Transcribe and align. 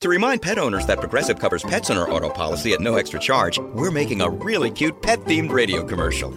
To 0.00 0.08
remind 0.08 0.40
pet 0.40 0.56
owners 0.56 0.86
that 0.86 0.98
Progressive 0.98 1.38
covers 1.38 1.62
pets 1.62 1.90
in 1.90 1.98
our 1.98 2.10
auto 2.10 2.30
policy 2.30 2.72
at 2.72 2.80
no 2.80 2.94
extra 2.94 3.20
charge, 3.20 3.58
we're 3.58 3.90
making 3.90 4.22
a 4.22 4.30
really 4.30 4.70
cute 4.70 5.02
pet 5.02 5.20
themed 5.24 5.52
radio 5.52 5.84
commercial. 5.84 6.34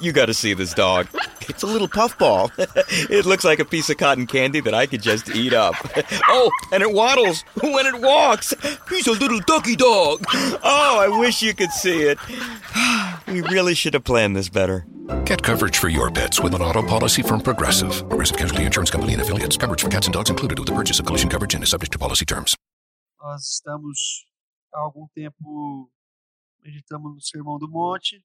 You 0.00 0.10
gotta 0.10 0.34
see 0.34 0.52
this 0.52 0.74
dog. 0.74 1.06
It's 1.42 1.62
a 1.62 1.68
little 1.68 1.86
puffball. 1.86 2.50
it 2.58 3.24
looks 3.24 3.44
like 3.44 3.60
a 3.60 3.64
piece 3.64 3.88
of 3.88 3.98
cotton 3.98 4.26
candy 4.26 4.58
that 4.62 4.74
I 4.74 4.86
could 4.86 5.00
just 5.00 5.30
eat 5.30 5.52
up. 5.54 5.76
Oh, 6.28 6.50
and 6.72 6.82
it 6.82 6.90
waddles 6.92 7.42
when 7.62 7.86
it 7.86 8.00
walks. 8.00 8.52
He's 8.88 9.06
a 9.06 9.12
little 9.12 9.38
ducky 9.40 9.76
dog. 9.76 10.24
Oh, 10.32 10.98
I 11.00 11.06
wish 11.20 11.40
you 11.40 11.54
could 11.54 11.70
see 11.70 12.02
it. 12.02 12.18
We 13.28 13.40
really 13.40 13.74
should 13.74 13.94
have 13.94 14.04
planned 14.04 14.36
this 14.36 14.48
better. 14.48 14.84
Get 15.24 15.42
coverage 15.42 15.78
for 15.78 15.88
your 15.88 16.10
pets 16.10 16.40
with 16.40 16.54
an 16.54 16.60
auto 16.60 16.82
policy 16.82 17.22
from 17.22 17.40
Progressive. 17.40 18.06
Progressive 18.08 18.36
Casualty 18.36 18.64
Insurance 18.64 18.90
Company 18.90 19.12
and 19.14 19.22
affiliates. 19.22 19.56
Coverage 19.56 19.80
for 19.82 19.88
cats 19.88 20.06
and 20.06 20.12
dogs 20.12 20.28
included 20.28 20.58
with 20.58 20.68
the 20.68 20.74
purchase 20.74 20.98
of 20.98 21.06
collision 21.06 21.30
coverage 21.30 21.54
and 21.54 21.62
is 21.62 21.70
subject 21.70 21.92
to 21.92 21.98
policy 21.98 22.26
terms. 22.26 22.56
Nós 23.22 23.52
estamos 23.52 24.26
há 24.72 24.80
algum 24.80 25.06
tempo 25.06 25.88
meditamos 26.58 27.14
no 27.14 27.20
Sermão 27.20 27.56
do 27.56 27.68
Monte. 27.68 28.20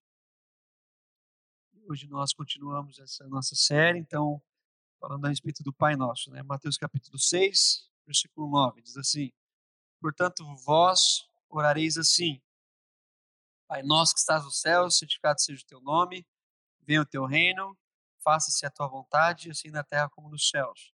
Hoje 1.88 2.08
nós 2.08 2.34
continuamos 2.34 2.98
essa 2.98 3.28
nossa 3.28 3.54
série, 3.54 4.00
então, 4.00 4.42
falando 5.00 5.24
a 5.26 5.30
respeito 5.30 5.62
do 5.62 5.72
Pai 5.72 5.96
Nosso. 5.96 6.32
Né? 6.32 6.42
Mateus 6.42 6.78
capítulo 6.78 7.20
6, 7.20 7.88
versículo 8.08 8.50
9, 8.50 8.82
diz 8.82 8.98
assim: 8.98 9.32
Portanto, 10.02 10.44
vós 10.66 11.30
orareis 11.48 11.96
assim: 12.00 12.42
Pai 13.68 13.84
nosso 13.84 14.16
que 14.16 14.20
estás 14.20 14.44
no 14.44 14.52
céu, 14.52 14.90
santificado 14.90 15.40
seja 15.40 15.62
o 15.62 15.68
teu 15.68 15.80
nome, 15.80 16.26
venha 16.82 17.04
o 17.04 17.06
teu 17.06 17.24
reino, 17.26 17.78
faça-se 18.24 18.66
a 18.66 18.72
tua 18.72 18.88
vontade, 18.88 19.52
assim 19.52 19.70
na 19.70 19.84
terra 19.84 20.10
como 20.10 20.28
nos 20.28 20.50
céus. 20.50 20.92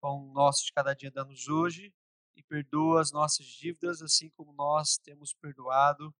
Pão 0.00 0.32
nosso 0.32 0.64
de 0.64 0.72
cada 0.72 0.94
dia 0.94 1.12
dá-nos 1.12 1.46
hoje, 1.46 1.94
perdoa 2.48 3.00
as 3.00 3.12
nossas 3.12 3.46
dívidas, 3.46 4.02
assim 4.02 4.30
como 4.30 4.52
nós 4.52 4.98
temos 4.98 5.32
perdoado 5.34 6.14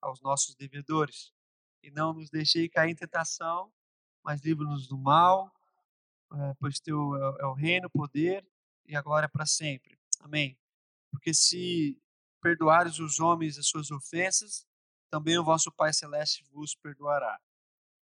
aos 0.00 0.20
nossos 0.20 0.54
devedores. 0.54 1.32
E 1.82 1.90
não 1.90 2.12
nos 2.12 2.30
deixei 2.30 2.68
cair 2.68 2.92
em 2.92 2.96
tentação, 2.96 3.72
mas 4.22 4.40
livra-nos 4.40 4.86
do 4.86 4.96
mal, 4.96 5.52
eh, 6.32 6.54
pois 6.58 6.80
teu 6.80 7.16
é 7.40 7.46
o 7.46 7.52
reino, 7.52 7.88
o 7.88 7.90
poder 7.90 8.46
e 8.86 8.96
a 8.96 9.02
glória 9.02 9.28
para 9.28 9.46
sempre. 9.46 9.98
Amém. 10.20 10.56
Porque 11.10 11.34
se 11.34 12.00
perdoares 12.40 12.98
os 12.98 13.20
homens 13.20 13.58
as 13.58 13.66
suas 13.66 13.90
ofensas, 13.90 14.66
também 15.10 15.38
o 15.38 15.44
vosso 15.44 15.70
Pai 15.72 15.92
Celeste 15.92 16.44
vos 16.50 16.74
perdoará. 16.74 17.40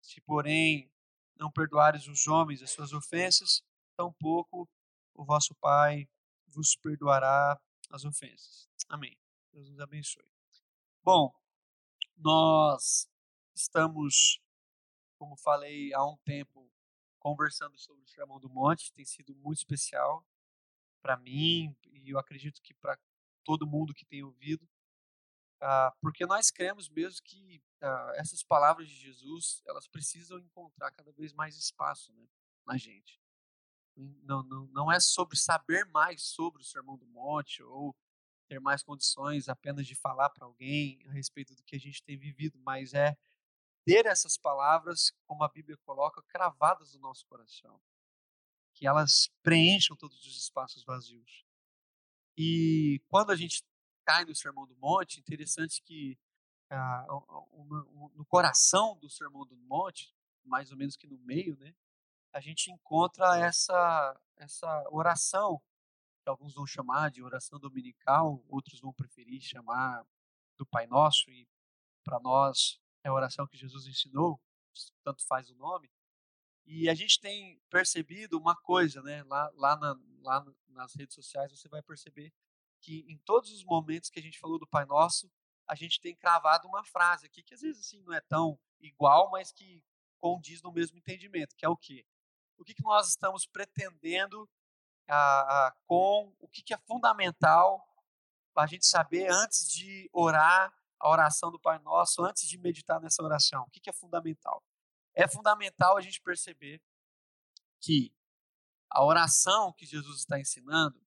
Se, 0.00 0.20
porém, 0.20 0.90
não 1.36 1.50
perdoares 1.50 2.06
os 2.06 2.26
homens 2.26 2.62
as 2.62 2.70
suas 2.70 2.92
ofensas, 2.92 3.62
tampouco 3.96 4.68
o 5.14 5.24
vosso 5.24 5.54
Pai 5.56 6.08
vos 6.52 6.76
perdoará 6.76 7.60
as 7.90 8.04
ofensas. 8.04 8.68
Amém. 8.88 9.16
Deus 9.52 9.68
nos 9.68 9.80
abençoe. 9.80 10.24
Bom, 11.02 11.34
nós 12.16 13.08
estamos, 13.54 14.40
como 15.18 15.36
falei 15.36 15.92
há 15.94 16.04
um 16.04 16.16
tempo, 16.24 16.70
conversando 17.18 17.78
sobre 17.78 18.02
o 18.02 18.08
Sermão 18.08 18.40
do 18.40 18.48
Monte, 18.48 18.92
tem 18.92 19.04
sido 19.04 19.34
muito 19.36 19.58
especial 19.58 20.26
para 21.00 21.16
mim 21.16 21.76
e 21.84 22.10
eu 22.10 22.18
acredito 22.18 22.60
que 22.62 22.74
para 22.74 22.98
todo 23.44 23.66
mundo 23.66 23.94
que 23.94 24.04
tem 24.04 24.22
ouvido, 24.22 24.68
ah, 25.60 25.94
porque 26.00 26.26
nós 26.26 26.50
cremos 26.50 26.88
mesmo 26.88 27.22
que 27.24 27.62
ah, 27.80 28.12
essas 28.16 28.42
palavras 28.42 28.88
de 28.88 28.94
Jesus 28.94 29.62
elas 29.66 29.86
precisam 29.86 30.38
encontrar 30.38 30.90
cada 30.90 31.12
vez 31.12 31.32
mais 31.32 31.56
espaço 31.56 32.12
né, 32.12 32.26
na 32.66 32.76
gente. 32.76 33.21
Não, 33.96 34.42
não, 34.42 34.66
não 34.68 34.92
é 34.92 34.98
sobre 34.98 35.36
saber 35.36 35.84
mais 35.86 36.22
sobre 36.22 36.62
o 36.62 36.64
Sermão 36.64 36.96
do 36.96 37.06
Monte 37.06 37.62
ou 37.62 37.94
ter 38.48 38.60
mais 38.60 38.82
condições 38.82 39.48
apenas 39.48 39.86
de 39.86 39.94
falar 39.94 40.30
para 40.30 40.46
alguém 40.46 41.02
a 41.06 41.12
respeito 41.12 41.54
do 41.54 41.62
que 41.62 41.76
a 41.76 41.78
gente 41.78 42.02
tem 42.02 42.16
vivido, 42.16 42.58
mas 42.60 42.94
é 42.94 43.16
ter 43.84 44.06
essas 44.06 44.36
palavras, 44.36 45.12
como 45.26 45.42
a 45.42 45.48
Bíblia 45.48 45.76
coloca, 45.78 46.22
cravadas 46.22 46.94
no 46.94 47.00
nosso 47.00 47.26
coração. 47.26 47.80
Que 48.74 48.86
elas 48.86 49.30
preencham 49.42 49.96
todos 49.96 50.24
os 50.26 50.36
espaços 50.36 50.84
vazios. 50.84 51.44
E 52.36 53.02
quando 53.08 53.30
a 53.30 53.36
gente 53.36 53.62
cai 54.04 54.24
no 54.24 54.34
Sermão 54.34 54.66
do 54.66 54.76
Monte, 54.76 55.20
interessante 55.20 55.82
que 55.82 56.18
ah, 56.70 57.06
no 58.14 58.24
coração 58.26 58.96
do 58.96 59.10
Sermão 59.10 59.46
do 59.46 59.56
Monte, 59.56 60.14
mais 60.44 60.70
ou 60.70 60.76
menos 60.76 60.96
que 60.96 61.06
no 61.06 61.18
meio, 61.18 61.56
né, 61.58 61.74
a 62.32 62.40
gente 62.40 62.70
encontra 62.70 63.38
essa, 63.38 64.20
essa 64.36 64.84
oração, 64.90 65.60
que 66.22 66.28
alguns 66.28 66.54
vão 66.54 66.66
chamar 66.66 67.10
de 67.10 67.22
oração 67.22 67.58
dominical, 67.58 68.42
outros 68.48 68.80
vão 68.80 68.92
preferir 68.92 69.40
chamar 69.42 70.04
do 70.56 70.64
Pai 70.64 70.86
Nosso, 70.86 71.30
e 71.30 71.46
para 72.04 72.18
nós 72.20 72.80
é 73.04 73.08
a 73.08 73.12
oração 73.12 73.46
que 73.46 73.56
Jesus 73.56 73.86
ensinou, 73.86 74.40
tanto 75.04 75.26
faz 75.26 75.50
o 75.50 75.56
nome. 75.56 75.90
E 76.64 76.88
a 76.88 76.94
gente 76.94 77.20
tem 77.20 77.60
percebido 77.68 78.38
uma 78.38 78.56
coisa, 78.56 79.02
né? 79.02 79.22
Lá, 79.24 79.50
lá, 79.54 79.76
na, 79.76 79.96
lá 80.20 80.46
nas 80.68 80.94
redes 80.94 81.14
sociais 81.14 81.50
você 81.50 81.68
vai 81.68 81.82
perceber 81.82 82.32
que 82.80 83.04
em 83.08 83.18
todos 83.18 83.50
os 83.50 83.64
momentos 83.64 84.08
que 84.08 84.18
a 84.18 84.22
gente 84.22 84.38
falou 84.38 84.58
do 84.58 84.66
Pai 84.66 84.84
Nosso, 84.86 85.30
a 85.68 85.74
gente 85.74 86.00
tem 86.00 86.16
cravado 86.16 86.66
uma 86.66 86.84
frase 86.84 87.26
aqui 87.26 87.42
que 87.42 87.54
às 87.54 87.60
vezes 87.60 87.80
assim 87.80 88.00
não 88.02 88.12
é 88.12 88.20
tão 88.20 88.58
igual, 88.80 89.30
mas 89.30 89.52
que 89.52 89.82
condiz 90.20 90.62
no 90.62 90.72
mesmo 90.72 90.96
entendimento, 90.98 91.56
que 91.56 91.64
é 91.64 91.68
o 91.68 91.76
quê? 91.76 92.06
O 92.62 92.64
que, 92.64 92.74
que 92.74 92.84
nós 92.84 93.08
estamos 93.08 93.44
pretendendo 93.44 94.48
ah, 95.08 95.66
ah, 95.66 95.76
com 95.84 96.32
o 96.38 96.46
que, 96.46 96.62
que 96.62 96.72
é 96.72 96.78
fundamental 96.78 97.84
para 98.54 98.62
a 98.62 98.66
gente 98.68 98.86
saber 98.86 99.28
antes 99.32 99.68
de 99.68 100.08
orar 100.12 100.72
a 101.00 101.10
oração 101.10 101.50
do 101.50 101.58
Pai 101.58 101.80
Nosso, 101.80 102.22
antes 102.22 102.48
de 102.48 102.56
meditar 102.56 103.00
nessa 103.00 103.20
oração? 103.20 103.64
O 103.64 103.70
que, 103.70 103.80
que 103.80 103.90
é 103.90 103.92
fundamental? 103.92 104.62
É 105.12 105.26
fundamental 105.26 105.96
a 105.96 106.00
gente 106.00 106.22
perceber 106.22 106.80
que 107.80 108.14
a 108.88 109.04
oração 109.04 109.72
que 109.72 109.84
Jesus 109.84 110.20
está 110.20 110.38
ensinando 110.38 111.04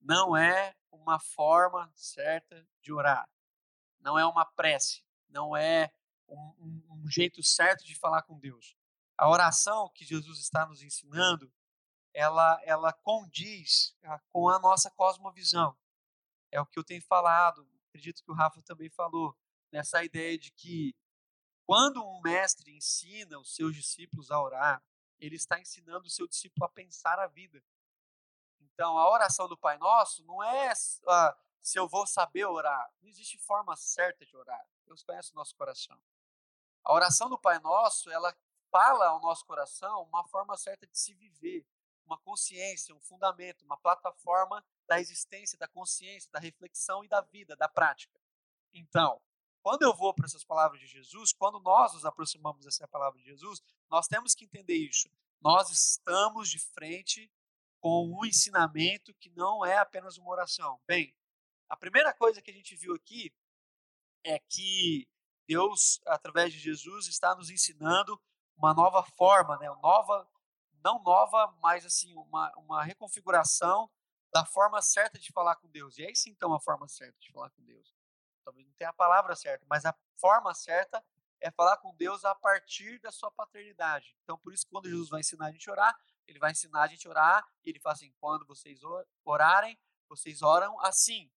não 0.00 0.36
é 0.36 0.74
uma 0.90 1.20
forma 1.20 1.88
certa 1.94 2.66
de 2.80 2.92
orar, 2.92 3.30
não 4.00 4.18
é 4.18 4.26
uma 4.26 4.44
prece, 4.44 5.04
não 5.28 5.56
é 5.56 5.88
um, 6.28 6.54
um, 6.58 7.02
um 7.04 7.08
jeito 7.08 7.44
certo 7.44 7.84
de 7.84 7.94
falar 7.94 8.22
com 8.22 8.36
Deus. 8.40 8.75
A 9.16 9.28
oração 9.28 9.88
que 9.94 10.04
Jesus 10.04 10.38
está 10.38 10.66
nos 10.66 10.82
ensinando, 10.82 11.52
ela, 12.12 12.60
ela 12.64 12.92
condiz 12.92 13.96
ah, 14.04 14.20
com 14.30 14.48
a 14.48 14.58
nossa 14.58 14.90
cosmovisão. 14.90 15.76
É 16.50 16.60
o 16.60 16.66
que 16.66 16.78
eu 16.78 16.84
tenho 16.84 17.02
falado, 17.02 17.68
acredito 17.88 18.22
que 18.22 18.30
o 18.30 18.34
Rafa 18.34 18.62
também 18.62 18.90
falou, 18.90 19.36
nessa 19.72 20.04
ideia 20.04 20.38
de 20.38 20.52
que 20.52 20.94
quando 21.64 22.04
um 22.04 22.20
mestre 22.20 22.70
ensina 22.70 23.38
os 23.38 23.54
seus 23.54 23.74
discípulos 23.74 24.30
a 24.30 24.40
orar, 24.40 24.82
ele 25.18 25.36
está 25.36 25.58
ensinando 25.58 26.06
o 26.06 26.10
seu 26.10 26.28
discípulo 26.28 26.64
a 26.64 26.68
pensar 26.68 27.18
a 27.18 27.26
vida. 27.26 27.62
Então, 28.60 28.98
a 28.98 29.10
oração 29.10 29.48
do 29.48 29.56
Pai 29.56 29.78
Nosso 29.78 30.22
não 30.24 30.42
é 30.42 30.72
ah, 31.08 31.36
se 31.60 31.78
eu 31.78 31.88
vou 31.88 32.06
saber 32.06 32.44
orar. 32.44 32.92
Não 33.00 33.08
existe 33.08 33.38
forma 33.38 33.74
certa 33.74 34.24
de 34.24 34.36
orar. 34.36 34.64
Deus 34.84 35.02
conhece 35.02 35.32
o 35.32 35.34
nosso 35.34 35.56
coração. 35.56 35.98
A 36.84 36.92
oração 36.92 37.28
do 37.28 37.38
Pai 37.38 37.58
Nosso, 37.58 38.10
ela 38.10 38.32
fala 38.76 39.06
ao 39.06 39.20
nosso 39.22 39.46
coração 39.46 40.02
uma 40.02 40.22
forma 40.28 40.54
certa 40.54 40.86
de 40.86 40.98
se 40.98 41.14
viver, 41.14 41.66
uma 42.04 42.18
consciência, 42.18 42.94
um 42.94 43.00
fundamento, 43.00 43.64
uma 43.64 43.78
plataforma 43.78 44.62
da 44.86 45.00
existência, 45.00 45.58
da 45.58 45.66
consciência, 45.66 46.30
da 46.30 46.38
reflexão 46.38 47.02
e 47.02 47.08
da 47.08 47.22
vida, 47.22 47.56
da 47.56 47.70
prática. 47.70 48.20
Então, 48.74 49.18
quando 49.62 49.80
eu 49.80 49.96
vou 49.96 50.12
para 50.12 50.26
essas 50.26 50.44
palavras 50.44 50.78
de 50.78 50.86
Jesus, 50.86 51.32
quando 51.32 51.58
nós 51.58 51.94
nos 51.94 52.04
aproximamos 52.04 52.66
dessa 52.66 52.86
palavra 52.86 53.18
de 53.18 53.24
Jesus, 53.24 53.62
nós 53.90 54.06
temos 54.06 54.34
que 54.34 54.44
entender 54.44 54.76
isso. 54.76 55.08
Nós 55.40 55.70
estamos 55.70 56.50
de 56.50 56.58
frente 56.58 57.32
com 57.80 58.06
um 58.06 58.26
ensinamento 58.26 59.14
que 59.14 59.30
não 59.30 59.64
é 59.64 59.78
apenas 59.78 60.18
uma 60.18 60.30
oração. 60.30 60.78
Bem, 60.86 61.16
a 61.66 61.76
primeira 61.78 62.12
coisa 62.12 62.42
que 62.42 62.50
a 62.50 62.54
gente 62.54 62.76
viu 62.76 62.94
aqui 62.94 63.32
é 64.22 64.38
que 64.38 65.08
Deus, 65.48 65.98
através 66.04 66.52
de 66.52 66.58
Jesus, 66.58 67.06
está 67.06 67.34
nos 67.34 67.48
ensinando 67.48 68.20
uma 68.56 68.72
nova 68.74 69.02
forma, 69.02 69.56
né? 69.58 69.68
nova, 69.82 70.28
não 70.82 71.02
nova, 71.02 71.54
mas 71.62 71.84
assim, 71.84 72.14
uma, 72.16 72.52
uma 72.56 72.82
reconfiguração 72.82 73.90
da 74.32 74.44
forma 74.44 74.80
certa 74.82 75.18
de 75.18 75.32
falar 75.32 75.56
com 75.56 75.68
Deus. 75.68 75.98
E 75.98 76.04
é 76.04 76.14
sim, 76.14 76.30
então, 76.30 76.52
a 76.52 76.60
forma 76.60 76.88
certa 76.88 77.18
de 77.18 77.32
falar 77.32 77.50
com 77.50 77.62
Deus. 77.64 77.94
Talvez 78.44 78.66
não 78.66 78.74
tenha 78.74 78.90
a 78.90 78.94
palavra 78.94 79.34
certa, 79.34 79.64
mas 79.68 79.84
a 79.84 79.94
forma 80.16 80.54
certa 80.54 81.04
é 81.40 81.50
falar 81.50 81.76
com 81.78 81.94
Deus 81.96 82.24
a 82.24 82.34
partir 82.34 82.98
da 83.00 83.10
sua 83.10 83.30
paternidade. 83.30 84.16
Então, 84.22 84.38
por 84.38 84.52
isso, 84.52 84.64
que 84.64 84.70
quando 84.70 84.88
Jesus 84.88 85.08
vai 85.08 85.20
ensinar 85.20 85.46
a 85.46 85.52
gente 85.52 85.68
a 85.68 85.72
orar, 85.72 85.98
ele 86.26 86.38
vai 86.38 86.52
ensinar 86.52 86.82
a 86.82 86.86
gente 86.86 87.06
a 87.06 87.10
orar, 87.10 87.46
e 87.64 87.70
ele 87.70 87.80
fala 87.80 87.94
assim: 87.94 88.12
quando 88.20 88.46
vocês 88.46 88.80
orarem, 89.24 89.78
vocês 90.08 90.42
oram 90.42 90.80
assim, 90.80 91.30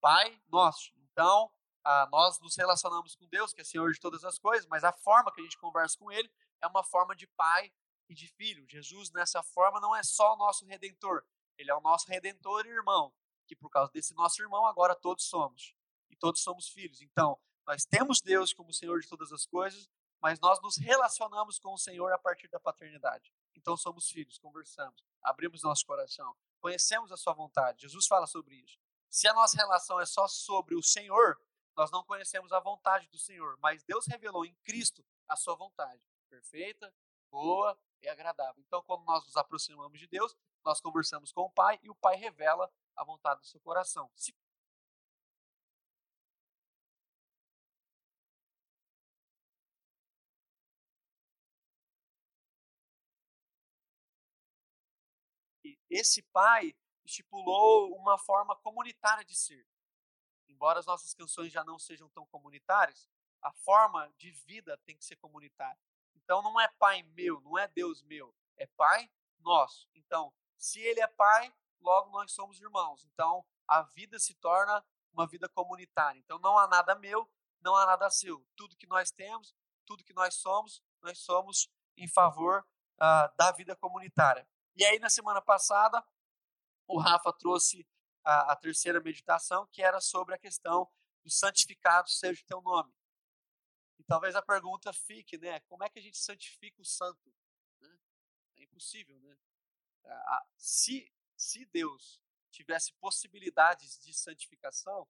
Pai 0.00 0.40
nosso. 0.48 0.92
Então, 0.98 1.50
ah, 1.84 2.08
nós 2.10 2.38
nos 2.40 2.56
relacionamos 2.56 3.14
com 3.14 3.26
Deus, 3.28 3.52
que 3.52 3.60
é 3.60 3.64
Senhor 3.64 3.92
de 3.92 4.00
todas 4.00 4.24
as 4.24 4.38
coisas, 4.38 4.66
mas 4.66 4.84
a 4.84 4.92
forma 4.92 5.32
que 5.32 5.40
a 5.40 5.44
gente 5.44 5.58
conversa 5.58 5.96
com 5.98 6.10
Ele 6.10 6.30
é 6.62 6.66
uma 6.66 6.82
forma 6.82 7.14
de 7.14 7.26
pai 7.26 7.72
e 8.08 8.14
de 8.14 8.28
filho. 8.28 8.66
Jesus, 8.68 9.10
nessa 9.10 9.42
forma, 9.42 9.80
não 9.80 9.94
é 9.94 10.02
só 10.02 10.34
o 10.34 10.36
nosso 10.36 10.64
redentor, 10.64 11.24
ele 11.58 11.70
é 11.70 11.74
o 11.74 11.80
nosso 11.80 12.08
redentor 12.08 12.66
e 12.66 12.70
irmão. 12.70 13.12
que 13.46 13.54
por 13.54 13.70
causa 13.70 13.92
desse 13.92 14.12
nosso 14.12 14.42
irmão, 14.42 14.66
agora 14.66 14.92
todos 14.92 15.24
somos. 15.24 15.72
E 16.10 16.16
todos 16.16 16.42
somos 16.42 16.68
filhos. 16.68 17.00
Então, 17.00 17.38
nós 17.64 17.84
temos 17.84 18.20
Deus 18.20 18.52
como 18.52 18.72
Senhor 18.72 19.00
de 19.00 19.08
todas 19.08 19.32
as 19.32 19.46
coisas, 19.46 19.88
mas 20.20 20.40
nós 20.40 20.60
nos 20.60 20.76
relacionamos 20.76 21.56
com 21.60 21.72
o 21.72 21.78
Senhor 21.78 22.12
a 22.12 22.18
partir 22.18 22.48
da 22.48 22.58
paternidade. 22.58 23.32
Então, 23.54 23.76
somos 23.76 24.10
filhos, 24.10 24.36
conversamos, 24.36 25.00
abrimos 25.22 25.62
nosso 25.62 25.86
coração, 25.86 26.36
conhecemos 26.60 27.12
a 27.12 27.16
Sua 27.16 27.34
vontade. 27.34 27.82
Jesus 27.82 28.08
fala 28.08 28.26
sobre 28.26 28.56
isso. 28.56 28.80
Se 29.08 29.28
a 29.28 29.32
nossa 29.32 29.56
relação 29.56 30.00
é 30.00 30.06
só 30.06 30.26
sobre 30.26 30.74
o 30.74 30.82
Senhor, 30.82 31.40
nós 31.76 31.92
não 31.92 32.02
conhecemos 32.02 32.52
a 32.52 32.58
vontade 32.58 33.06
do 33.06 33.18
Senhor, 33.18 33.56
mas 33.62 33.84
Deus 33.84 34.06
revelou 34.08 34.44
em 34.44 34.56
Cristo 34.64 35.06
a 35.28 35.36
Sua 35.36 35.54
vontade 35.54 36.02
perfeita, 36.26 36.92
boa 37.30 37.78
e 38.02 38.08
agradável. 38.08 38.62
Então, 38.66 38.82
quando 38.82 39.04
nós 39.04 39.24
nos 39.24 39.36
aproximamos 39.36 39.98
de 39.98 40.06
Deus, 40.06 40.36
nós 40.64 40.80
conversamos 40.80 41.32
com 41.32 41.42
o 41.42 41.50
Pai 41.50 41.78
e 41.82 41.90
o 41.90 41.94
Pai 41.94 42.16
revela 42.16 42.70
a 42.94 43.04
vontade 43.04 43.40
do 43.40 43.46
seu 43.46 43.60
coração. 43.60 44.10
Se 44.14 44.34
esse 55.88 56.22
pai 56.22 56.74
estipulou 57.04 57.94
uma 57.96 58.18
forma 58.18 58.54
comunitária 58.56 59.24
de 59.24 59.34
ser. 59.34 59.66
Embora 60.48 60.78
as 60.78 60.86
nossas 60.86 61.14
canções 61.14 61.52
já 61.52 61.64
não 61.64 61.78
sejam 61.78 62.08
tão 62.10 62.26
comunitárias, 62.26 63.08
a 63.40 63.52
forma 63.52 64.12
de 64.16 64.30
vida 64.30 64.76
tem 64.84 64.96
que 64.96 65.04
ser 65.04 65.16
comunitária. 65.16 65.80
Então 66.26 66.42
não 66.42 66.60
é 66.60 66.66
pai 66.76 67.04
meu, 67.14 67.40
não 67.40 67.56
é 67.56 67.68
Deus 67.68 68.02
meu, 68.02 68.34
é 68.56 68.66
pai 68.66 69.08
nosso. 69.38 69.88
Então, 69.94 70.34
se 70.58 70.80
ele 70.80 71.00
é 71.00 71.06
pai, 71.06 71.54
logo 71.80 72.10
nós 72.10 72.32
somos 72.32 72.60
irmãos. 72.60 73.04
Então, 73.04 73.46
a 73.68 73.82
vida 73.82 74.18
se 74.18 74.34
torna 74.34 74.84
uma 75.12 75.24
vida 75.24 75.48
comunitária. 75.48 76.18
Então, 76.18 76.40
não 76.40 76.58
há 76.58 76.66
nada 76.66 76.96
meu, 76.96 77.30
não 77.60 77.76
há 77.76 77.86
nada 77.86 78.10
seu. 78.10 78.44
Tudo 78.56 78.76
que 78.76 78.88
nós 78.88 79.12
temos, 79.12 79.54
tudo 79.86 80.02
que 80.02 80.12
nós 80.12 80.34
somos, 80.34 80.82
nós 81.00 81.20
somos 81.20 81.70
em 81.96 82.08
favor 82.08 82.66
uh, 82.96 83.36
da 83.36 83.52
vida 83.52 83.76
comunitária. 83.76 84.48
E 84.74 84.84
aí, 84.84 84.98
na 84.98 85.08
semana 85.08 85.40
passada, 85.40 86.04
o 86.88 86.98
Rafa 86.98 87.32
trouxe 87.32 87.86
a, 88.24 88.52
a 88.52 88.56
terceira 88.56 89.00
meditação, 89.00 89.64
que 89.70 89.80
era 89.80 90.00
sobre 90.00 90.34
a 90.34 90.38
questão 90.38 90.90
do 91.22 91.30
santificado 91.30 92.10
seja 92.10 92.42
o 92.42 92.46
teu 92.46 92.60
nome. 92.62 92.92
Talvez 94.06 94.36
a 94.36 94.42
pergunta 94.42 94.92
fique, 94.92 95.36
né? 95.36 95.60
Como 95.60 95.82
é 95.82 95.88
que 95.88 95.98
a 95.98 96.02
gente 96.02 96.18
santifica 96.18 96.80
o 96.80 96.84
santo? 96.84 97.34
Né? 97.80 97.98
É 98.56 98.62
impossível, 98.62 99.18
né? 99.20 99.36
Se, 100.56 101.12
se 101.36 101.64
Deus 101.66 102.20
tivesse 102.50 102.92
possibilidades 102.94 103.98
de 103.98 104.14
santificação, 104.14 105.08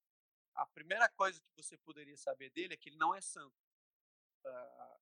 a 0.55 0.67
primeira 0.67 1.09
coisa 1.11 1.41
que 1.41 1.53
você 1.55 1.77
poderia 1.77 2.17
saber 2.17 2.51
dele 2.51 2.75
é 2.75 2.77
que 2.77 2.89
ele 2.89 2.97
não 2.97 3.15
é 3.15 3.21
santo. 3.21 3.55
Ah, 4.45 4.99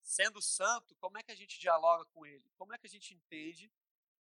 sendo 0.00 0.40
santo, 0.40 0.96
como 0.96 1.18
é 1.18 1.22
que 1.22 1.32
a 1.32 1.36
gente 1.36 1.60
dialoga 1.60 2.06
com 2.06 2.24
ele? 2.24 2.48
Como 2.56 2.72
é 2.72 2.78
que 2.78 2.86
a 2.86 2.90
gente 2.90 3.14
entende 3.14 3.70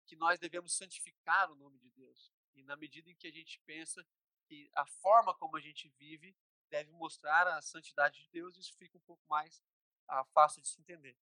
que 0.05 0.15
nós 0.15 0.39
devemos 0.39 0.73
santificar 0.73 1.51
o 1.51 1.55
nome 1.55 1.77
de 1.79 1.91
Deus? 1.91 2.31
E 2.55 2.63
na 2.63 2.77
medida 2.77 3.09
em 3.09 3.15
que 3.15 3.27
a 3.27 3.31
gente 3.31 3.59
pensa 3.65 4.05
que 4.45 4.69
a 4.73 4.85
forma 4.85 5.33
como 5.35 5.57
a 5.57 5.61
gente 5.61 5.89
vive 5.89 6.35
deve 6.73 6.91
mostrar 6.93 7.47
a 7.47 7.61
santidade 7.61 8.19
de 8.19 8.27
Deus, 8.29 8.57
isso 8.57 8.75
fica 8.79 8.97
um 8.97 9.01
pouco 9.01 9.23
mais 9.29 9.61
ah, 10.07 10.25
fácil 10.33 10.59
de 10.59 10.67
se 10.67 10.81
entender. 10.81 11.15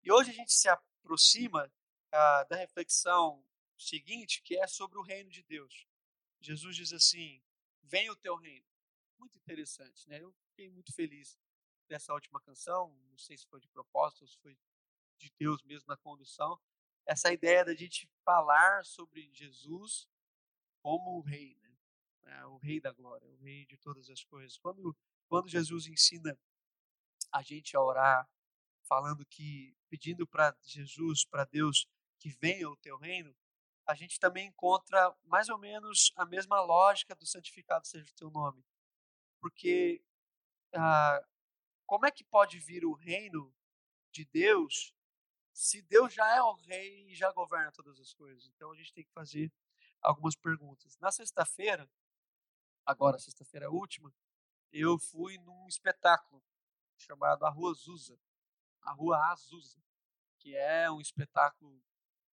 E 0.00 0.12
hoje 0.12 0.30
a 0.30 0.32
gente 0.32 0.52
se 0.52 0.68
aproxima 0.68 1.68
ah, 2.12 2.44
da 2.44 2.54
reflexão 2.54 3.44
seguinte, 3.76 4.40
que 4.42 4.56
é 4.56 4.64
sobre 4.68 4.96
o 4.98 5.02
reino 5.02 5.28
de 5.28 5.42
Deus. 5.42 5.88
Jesus 6.40 6.76
diz 6.76 6.92
assim: 6.92 7.42
Venha 7.82 8.12
o 8.12 8.16
teu 8.16 8.36
reino. 8.36 8.64
Muito 9.18 9.36
interessante, 9.36 10.08
né? 10.08 10.22
Eu 10.22 10.32
fiquei 10.50 10.70
muito 10.70 10.92
feliz 10.94 11.36
dessa 11.88 12.14
última 12.14 12.40
canção. 12.40 12.96
Não 13.10 13.18
sei 13.18 13.36
se 13.36 13.46
foi 13.46 13.60
de 13.60 13.68
propósito 13.70 14.22
ou 14.22 14.28
se 14.28 14.38
foi 14.38 14.56
de 15.18 15.32
Deus 15.36 15.64
mesmo 15.64 15.88
na 15.88 15.96
condução. 15.96 16.60
Essa 17.04 17.32
ideia 17.32 17.64
da 17.64 17.74
gente 17.74 18.08
falar 18.24 18.84
sobre 18.84 19.28
Jesus 19.32 20.08
como 20.80 21.18
o 21.18 21.22
rei, 21.22 21.56
né? 21.56 21.61
É, 22.24 22.46
o 22.46 22.56
rei 22.56 22.80
da 22.80 22.92
glória, 22.92 23.28
o 23.28 23.36
rei 23.36 23.66
de 23.66 23.76
todas 23.76 24.08
as 24.08 24.22
coisas. 24.24 24.56
Quando, 24.58 24.96
quando 25.28 25.48
Jesus 25.48 25.86
ensina 25.86 26.38
a 27.32 27.42
gente 27.42 27.76
a 27.76 27.80
orar, 27.80 28.28
falando 28.82 29.24
que, 29.26 29.76
pedindo 29.88 30.26
para 30.26 30.56
Jesus, 30.62 31.24
para 31.24 31.44
Deus, 31.44 31.88
que 32.18 32.30
venha 32.30 32.68
o 32.68 32.76
teu 32.76 32.96
reino, 32.96 33.34
a 33.86 33.94
gente 33.94 34.20
também 34.20 34.46
encontra 34.46 35.14
mais 35.24 35.48
ou 35.48 35.58
menos 35.58 36.12
a 36.16 36.24
mesma 36.24 36.60
lógica 36.60 37.14
do 37.14 37.26
santificado 37.26 37.86
seja 37.86 38.10
o 38.10 38.14
teu 38.14 38.30
nome. 38.30 38.64
Porque 39.40 40.02
ah, 40.74 41.24
como 41.86 42.06
é 42.06 42.10
que 42.10 42.24
pode 42.24 42.58
vir 42.58 42.84
o 42.84 42.94
reino 42.94 43.54
de 44.10 44.24
Deus 44.24 44.94
se 45.52 45.82
Deus 45.82 46.14
já 46.14 46.26
é 46.34 46.40
o 46.40 46.54
rei 46.54 47.10
e 47.10 47.14
já 47.14 47.30
governa 47.32 47.72
todas 47.72 47.98
as 48.00 48.14
coisas? 48.14 48.46
Então 48.46 48.70
a 48.72 48.76
gente 48.76 48.92
tem 48.92 49.04
que 49.04 49.12
fazer 49.12 49.52
algumas 50.00 50.36
perguntas. 50.36 50.96
Na 50.98 51.10
sexta-feira, 51.10 51.88
agora 52.84 53.18
sexta-feira 53.18 53.70
última, 53.70 54.12
eu 54.72 54.98
fui 54.98 55.38
num 55.38 55.66
espetáculo 55.68 56.42
chamado 56.96 57.44
A 57.44 57.50
Rua 57.50 57.70
Azusa, 57.70 58.18
a 58.82 58.92
Rua 58.92 59.30
Azusa, 59.30 59.82
que 60.38 60.56
é 60.56 60.90
um 60.90 61.00
espetáculo 61.00 61.82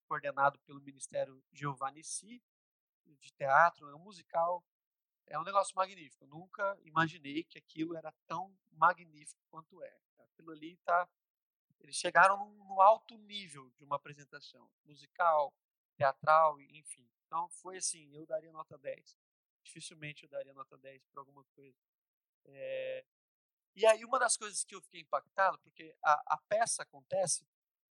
coordenado 0.07 0.59
pelo 0.61 0.81
Ministério 0.81 1.43
Giovannici 1.53 2.43
de 3.05 3.33
teatro, 3.33 3.89
é 3.89 3.95
um 3.95 3.99
musical, 3.99 4.65
é 5.27 5.39
um 5.39 5.45
negócio 5.45 5.75
magnífico. 5.75 6.25
Eu 6.25 6.29
nunca 6.29 6.79
imaginei 6.83 7.45
que 7.45 7.59
aquilo 7.59 7.97
era 7.97 8.13
tão 8.27 8.57
magnífico 8.73 9.41
quanto 9.51 9.83
é. 9.83 9.99
Aquilo 10.19 10.53
ali 10.53 10.77
tá 10.79 11.09
eles 11.81 11.97
chegaram 11.97 12.53
no 12.55 12.81
alto 12.81 13.17
nível 13.19 13.71
de 13.77 13.85
uma 13.85 13.97
apresentação 13.97 14.69
musical, 14.85 15.55
teatral, 15.97 16.61
enfim. 16.61 17.09
Então 17.27 17.49
foi 17.49 17.77
assim, 17.77 18.13
eu 18.15 18.27
daria 18.27 18.51
nota 18.53 18.77
10 18.79 19.17
dificilmente 19.69 20.25
eu 20.25 20.29
daria 20.29 20.55
nota 20.55 20.77
10 20.79 21.07
para 21.07 21.21
alguma 21.21 21.45
coisa. 21.55 21.79
É... 22.47 23.05
E 23.77 23.87
aí 23.87 24.05
uma 24.05 24.19
das 24.19 24.37
coisas 24.37 24.65
que 24.65 24.75
eu 24.75 24.83
fiquei 24.83 25.01
impactado, 25.01 25.59
porque 25.61 25.95
a, 26.03 26.35
a 26.35 26.39
peça 26.49 26.83
acontece 26.83 27.47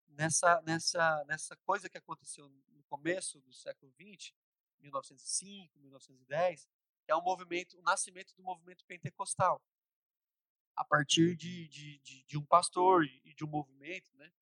nessa, 0.08 0.60
nessa, 0.62 1.24
nessa 1.24 1.56
coisa 1.58 1.88
que 1.88 1.98
aconteceu 1.98 2.48
no 2.48 2.84
começo 2.84 3.40
do 3.40 3.52
século 3.52 3.92
XX, 3.92 4.32
1905, 4.80 5.78
1910, 5.78 6.68
que 7.04 7.10
é 7.10 7.16
um 7.16 7.22
movimento, 7.22 7.78
o 7.78 7.82
nascimento 7.82 8.34
do 8.36 8.42
movimento 8.42 8.84
pentecostal. 8.84 9.60
A 10.76 10.84
partir 10.84 11.36
de, 11.36 11.68
de, 11.68 11.98
de, 11.98 12.22
de 12.24 12.38
um 12.38 12.44
pastor 12.44 13.04
e 13.04 13.34
de 13.34 13.44
um 13.44 13.48
movimento, 13.48 14.14
né? 14.16 14.32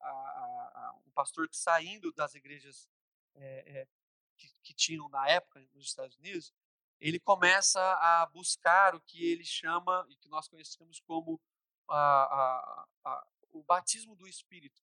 A, 0.00 0.08
a, 0.08 0.88
a, 0.88 1.00
um 1.06 1.10
pastor 1.10 1.48
que 1.48 1.56
saindo 1.56 2.12
das 2.12 2.34
igrejas 2.34 2.88
é, 3.34 3.80
é, 3.80 3.88
que, 4.36 4.48
que, 4.62 4.74
tinham 4.74 5.08
na 5.08 5.28
época 5.28 5.60
nos 5.74 5.86
Estados 5.86 6.16
Unidos, 6.18 6.52
ele 7.00 7.20
começa 7.20 7.80
a 7.80 8.26
buscar 8.26 8.94
o 8.94 9.00
que 9.00 9.24
ele 9.24 9.44
chama 9.44 10.06
e 10.08 10.16
que 10.16 10.28
nós 10.28 10.48
conhecemos 10.48 11.00
como 11.00 11.40
a, 11.88 11.96
a, 11.96 12.88
a, 13.04 13.26
o 13.50 13.62
batismo 13.62 14.16
do 14.16 14.26
Espírito. 14.26 14.82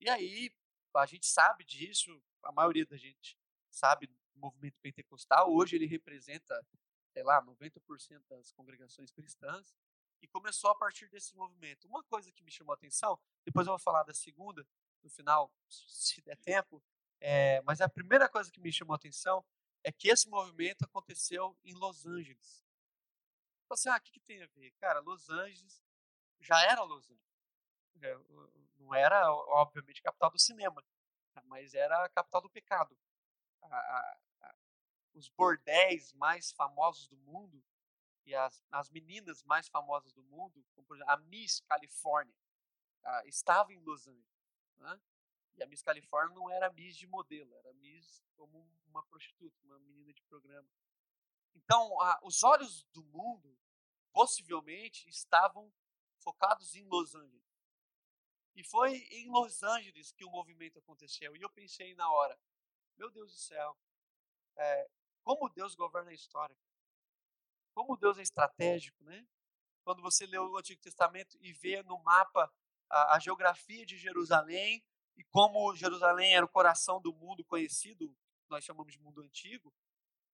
E 0.00 0.08
aí 0.08 0.52
a 0.94 1.06
gente 1.06 1.26
sabe 1.26 1.64
disso, 1.64 2.22
a 2.42 2.52
maioria 2.52 2.86
da 2.86 2.96
gente 2.96 3.36
sabe 3.70 4.06
do 4.06 4.16
movimento 4.36 4.78
pentecostal. 4.80 5.52
Hoje 5.52 5.76
ele 5.76 5.86
representa, 5.86 6.64
sei 7.12 7.22
lá, 7.22 7.42
90% 7.42 8.22
das 8.28 8.52
congregações 8.52 9.10
cristãs 9.10 9.74
e 10.22 10.28
começou 10.28 10.70
a 10.70 10.74
partir 10.74 11.08
desse 11.08 11.34
movimento. 11.36 11.88
Uma 11.88 12.02
coisa 12.04 12.30
que 12.32 12.42
me 12.42 12.50
chamou 12.50 12.72
a 12.72 12.76
atenção, 12.76 13.18
depois 13.44 13.66
eu 13.66 13.72
vou 13.72 13.78
falar 13.78 14.04
da 14.04 14.14
segunda, 14.14 14.66
no 15.02 15.10
final, 15.10 15.52
se 15.68 16.22
der 16.22 16.36
tempo, 16.38 16.82
é, 17.20 17.60
mas 17.62 17.80
a 17.80 17.88
primeira 17.88 18.28
coisa 18.28 18.50
que 18.50 18.60
me 18.60 18.72
chamou 18.72 18.94
a 18.94 18.96
atenção 18.96 19.44
é 19.84 19.92
que 19.92 20.08
esse 20.08 20.28
movimento 20.28 20.84
aconteceu 20.84 21.56
em 21.62 21.74
Los 21.74 22.06
Angeles. 22.06 22.64
Você, 23.68 23.88
assim, 23.88 23.96
ah, 23.96 23.98
o 23.98 24.02
que, 24.02 24.12
que 24.12 24.20
tem 24.20 24.42
a 24.42 24.46
ver? 24.46 24.72
Cara, 24.72 25.00
Los 25.00 25.28
Angeles 25.28 25.82
já 26.40 26.60
era 26.62 26.82
Los 26.82 27.04
Angeles. 27.10 27.22
É, 28.02 28.18
não 28.78 28.94
era, 28.94 29.32
obviamente, 29.32 30.02
capital 30.02 30.30
do 30.30 30.38
cinema, 30.38 30.82
mas 31.44 31.74
era 31.74 32.04
a 32.04 32.08
capital 32.08 32.40
do 32.40 32.50
pecado. 32.50 32.96
A, 33.62 33.76
a, 33.76 34.18
a, 34.42 34.54
os 35.14 35.28
bordéis 35.28 36.12
mais 36.14 36.50
famosos 36.52 37.08
do 37.08 37.16
mundo 37.18 37.62
e 38.26 38.34
as, 38.34 38.64
as 38.70 38.90
meninas 38.90 39.42
mais 39.44 39.68
famosas 39.68 40.12
do 40.12 40.22
mundo, 40.24 40.64
como 40.74 40.86
por 40.86 40.96
exemplo, 40.96 41.12
a 41.12 41.16
Miss 41.18 41.60
Califórnia, 41.60 42.34
estavam 43.26 43.72
em 43.72 43.80
Los 43.80 44.06
Angeles. 44.06 44.34
Né? 44.78 45.00
E 45.56 45.62
a 45.62 45.66
Miss 45.66 45.82
Califórnia 45.82 46.34
não 46.34 46.50
era 46.50 46.72
Miss 46.72 46.96
de 46.96 47.06
modelo, 47.06 47.54
era 47.56 47.72
Miss 47.74 48.22
como 48.36 48.68
uma 48.86 49.02
prostituta, 49.04 49.56
uma 49.64 49.78
menina 49.78 50.12
de 50.12 50.22
programa. 50.22 50.68
Então, 51.54 52.00
a, 52.00 52.20
os 52.22 52.42
olhos 52.42 52.84
do 52.92 53.04
mundo 53.04 53.56
possivelmente 54.12 55.08
estavam 55.08 55.72
focados 56.18 56.74
em 56.74 56.84
Los 56.84 57.14
Angeles. 57.14 57.44
E 58.54 58.62
foi 58.62 58.96
em 59.10 59.28
Los 59.28 59.62
Angeles 59.62 60.12
que 60.12 60.24
o 60.24 60.30
movimento 60.30 60.78
aconteceu. 60.78 61.36
E 61.36 61.42
eu 61.42 61.50
pensei 61.50 61.94
na 61.94 62.10
hora, 62.10 62.38
meu 62.96 63.10
Deus 63.10 63.32
do 63.32 63.38
céu, 63.38 63.76
é, 64.56 64.90
como 65.22 65.48
Deus 65.48 65.74
governa 65.74 66.10
a 66.10 66.14
história. 66.14 66.56
Como 67.72 67.96
Deus 67.96 68.18
é 68.18 68.22
estratégico, 68.22 69.02
né? 69.02 69.26
Quando 69.82 70.00
você 70.00 70.26
lê 70.26 70.38
o 70.38 70.56
Antigo 70.56 70.80
Testamento 70.80 71.36
e 71.40 71.52
vê 71.52 71.82
no 71.82 71.98
mapa 71.98 72.52
a, 72.88 73.16
a 73.16 73.18
geografia 73.18 73.84
de 73.84 73.98
Jerusalém 73.98 74.84
e 75.16 75.24
como 75.24 75.74
Jerusalém 75.74 76.34
era 76.34 76.44
o 76.44 76.48
coração 76.48 77.00
do 77.00 77.12
mundo 77.12 77.44
conhecido, 77.44 78.14
nós 78.48 78.64
chamamos 78.64 78.92
de 78.92 79.00
mundo 79.00 79.22
antigo, 79.22 79.72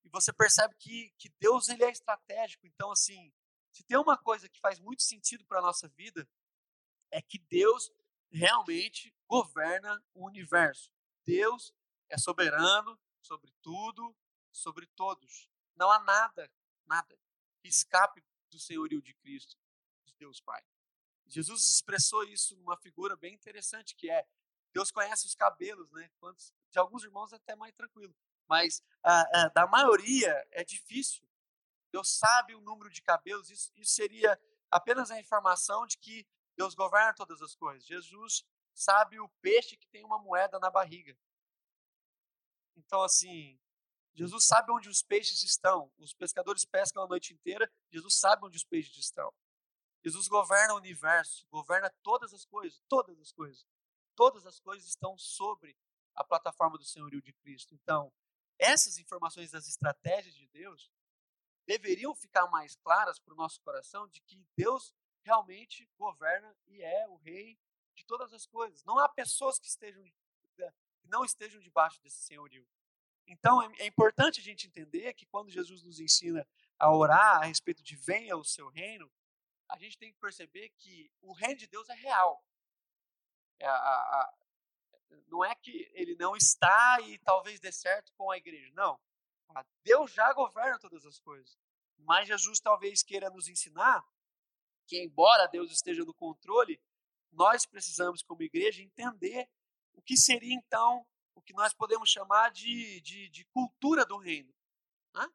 e 0.03 0.09
você 0.09 0.31
percebe 0.31 0.75
que, 0.77 1.13
que 1.17 1.29
Deus 1.39 1.67
ele 1.69 1.83
é 1.83 1.89
estratégico. 1.89 2.65
Então, 2.65 2.91
assim, 2.91 3.31
se 3.71 3.83
tem 3.83 3.97
uma 3.97 4.17
coisa 4.17 4.47
que 4.47 4.59
faz 4.59 4.79
muito 4.79 5.03
sentido 5.03 5.45
para 5.45 5.59
a 5.59 5.61
nossa 5.61 5.87
vida, 5.89 6.27
é 7.11 7.21
que 7.21 7.37
Deus 7.37 7.91
realmente 8.31 9.13
governa 9.27 10.01
o 10.13 10.25
universo. 10.25 10.91
Deus 11.25 11.73
é 12.09 12.17
soberano 12.17 12.99
sobre 13.21 13.51
tudo, 13.61 14.15
sobre 14.51 14.87
todos. 14.95 15.49
Não 15.75 15.91
há 15.91 15.99
nada, 15.99 16.51
nada 16.85 17.19
que 17.61 17.67
escape 17.67 18.23
do 18.49 18.59
senhorio 18.59 19.01
de 19.01 19.13
Cristo, 19.15 19.57
de 20.05 20.13
Deus 20.15 20.39
Pai. 20.39 20.63
Jesus 21.27 21.69
expressou 21.69 22.23
isso 22.23 22.55
numa 22.57 22.77
figura 22.77 23.15
bem 23.15 23.33
interessante, 23.33 23.95
que 23.95 24.09
é 24.09 24.27
Deus 24.73 24.91
conhece 24.91 25.25
os 25.25 25.35
cabelos, 25.35 25.91
né? 25.91 26.09
Quantos, 26.19 26.53
de 26.69 26.79
alguns 26.79 27.03
irmãos 27.03 27.33
é 27.33 27.35
até 27.37 27.55
mais 27.55 27.73
tranquilo, 27.73 28.15
mas 28.47 28.83
ah, 29.03 29.25
ah, 29.33 29.49
da 29.49 29.67
maioria 29.67 30.31
é 30.51 30.63
difícil. 30.63 31.27
Deus 31.91 32.17
sabe 32.17 32.53
o 32.55 32.61
número 32.61 32.89
de 32.89 33.01
cabelos, 33.01 33.49
isso, 33.49 33.71
isso 33.75 33.93
seria 33.93 34.39
apenas 34.69 35.09
a 35.09 35.19
informação 35.19 35.85
de 35.87 35.97
que 35.97 36.27
Deus 36.55 36.75
governa 36.75 37.13
todas 37.13 37.41
as 37.41 37.55
coisas. 37.55 37.85
Jesus 37.85 38.45
sabe 38.73 39.19
o 39.19 39.29
peixe 39.41 39.75
que 39.75 39.87
tem 39.87 40.03
uma 40.03 40.19
moeda 40.19 40.59
na 40.59 40.69
barriga. 40.69 41.17
Então, 42.75 43.01
assim, 43.01 43.59
Jesus 44.13 44.45
sabe 44.45 44.71
onde 44.71 44.89
os 44.89 45.01
peixes 45.01 45.43
estão. 45.43 45.91
Os 45.97 46.13
pescadores 46.13 46.65
pescam 46.65 47.03
a 47.03 47.07
noite 47.07 47.33
inteira, 47.33 47.71
Jesus 47.91 48.19
sabe 48.19 48.45
onde 48.45 48.57
os 48.57 48.63
peixes 48.63 48.97
estão. 48.97 49.33
Jesus 50.03 50.27
governa 50.27 50.73
o 50.73 50.77
universo, 50.77 51.45
governa 51.49 51.89
todas 52.01 52.33
as 52.33 52.45
coisas, 52.45 52.81
todas 52.87 53.19
as 53.19 53.31
coisas. 53.31 53.65
Todas 54.19 54.45
as 54.45 54.59
coisas 54.59 54.85
estão 54.85 55.17
sobre 55.17 55.77
a 56.13 56.25
plataforma 56.25 56.77
do 56.77 56.83
senhorio 56.83 57.21
de 57.21 57.31
Cristo. 57.31 57.73
Então, 57.73 58.11
essas 58.59 58.97
informações 58.97 59.49
das 59.49 59.65
estratégias 59.65 60.35
de 60.35 60.45
Deus 60.49 60.91
deveriam 61.65 62.13
ficar 62.13 62.45
mais 62.47 62.75
claras 62.75 63.17
para 63.17 63.33
o 63.33 63.37
nosso 63.37 63.61
coração 63.61 64.09
de 64.09 64.19
que 64.19 64.45
Deus 64.57 64.93
realmente 65.23 65.89
governa 65.97 66.53
e 66.67 66.81
é 66.81 67.07
o 67.07 67.15
rei 67.15 67.57
de 67.95 68.03
todas 68.05 68.33
as 68.33 68.45
coisas. 68.45 68.83
Não 68.83 68.99
há 68.99 69.07
pessoas 69.07 69.57
que 69.57 69.67
estejam 69.67 70.03
que 70.03 71.07
não 71.07 71.23
estejam 71.23 71.61
debaixo 71.61 72.01
desse 72.01 72.21
senhorio. 72.21 72.67
Então, 73.25 73.61
é, 73.61 73.83
é 73.83 73.85
importante 73.85 74.41
a 74.41 74.43
gente 74.43 74.67
entender 74.67 75.13
que 75.13 75.27
quando 75.27 75.49
Jesus 75.49 75.81
nos 75.81 75.97
ensina 75.97 76.45
a 76.77 76.93
orar 76.93 77.37
a 77.37 77.45
respeito 77.45 77.81
de 77.81 77.95
venha 77.95 78.35
o 78.35 78.43
seu 78.43 78.67
reino, 78.67 79.09
a 79.69 79.79
gente 79.79 79.97
tem 79.97 80.11
que 80.11 80.19
perceber 80.19 80.71
que 80.71 81.09
o 81.21 81.31
reino 81.31 81.55
de 81.55 81.67
Deus 81.67 81.87
é 81.87 81.93
real. 81.93 82.43
É 83.59 83.67
a, 83.67 83.75
a, 83.75 84.33
não 85.27 85.43
é 85.43 85.53
que 85.55 85.89
ele 85.93 86.15
não 86.15 86.35
está 86.35 86.99
e 87.01 87.17
talvez 87.19 87.59
dê 87.59 87.71
certo 87.71 88.11
com 88.13 88.31
a 88.31 88.37
igreja. 88.37 88.71
Não. 88.73 88.99
Deus 89.83 90.11
já 90.11 90.31
governa 90.33 90.79
todas 90.79 91.05
as 91.05 91.19
coisas. 91.19 91.57
Mas 91.97 92.27
Jesus 92.27 92.59
talvez 92.59 93.03
queira 93.03 93.29
nos 93.29 93.47
ensinar 93.47 94.05
que, 94.87 95.03
embora 95.03 95.47
Deus 95.47 95.71
esteja 95.71 96.03
no 96.03 96.13
controle, 96.13 96.81
nós 97.31 97.65
precisamos, 97.65 98.23
como 98.23 98.41
igreja, 98.41 98.81
entender 98.81 99.49
o 99.93 100.01
que 100.01 100.17
seria 100.17 100.53
então 100.53 101.05
o 101.35 101.41
que 101.41 101.53
nós 101.53 101.73
podemos 101.73 102.09
chamar 102.09 102.51
de, 102.51 103.01
de, 103.01 103.29
de 103.29 103.45
cultura 103.45 104.05
do 104.05 104.17
reino. 104.17 104.53
Né? 105.13 105.27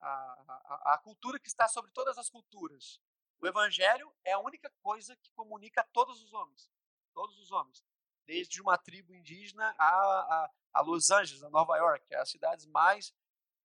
A, 0.00 0.08
a, 0.08 0.94
a 0.94 0.98
cultura 0.98 1.38
que 1.38 1.48
está 1.48 1.68
sobre 1.68 1.90
todas 1.90 2.16
as 2.18 2.28
culturas. 2.28 3.00
O 3.40 3.46
evangelho 3.46 4.12
é 4.24 4.32
a 4.32 4.40
única 4.40 4.70
coisa 4.82 5.16
que 5.16 5.30
comunica 5.32 5.80
a 5.80 5.84
todos 5.84 6.22
os 6.22 6.32
homens. 6.32 6.70
Todos 7.18 7.36
os 7.40 7.50
homens. 7.50 7.84
Desde 8.24 8.62
uma 8.62 8.78
tribo 8.78 9.12
indígena 9.12 9.74
a, 9.76 9.88
a, 9.88 10.50
a 10.74 10.80
Los 10.82 11.10
Angeles, 11.10 11.42
a 11.42 11.50
Nova 11.50 11.76
York, 11.76 12.06
é 12.10 12.16
as 12.16 12.30
cidades 12.30 12.64
mais 12.66 13.12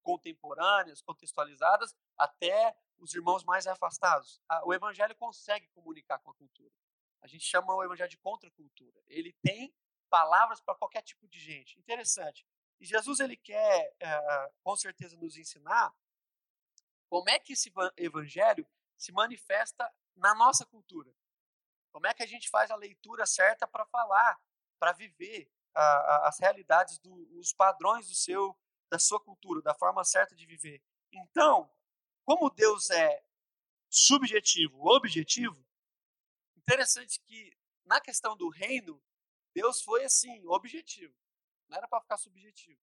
contemporâneas, 0.01 1.03
contextualizadas, 1.03 1.95
até 2.17 2.75
os 2.98 3.13
irmãos 3.13 3.43
mais 3.43 3.67
afastados. 3.67 4.41
O 4.63 4.74
evangelho 4.74 5.15
consegue 5.17 5.67
comunicar 5.67 6.17
com 6.17 6.31
a 6.31 6.33
cultura. 6.33 6.74
A 7.22 7.27
gente 7.27 7.43
chama 7.45 7.75
o 7.75 7.83
evangelho 7.83 8.10
de 8.10 8.17
contracultura. 8.17 9.00
Ele 9.05 9.33
tem 9.43 9.72
palavras 10.10 10.60
para 10.60 10.74
qualquer 10.74 11.03
tipo 11.03 11.27
de 11.27 11.39
gente. 11.39 11.77
Interessante. 11.77 12.48
E 12.79 12.88
Jesus 12.88 13.19
ele 13.19 13.38
quer, 13.38 13.95
é, 14.00 14.51
com 14.63 14.75
certeza, 14.75 15.15
nos 15.15 15.38
ensinar 15.38 15.95
como 17.07 17.29
é 17.29 17.38
que 17.38 17.53
esse 17.53 17.72
evangelho 17.98 18.67
se 18.98 19.12
manifesta 19.12 19.88
na 20.15 20.33
nossa 20.33 20.65
cultura. 20.65 21.13
Como 21.94 22.08
é 22.08 22.14
que 22.14 22.24
a 22.24 22.28
gente 22.28 22.50
faz 22.50 22.72
a 22.72 22.76
leitura 22.76 23.26
certa 23.26 23.68
para 23.68 23.86
falar, 23.86 24.38
para 24.80 24.92
viver 24.92 25.50
as 25.74 26.40
realidades, 26.40 27.00
do, 27.00 27.40
os 27.40 27.54
padrões 27.54 28.08
do 28.08 28.16
seu, 28.16 28.58
da 28.90 29.00
sua 29.00 29.20
cultura, 29.20 29.62
da 29.62 29.74
forma 29.74 30.04
certa 30.04 30.36
de 30.36 30.46
viver. 30.46 30.82
Então, 31.12 31.72
como 32.26 32.50
Deus 32.50 32.90
é 32.90 33.24
subjetivo, 33.90 34.88
objetivo, 34.88 35.66
interessante 36.58 37.20
que 37.22 37.56
na 37.86 38.00
questão 38.02 38.36
do 38.36 38.50
reino, 38.50 39.02
Deus 39.54 39.82
foi 39.82 40.04
assim, 40.04 40.46
objetivo. 40.48 41.16
Não 41.68 41.78
era 41.78 41.88
para 41.88 42.02
ficar 42.02 42.18
subjetivo. 42.18 42.80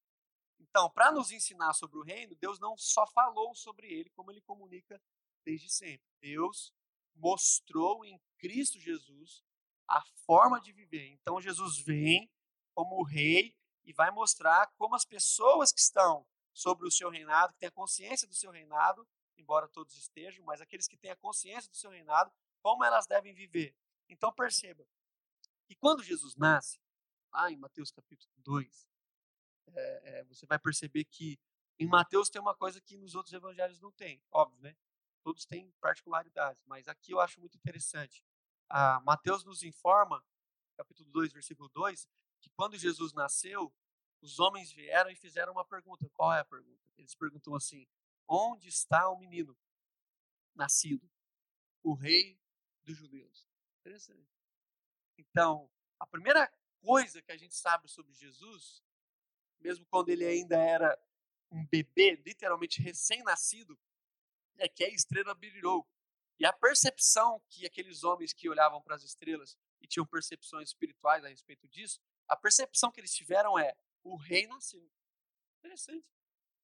Então, 0.59 0.91
para 0.91 1.11
nos 1.11 1.31
ensinar 1.31 1.73
sobre 1.73 1.99
o 1.99 2.03
reino, 2.03 2.37
Deus 2.37 2.61
não 2.61 2.77
só 2.77 3.07
falou 3.09 3.55
sobre 3.55 3.87
ele, 3.89 4.11
como 4.11 4.31
ele 4.31 4.41
comunica 4.43 5.01
desde 5.45 5.69
sempre. 5.71 6.07
Deus 6.21 6.73
mostrou 7.21 8.05
em 8.05 8.21
Cristo 8.39 8.81
Jesus 8.81 9.45
a 9.87 10.03
forma 10.25 10.61
de 10.61 10.73
viver. 10.73 11.07
Então, 11.09 11.41
Jesus 11.41 11.79
vem 11.79 12.31
como 12.75 13.03
rei 13.03 13.55
e 13.85 13.93
vai 13.93 14.11
mostrar 14.11 14.67
como 14.77 14.95
as 14.95 15.05
pessoas 15.05 15.73
que 15.73 15.81
estão 15.81 16.27
sobre 16.53 16.87
o 16.87 16.91
seu 16.91 17.11
reinado, 17.11 17.53
que 17.53 17.61
têm 17.61 17.69
a 17.69 17.73
consciência 17.73 18.27
do 18.27 18.35
seu 18.35 18.51
reinado, 18.51 19.07
embora 19.37 19.69
todos 19.69 19.97
estejam, 19.97 20.45
mas 20.45 20.61
aqueles 20.61 20.87
que 20.87 20.97
têm 20.97 21.11
a 21.11 21.17
consciência 21.17 21.71
do 21.71 21.77
seu 21.77 21.91
reinado, 21.91 22.33
como 22.63 22.85
elas 22.85 23.07
devem 23.07 23.35
viver. 23.35 23.75
Então, 24.09 24.33
perceba, 24.33 24.87
e 25.69 25.75
quando 25.75 26.03
Jesus 26.03 26.37
nasce, 26.37 26.81
lá 27.33 27.51
em 27.51 27.57
Mateus 27.57 27.91
capítulo 27.91 28.33
2, 28.39 28.89
é, 29.73 30.21
é, 30.21 30.25
você 30.25 30.47
vai 30.47 30.59
perceber 30.59 31.05
que 31.05 31.39
em 31.79 31.87
Mateus 31.87 32.29
tem 32.29 32.41
uma 32.41 32.55
coisa 32.55 32.81
que 32.81 32.97
nos 32.97 33.15
outros 33.15 33.33
evangelhos 33.33 33.81
não 33.81 33.91
tem, 33.93 34.23
óbvio, 34.31 34.61
né? 34.61 34.77
Todos 35.23 35.45
têm 35.45 35.71
particularidades, 35.81 36.63
mas 36.67 36.89
aqui 36.89 37.13
eu 37.13 37.21
acho 37.21 37.41
muito 37.41 37.57
interessante. 37.57 38.25
Ah, 38.69 39.01
Mateus 39.05 39.45
nos 39.45 39.63
informa, 39.63 40.25
capítulo 40.77 41.11
2, 41.11 41.33
versículo 41.33 41.69
2, 41.69 42.09
que 42.41 42.51
quando 42.51 42.77
Jesus 42.77 43.13
nasceu, 43.13 43.73
os 44.23 44.39
homens 44.39 44.71
vieram 44.73 45.11
e 45.11 45.17
fizeram 45.17 45.53
uma 45.53 45.65
pergunta. 45.65 46.09
Qual 46.11 46.33
é 46.33 46.41
a 46.41 46.45
pergunta? 46.45 46.81
Eles 46.97 47.15
perguntam 47.15 47.55
assim: 47.55 47.87
Onde 48.29 48.69
está 48.69 49.09
o 49.09 49.19
menino 49.19 49.57
nascido, 50.55 51.11
o 51.83 51.95
rei 51.95 52.39
dos 52.83 52.97
judeus? 52.97 53.47
Interessante. 53.81 54.31
Então, 55.19 55.71
a 55.99 56.07
primeira 56.07 56.51
coisa 56.81 57.21
que 57.21 57.33
a 57.33 57.37
gente 57.37 57.55
sabe 57.55 57.89
sobre 57.89 58.15
Jesus, 58.15 58.83
mesmo 59.61 59.85
quando 59.87 60.09
ele 60.09 60.25
ainda 60.25 60.57
era 60.57 60.99
um 61.51 61.67
bebê, 61.67 62.17
literalmente 62.25 62.81
recém-nascido, 62.81 63.79
é 64.61 64.69
que 64.69 64.85
a 64.85 64.89
estrela 64.89 65.35
brilhou. 65.35 65.87
E 66.39 66.47
a 66.47 66.53
percepção 66.53 67.43
que 67.49 67.67
aqueles 67.67 68.05
homens 68.05 68.33
que 68.33 68.49
olhavam 68.49 68.81
para 68.81 68.95
as 68.95 69.03
estrelas 69.03 69.59
e 69.81 69.87
tinham 69.87 70.07
percepções 70.07 70.71
espirituais 70.71 71.25
a 71.25 71.29
respeito 71.29 71.69
disso, 71.69 72.01
a 72.29 72.37
percepção 72.37 72.91
que 72.91 73.01
eles 73.01 73.15
tiveram 73.15 73.59
é: 73.59 73.77
o 74.03 74.17
rei 74.17 74.47
nasceu. 74.47 74.91
Interessante. 75.59 76.07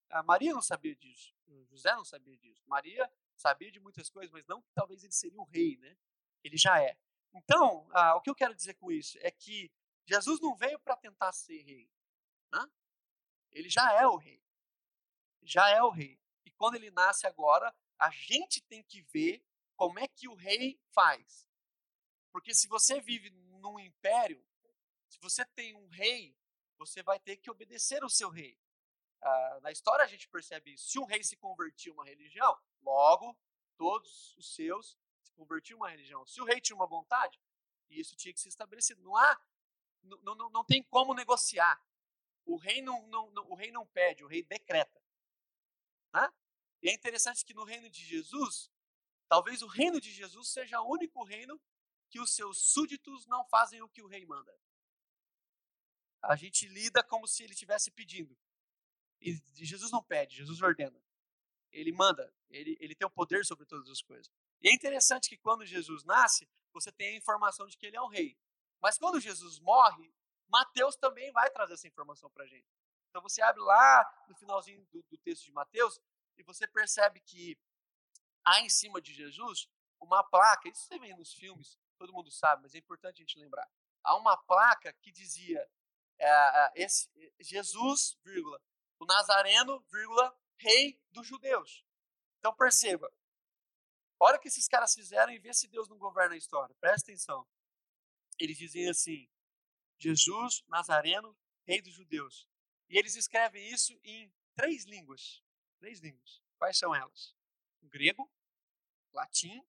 A 0.09 0.23
Maria 0.23 0.55
não 0.55 0.63
sabia 0.63 0.95
disso, 0.95 1.35
José 1.69 1.93
não 1.95 2.05
sabia 2.05 2.37
disso. 2.37 2.63
Maria 2.67 3.11
sabia 3.35 3.71
de 3.71 3.81
muitas 3.81 4.09
coisas, 4.09 4.31
mas 4.31 4.47
não 4.47 4.63
que 4.63 4.71
talvez 4.73 5.03
ele 5.03 5.13
seria 5.13 5.41
o 5.41 5.45
rei, 5.45 5.77
né? 5.79 5.97
Ele 6.45 6.57
já 6.57 6.81
é. 6.81 6.97
Então, 7.35 7.87
ah, 7.93 8.15
o 8.17 8.21
que 8.21 8.31
eu 8.31 8.35
quero 8.35 8.55
dizer 8.55 8.75
com 8.75 8.91
isso 8.91 9.19
é 9.21 9.31
que 9.31 9.71
Jesus 10.07 10.41
não 10.41 10.57
veio 10.57 10.79
para 10.79 10.97
tentar 10.97 11.33
ser 11.33 11.61
rei. 11.63 11.91
Né? 12.53 12.71
Ele 13.51 13.69
já 13.69 13.93
é 13.93 14.07
o 14.07 14.17
rei. 14.17 14.43
Já 15.43 15.69
é 15.69 15.83
o 15.83 15.91
rei. 15.91 16.19
E 16.45 16.51
quando 16.53 16.77
ele 16.77 16.91
nasce 16.91 17.27
agora, 17.27 17.75
a 17.99 18.11
gente 18.11 18.61
tem 18.63 18.83
que 18.83 19.03
ver 19.03 19.43
como 19.77 19.99
é 19.99 20.09
que 20.09 20.29
o 20.29 20.35
rei 20.35 20.81
faz. 20.93 21.47
Porque 22.33 22.55
se 22.55 22.69
você 22.69 23.01
vive 23.01 23.31
num 23.31 23.79
império, 23.79 24.45
se 25.09 25.19
você 25.21 25.45
tem 25.45 25.75
um 25.75 25.89
rei, 25.89 26.37
você 26.77 27.03
vai 27.03 27.19
ter 27.19 27.37
que 27.37 27.51
obedecer 27.51 28.03
ao 28.03 28.11
seu 28.11 28.29
rei. 28.29 28.59
Ah, 29.23 29.61
na 29.63 29.73
história 29.73 30.05
a 30.05 30.09
gente 30.09 30.29
percebe 30.29 30.75
isso. 30.75 30.89
Se 30.89 30.99
um 30.99 31.05
rei 31.05 31.23
se 31.25 31.37
convertia 31.37 31.93
uma 31.93 32.05
religião, 32.05 32.59
logo 32.83 33.37
todos 33.77 34.37
os 34.37 34.55
seus 34.55 34.99
convertir 35.37 35.77
uma 35.77 35.89
religião. 35.89 36.27
Se 36.27 36.41
o 36.41 36.45
rei 36.45 36.61
tinha 36.61 36.75
uma 36.75 36.87
vontade, 36.87 37.39
isso 37.91 38.17
tinha 38.17 38.33
que 38.33 38.41
ser 38.41 38.49
estabelecido. 38.49 39.03
Não 39.03 39.17
há, 39.17 39.41
não, 40.03 40.35
não, 40.35 40.51
não 40.51 40.65
tem 40.65 40.83
como 40.85 41.15
negociar. 41.15 41.81
O 42.45 42.57
rei 42.57 42.81
não, 42.81 43.07
não, 43.09 43.31
não, 43.31 43.51
o 43.51 43.55
rei 43.55 43.71
não 43.71 43.87
pede, 43.87 44.25
o 44.25 44.27
rei 44.27 44.43
decreta. 44.43 45.01
Né? 46.13 46.33
E 46.87 46.89
é 46.89 46.93
interessante 46.93 47.45
que 47.45 47.53
no 47.53 47.65
reino 47.65 47.91
de 47.91 48.05
Jesus, 48.05 48.71
talvez 49.29 49.61
o 49.61 49.67
reino 49.67 50.01
de 50.01 50.13
Jesus 50.13 50.53
seja 50.53 50.81
o 50.81 50.89
único 50.89 51.25
reino 51.25 51.61
que 52.09 52.21
os 52.21 52.33
seus 52.33 52.71
súditos 52.71 53.27
não 53.27 53.45
fazem 53.47 53.83
o 53.83 53.89
que 53.89 54.01
o 54.01 54.07
rei 54.07 54.25
manda. 54.25 54.57
A 56.23 56.37
gente 56.37 56.69
lida 56.69 57.03
como 57.03 57.27
se 57.27 57.43
ele 57.43 57.55
estivesse 57.55 57.91
pedindo. 57.91 58.39
E 59.21 59.35
Jesus 59.65 59.91
não 59.91 60.01
pede, 60.01 60.37
Jesus 60.37 60.63
ordena. 60.63 61.03
Ele 61.73 61.91
manda, 61.91 62.33
ele, 62.49 62.77
ele 62.79 62.95
tem 62.95 63.05
o 63.05 63.11
poder 63.11 63.45
sobre 63.45 63.67
todas 63.67 63.91
as 63.91 64.01
coisas. 64.01 64.33
E 64.63 64.69
é 64.69 64.73
interessante 64.73 65.29
que 65.29 65.37
quando 65.37 65.67
Jesus 65.67 66.05
nasce, 66.05 66.49
você 66.73 66.93
tem 66.93 67.15
a 67.15 67.19
informação 67.19 67.67
de 67.67 67.77
que 67.77 67.87
ele 67.87 67.97
é 67.97 68.01
o 68.01 68.07
rei. 68.07 68.39
Mas 68.81 68.97
quando 68.97 69.19
Jesus 69.19 69.59
morre, 69.59 70.15
Mateus 70.47 70.95
também 70.95 71.33
vai 71.33 71.51
trazer 71.51 71.75
essa 71.75 71.89
informação 71.89 72.31
para 72.31 72.45
a 72.45 72.47
gente. 72.47 72.71
Então 73.09 73.21
você 73.21 73.43
abre 73.43 73.61
lá 73.61 74.25
no 74.29 74.37
finalzinho 74.37 74.87
do, 74.93 75.03
do 75.03 75.19
texto 75.19 75.47
de 75.47 75.51
Mateus 75.51 76.01
e 76.37 76.43
você 76.43 76.67
percebe 76.67 77.21
que 77.21 77.59
há 78.45 78.61
em 78.61 78.69
cima 78.69 79.01
de 79.01 79.13
Jesus 79.15 79.69
uma 80.01 80.23
placa, 80.23 80.69
isso 80.69 80.87
você 80.87 80.99
vê 80.99 81.15
nos 81.15 81.33
filmes, 81.33 81.79
todo 81.99 82.13
mundo 82.13 82.31
sabe, 82.31 82.63
mas 82.63 82.75
é 82.75 82.79
importante 82.79 83.17
a 83.17 83.25
gente 83.25 83.39
lembrar. 83.39 83.69
Há 84.05 84.17
uma 84.17 84.37
placa 84.37 84.93
que 85.03 85.11
dizia 85.11 85.69
é, 86.19 86.83
esse, 86.83 87.11
Jesus, 87.41 88.19
vírgula, 88.23 88.61
o 88.99 89.07
Nazareno, 89.07 89.81
vírgula, 89.91 90.37
rei 90.59 91.01
dos 91.11 91.27
judeus. 91.27 91.85
Então 92.39 92.55
perceba, 92.55 93.13
olha 94.21 94.37
o 94.37 94.41
que 94.41 94.49
esses 94.49 94.69
caras 94.69 94.95
fizeram 94.95 95.33
e 95.33 95.39
vê 95.39 95.53
se 95.53 95.69
Deus 95.69 95.89
não 95.89 95.99
governa 95.99 96.35
a 96.35 96.39
história. 96.39 96.75
Presta 96.81 97.11
atenção. 97.11 97.47
Eles 98.39 98.57
dizem 98.57 98.89
assim: 98.89 99.29
Jesus, 99.99 100.63
Nazareno, 100.69 101.37
rei 101.67 101.81
dos 101.83 101.95
judeus. 101.95 102.49
E 102.89 102.99
eles 102.99 103.17
escrevem 103.17 103.69
isso 103.69 103.99
em 104.05 104.33
três 104.55 104.85
línguas. 104.85 105.43
Três 105.79 106.01
línguas. 106.01 106.43
Quais 106.59 106.79
são 106.79 106.95
elas? 106.95 107.35
O 107.83 107.89
grego, 107.89 108.31
latim, 109.13 109.65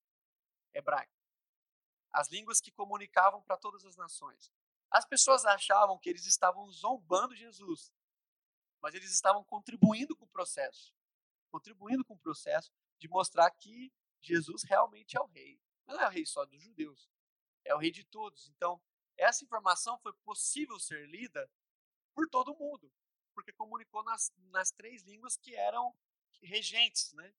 hebraico. 0.74 1.14
As 2.12 2.30
línguas 2.30 2.62
que 2.62 2.72
comunicavam 2.72 3.42
para 3.42 3.58
todas 3.58 3.86
as 3.86 3.96
nações. 3.96 4.52
As 4.90 5.06
pessoas 5.06 5.46
achavam 5.46 6.00
que 6.00 6.10
eles 6.10 6.26
estavam 6.26 6.70
zombando 6.72 7.36
Jesus, 7.36 7.94
mas 8.82 8.96
eles 8.96 9.12
estavam 9.12 9.44
contribuindo 9.44 10.16
com 10.16 10.26
o 10.26 10.30
processo 10.30 10.96
contribuindo 11.48 12.06
com 12.06 12.14
o 12.14 12.20
processo 12.20 12.72
de 13.00 13.08
mostrar 13.08 13.50
que 13.52 13.92
Jesus 14.22 14.64
realmente 14.64 15.18
é 15.18 15.22
o 15.22 15.26
rei. 15.26 15.60
Não 15.86 16.00
é 16.00 16.08
o 16.08 16.10
rei 16.10 16.26
só 16.26 16.46
dos 16.46 16.62
judeus, 16.62 17.10
é 17.66 17.74
o 17.74 17.78
rei 17.78 17.92
de 17.92 18.04
todos. 18.04 18.50
Então, 18.50 18.82
essa 19.18 19.44
informação 19.44 19.98
foi 20.00 20.14
possível 20.24 20.80
ser 20.80 21.08
lida 21.08 21.50
por 22.14 22.28
todo 22.30 22.56
mundo, 22.56 22.92
porque 23.38 23.54
comunicou 23.54 24.04
nas, 24.04 24.34
nas 24.50 24.72
três 24.72 25.04
línguas 25.04 25.38
que 25.38 25.56
eram 25.56 25.96
regentes 26.42 27.14
né, 27.14 27.32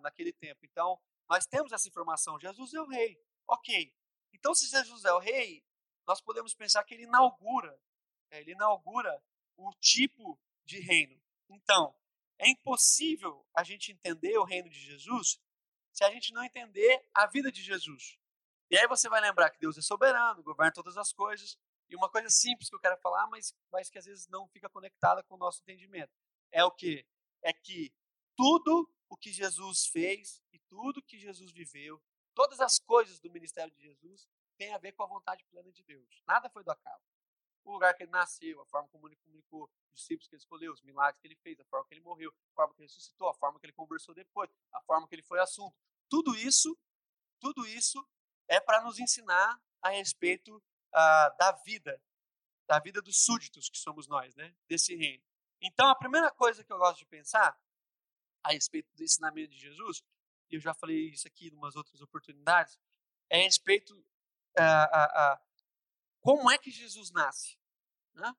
naquele 0.00 0.32
tempo. 0.32 0.64
Então, 0.64 0.98
nós 1.28 1.46
temos 1.46 1.72
essa 1.72 1.86
informação: 1.86 2.40
Jesus 2.40 2.72
é 2.72 2.80
o 2.80 2.88
rei. 2.88 3.22
Ok. 3.46 3.94
Então, 4.32 4.54
se 4.54 4.66
Jesus 4.66 5.04
é 5.04 5.12
o 5.12 5.18
rei, 5.18 5.62
nós 6.06 6.22
podemos 6.22 6.54
pensar 6.54 6.82
que 6.84 6.94
ele 6.94 7.02
inaugura, 7.02 7.78
é, 8.30 8.40
ele 8.40 8.52
inaugura 8.52 9.22
o 9.54 9.70
tipo 9.74 10.40
de 10.64 10.80
reino. 10.80 11.20
Então, 11.50 11.94
é 12.38 12.48
impossível 12.48 13.46
a 13.54 13.62
gente 13.62 13.92
entender 13.92 14.38
o 14.38 14.44
reino 14.44 14.70
de 14.70 14.80
Jesus 14.80 15.38
se 15.92 16.02
a 16.02 16.10
gente 16.10 16.32
não 16.32 16.42
entender 16.42 17.06
a 17.12 17.26
vida 17.26 17.52
de 17.52 17.62
Jesus. 17.62 18.18
E 18.70 18.78
aí 18.78 18.88
você 18.88 19.06
vai 19.06 19.20
lembrar 19.20 19.50
que 19.50 19.60
Deus 19.60 19.76
é 19.76 19.82
soberano, 19.82 20.42
governa 20.42 20.72
todas 20.72 20.96
as 20.96 21.12
coisas. 21.12 21.58
E 21.92 21.96
uma 21.96 22.08
coisa 22.08 22.30
simples 22.30 22.70
que 22.70 22.74
eu 22.74 22.80
quero 22.80 22.96
falar, 22.98 23.26
mas, 23.26 23.54
mas 23.70 23.90
que 23.90 23.98
às 23.98 24.06
vezes 24.06 24.26
não 24.28 24.48
fica 24.48 24.68
conectada 24.68 25.22
com 25.22 25.34
o 25.34 25.38
nosso 25.38 25.60
entendimento, 25.60 26.12
é 26.50 26.64
o 26.64 26.70
que? 26.70 27.06
É 27.42 27.52
que 27.52 27.92
tudo 28.34 28.90
o 29.10 29.16
que 29.16 29.30
Jesus 29.30 29.86
fez 29.86 30.42
e 30.52 30.58
tudo 30.60 31.02
que 31.02 31.18
Jesus 31.18 31.52
viveu, 31.52 32.02
todas 32.34 32.60
as 32.60 32.78
coisas 32.78 33.20
do 33.20 33.30
ministério 33.30 33.70
de 33.74 33.82
Jesus, 33.82 34.26
tem 34.56 34.72
a 34.72 34.78
ver 34.78 34.92
com 34.92 35.02
a 35.02 35.06
vontade 35.06 35.44
plena 35.50 35.70
de 35.70 35.82
Deus. 35.82 36.22
Nada 36.26 36.48
foi 36.48 36.64
do 36.64 36.70
acaso 36.70 37.04
o 37.64 37.72
lugar 37.72 37.94
que 37.94 38.02
ele 38.02 38.10
nasceu, 38.10 38.60
a 38.60 38.66
forma 38.66 38.88
como 38.88 39.06
ele 39.08 39.16
comunicou 39.16 39.70
os 39.90 40.00
discípulos 40.00 40.28
que 40.28 40.34
ele 40.34 40.40
escolheu, 40.40 40.72
os 40.72 40.82
milagres 40.82 41.20
que 41.20 41.26
ele 41.28 41.36
fez, 41.36 41.60
a 41.60 41.64
forma 41.64 41.86
que 41.86 41.94
ele 41.94 42.00
morreu, 42.00 42.32
a 42.50 42.54
forma 42.54 42.74
que 42.74 42.80
ele 42.80 42.88
ressuscitou, 42.88 43.28
a 43.28 43.34
forma 43.34 43.58
que 43.60 43.66
ele 43.66 43.72
conversou 43.72 44.14
depois, 44.14 44.50
a 44.72 44.80
forma 44.80 45.06
que 45.06 45.14
ele 45.14 45.22
foi 45.22 45.38
assunto. 45.38 45.76
Tudo 46.08 46.34
isso, 46.34 46.76
tudo 47.40 47.66
isso 47.66 48.04
é 48.48 48.60
para 48.60 48.82
nos 48.82 48.98
ensinar 48.98 49.60
a 49.80 49.90
respeito 49.90 50.62
uh, 50.94 51.36
da 51.36 51.52
vida, 51.64 52.00
da 52.66 52.78
vida 52.78 53.00
dos 53.00 53.24
súditos 53.24 53.68
que 53.68 53.78
somos 53.78 54.06
nós, 54.06 54.34
né, 54.34 54.54
desse 54.68 54.94
reino. 54.94 55.24
Então, 55.60 55.88
a 55.88 55.94
primeira 55.94 56.30
coisa 56.30 56.64
que 56.64 56.72
eu 56.72 56.78
gosto 56.78 56.98
de 56.98 57.06
pensar 57.06 57.58
a 58.42 58.52
respeito 58.52 58.92
do 58.94 59.02
ensinamento 59.02 59.50
de 59.50 59.58
Jesus, 59.58 60.02
e 60.50 60.56
eu 60.56 60.60
já 60.60 60.74
falei 60.74 61.10
isso 61.10 61.26
aqui 61.26 61.48
em 61.48 61.54
umas 61.54 61.76
outras 61.76 62.00
oportunidades, 62.00 62.78
é 63.30 63.40
a 63.40 63.42
respeito 63.44 63.96
uh, 63.96 65.36
uh, 65.36 65.52
como 66.20 66.50
é 66.50 66.58
que 66.58 66.70
Jesus 66.70 67.10
nasce? 67.10 67.58
Né? 68.14 68.34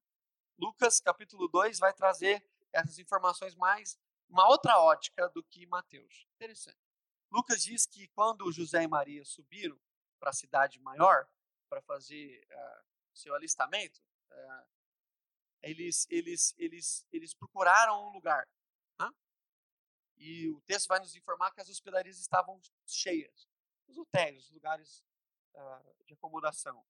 Lucas 0.58 1.00
capítulo 1.00 1.48
2 1.48 1.80
vai 1.80 1.94
trazer 1.94 2.46
essas 2.72 3.00
informações 3.00 3.56
mais 3.56 4.00
uma 4.30 4.48
outra 4.48 4.80
ótica 4.80 5.30
do 5.30 5.44
que 5.44 5.66
Mateus. 5.68 6.28
Interessante. 6.36 6.80
Lucas 7.32 7.64
diz 7.64 7.86
que 7.86 8.08
quando 8.10 8.52
José 8.52 8.84
e 8.84 8.88
Maria 8.88 9.26
subiram 9.26 9.80
para 10.20 10.30
a 10.30 10.34
cidade 10.34 10.80
maior 10.80 11.28
para 11.74 11.82
fazer 11.82 12.46
uh, 12.52 12.84
seu 13.12 13.34
alistamento, 13.34 14.00
uh, 14.32 14.68
eles, 15.64 16.06
eles, 16.12 16.54
eles, 16.60 17.08
eles 17.12 17.34
procuraram 17.34 18.10
um 18.10 18.12
lugar. 18.12 18.48
Né? 19.00 19.10
E 20.18 20.50
o 20.50 20.62
texto 20.62 20.88
vai 20.88 21.00
nos 21.00 21.16
informar 21.16 21.52
que 21.52 21.62
as 21.62 21.70
hospedarias 21.70 22.20
estavam 22.20 22.62
cheias. 22.86 23.50
Os 23.88 23.98
hotéis, 23.98 24.46
os 24.46 24.52
lugares 24.52 25.04
uh, 25.56 26.04
de 26.06 26.14
acomodação. 26.14 26.86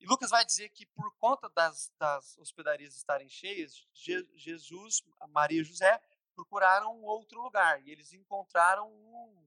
E 0.00 0.06
Lucas 0.06 0.30
vai 0.30 0.46
dizer 0.46 0.70
que 0.70 0.86
por 0.86 1.14
conta 1.16 1.50
das, 1.50 1.92
das 1.98 2.38
hospedarias 2.38 2.96
estarem 2.96 3.28
cheias, 3.28 3.86
Je, 3.92 4.26
Jesus, 4.34 5.02
Maria 5.28 5.60
e 5.60 5.64
José 5.64 6.00
procuraram 6.34 6.98
um 6.98 7.04
outro 7.04 7.42
lugar. 7.42 7.82
E 7.82 7.90
eles 7.90 8.14
encontraram 8.14 8.90
um, 8.90 9.46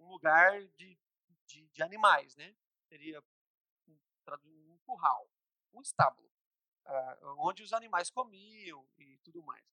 um 0.00 0.08
lugar 0.08 0.66
de, 0.76 0.98
de, 1.46 1.66
de, 1.68 1.82
animais, 1.82 2.36
né? 2.36 2.54
Seria 2.88 3.22
um, 4.44 4.72
um 4.72 4.78
curral, 4.78 5.28
um 5.72 5.80
estábulo, 5.80 6.30
uh, 6.86 7.46
onde 7.46 7.62
os 7.62 7.72
animais 7.72 8.10
comiam 8.10 8.86
e 8.98 9.18
tudo 9.18 9.42
mais. 9.42 9.64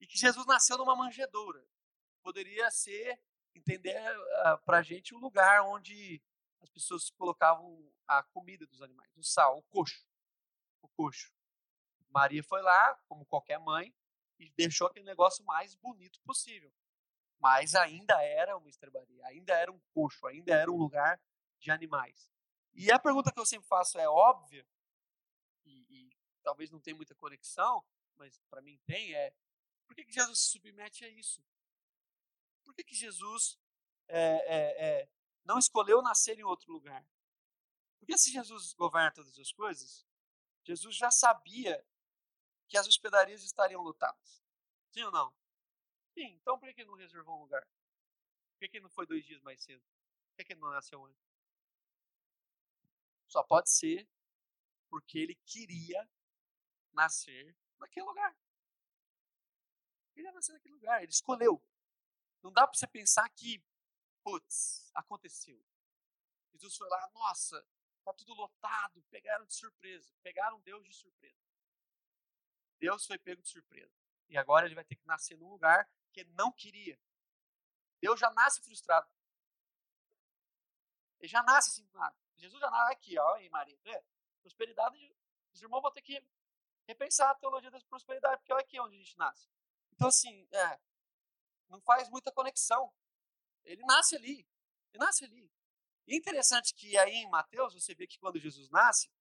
E 0.00 0.06
que 0.06 0.18
Jesus 0.18 0.46
nasceu 0.46 0.78
numa 0.78 0.96
manjedoura. 0.96 1.66
Poderia 2.22 2.70
ser, 2.70 3.20
entender 3.54 3.96
uh, 3.98 4.46
ah, 4.46 4.58
para 4.58 4.78
a 4.78 4.82
gente, 4.82 5.14
um 5.14 5.18
lugar 5.18 5.62
onde 5.62 6.22
as 6.60 6.70
pessoas 6.70 7.10
colocavam 7.10 7.90
a 8.06 8.22
comida 8.22 8.66
dos 8.66 8.82
animais, 8.82 9.10
o 9.16 9.22
sal, 9.22 9.58
o 9.58 9.62
coxo. 9.64 10.04
O 10.82 10.88
coxo. 10.88 11.32
Maria 12.08 12.42
foi 12.42 12.60
lá, 12.62 12.94
como 13.08 13.24
qualquer 13.24 13.58
mãe, 13.58 13.94
e 14.38 14.50
deixou 14.50 14.86
aquele 14.86 15.04
negócio 15.04 15.44
mais 15.44 15.74
bonito 15.74 16.20
possível. 16.22 16.72
Mas 17.38 17.74
ainda 17.74 18.22
era 18.22 18.56
uma 18.56 18.68
estrebaria, 18.68 19.24
ainda 19.26 19.54
era 19.54 19.70
um 19.70 19.80
coxo, 19.94 20.26
ainda 20.26 20.54
era 20.54 20.70
um 20.70 20.76
lugar 20.76 21.20
de 21.58 21.70
animais. 21.70 22.30
E 22.74 22.90
a 22.90 22.98
pergunta 22.98 23.32
que 23.32 23.40
eu 23.40 23.46
sempre 23.46 23.68
faço 23.68 23.98
é 23.98 24.08
óbvia, 24.08 24.66
e, 25.64 25.86
e 25.88 26.16
talvez 26.42 26.70
não 26.70 26.80
tenha 26.80 26.96
muita 26.96 27.14
conexão, 27.14 27.84
mas 28.16 28.38
para 28.48 28.62
mim 28.62 28.78
tem, 28.86 29.14
é 29.14 29.34
por 29.86 29.94
que, 29.94 30.04
que 30.04 30.12
Jesus 30.12 30.38
se 30.38 30.50
submete 30.50 31.04
a 31.04 31.08
isso? 31.08 31.44
Por 32.64 32.74
que, 32.74 32.84
que 32.84 32.94
Jesus 32.94 33.58
é, 34.10 34.18
é, 34.18 34.86
é, 34.86 35.08
não 35.44 35.58
escolheu 35.58 36.02
nascer 36.02 36.38
em 36.38 36.42
outro 36.42 36.72
lugar. 36.72 37.06
Porque 37.98 38.18
se 38.18 38.32
Jesus 38.32 38.72
governa 38.74 39.12
todas 39.12 39.38
as 39.38 39.52
coisas, 39.52 40.06
Jesus 40.64 40.96
já 40.96 41.10
sabia 41.10 41.84
que 42.68 42.76
as 42.76 42.86
hospedarias 42.86 43.42
estariam 43.42 43.82
lotadas. 43.82 44.42
Sim 44.90 45.04
ou 45.04 45.12
não? 45.12 45.32
Sim, 46.12 46.38
então 46.40 46.58
por 46.58 46.72
que 46.74 46.84
não 46.84 46.94
reservou 46.94 47.38
um 47.38 47.42
lugar? 47.42 47.66
Por 48.58 48.68
que 48.68 48.80
não 48.80 48.90
foi 48.90 49.06
dois 49.06 49.24
dias 49.24 49.40
mais 49.42 49.62
cedo? 49.62 49.82
Por 50.36 50.44
que 50.44 50.54
não 50.54 50.70
nasceu 50.70 51.04
antes? 51.04 51.29
Só 53.30 53.42
pode 53.44 53.70
ser 53.70 54.06
porque 54.90 55.18
ele 55.18 55.36
queria 55.46 56.06
nascer 56.92 57.56
naquele 57.78 58.04
lugar. 58.04 58.36
Ele 60.02 60.14
queria 60.14 60.32
nascer 60.32 60.52
naquele 60.52 60.74
lugar, 60.74 61.02
ele 61.02 61.12
escolheu. 61.12 61.64
Não 62.42 62.52
dá 62.52 62.66
para 62.66 62.76
você 62.76 62.88
pensar 62.88 63.28
que 63.30 63.64
putz, 64.22 64.90
aconteceu. 64.94 65.64
Jesus 66.52 66.76
foi 66.76 66.88
lá, 66.88 67.08
nossa, 67.14 67.64
tá 68.04 68.12
tudo 68.12 68.34
lotado, 68.34 69.02
pegaram 69.04 69.46
de 69.46 69.54
surpresa, 69.54 70.12
pegaram 70.22 70.60
Deus 70.60 70.84
de 70.84 70.92
surpresa. 70.92 71.40
Deus 72.78 73.06
foi 73.06 73.18
pego 73.18 73.42
de 73.42 73.48
surpresa. 73.48 73.94
E 74.28 74.36
agora 74.36 74.66
ele 74.66 74.74
vai 74.74 74.84
ter 74.84 74.96
que 74.96 75.06
nascer 75.06 75.38
num 75.38 75.48
lugar 75.48 75.88
que 76.12 76.20
ele 76.20 76.32
não 76.32 76.50
queria. 76.52 76.98
Deus 78.00 78.18
já 78.18 78.30
nasce 78.32 78.60
frustrado. 78.60 79.08
Ele 81.20 81.28
já 81.28 81.42
nasce 81.42 81.70
assim, 81.70 81.88
ah, 81.94 82.14
Jesus 82.40 82.58
já 82.58 82.70
nasce 82.70 82.92
aqui, 82.92 83.18
ó, 83.18 83.34
aí 83.34 83.48
Maria, 83.50 83.78
vê? 83.84 84.02
Prosperidade, 84.40 85.14
os 85.52 85.60
irmãos 85.60 85.82
vão 85.82 85.92
ter 85.92 86.00
que 86.00 86.24
repensar 86.88 87.30
a 87.30 87.34
teologia 87.34 87.70
da 87.70 87.78
prosperidade, 87.82 88.38
porque 88.38 88.52
olha 88.52 88.62
aqui 88.62 88.80
onde 88.80 88.96
a 88.96 88.98
gente 88.98 89.16
nasce. 89.18 89.48
Então, 89.92 90.08
assim, 90.08 90.48
é, 90.50 90.80
não 91.68 91.80
faz 91.82 92.08
muita 92.08 92.32
conexão. 92.32 92.92
Ele 93.62 93.82
nasce 93.82 94.16
ali. 94.16 94.48
Ele 94.92 95.04
nasce 95.04 95.24
ali. 95.24 95.52
E 96.06 96.14
é 96.14 96.16
interessante 96.16 96.74
que 96.74 96.96
aí 96.96 97.16
em 97.16 97.28
Mateus 97.28 97.74
você 97.74 97.94
vê 97.94 98.06
que 98.06 98.18
quando 98.18 98.40
Jesus 98.40 98.70
nasce, 98.70 99.12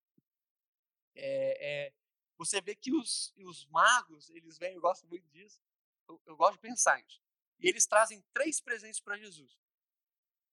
é, 1.13 1.87
é, 1.87 1.93
você 2.37 2.61
vê 2.61 2.73
que 2.73 2.93
os, 2.93 3.33
os 3.37 3.65
magos, 3.67 4.29
eles 4.29 4.57
vêm, 4.57 4.75
eu 4.75 4.81
gosto 4.81 5.05
muito 5.05 5.27
disso, 5.27 5.61
eu, 6.07 6.21
eu 6.25 6.37
gosto 6.37 6.53
de 6.53 6.59
pensar 6.59 6.97
nisso. 6.97 7.21
E 7.59 7.67
eles 7.67 7.85
trazem 7.85 8.23
três 8.33 8.61
presentes 8.61 9.01
para 9.01 9.17
Jesus: 9.17 9.59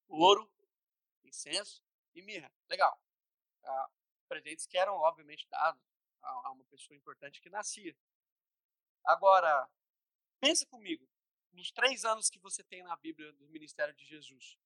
ouro, 0.08 0.52
incenso 1.22 1.85
e 2.16 2.22
mirra. 2.22 2.50
Legal. 2.68 3.00
Ah, 3.62 3.90
presentes 4.26 4.66
que 4.66 4.78
eram, 4.78 4.94
obviamente, 4.94 5.46
dados 5.48 5.80
a, 6.22 6.48
a 6.48 6.50
uma 6.50 6.64
pessoa 6.64 6.96
importante 6.96 7.40
que 7.40 7.50
nascia. 7.50 7.96
Agora, 9.04 9.68
pensa 10.40 10.66
comigo, 10.66 11.08
nos 11.52 11.70
três 11.70 12.04
anos 12.04 12.28
que 12.28 12.38
você 12.38 12.64
tem 12.64 12.82
na 12.82 12.96
Bíblia 12.96 13.32
do 13.34 13.48
ministério 13.48 13.94
de 13.94 14.04
Jesus, 14.04 14.58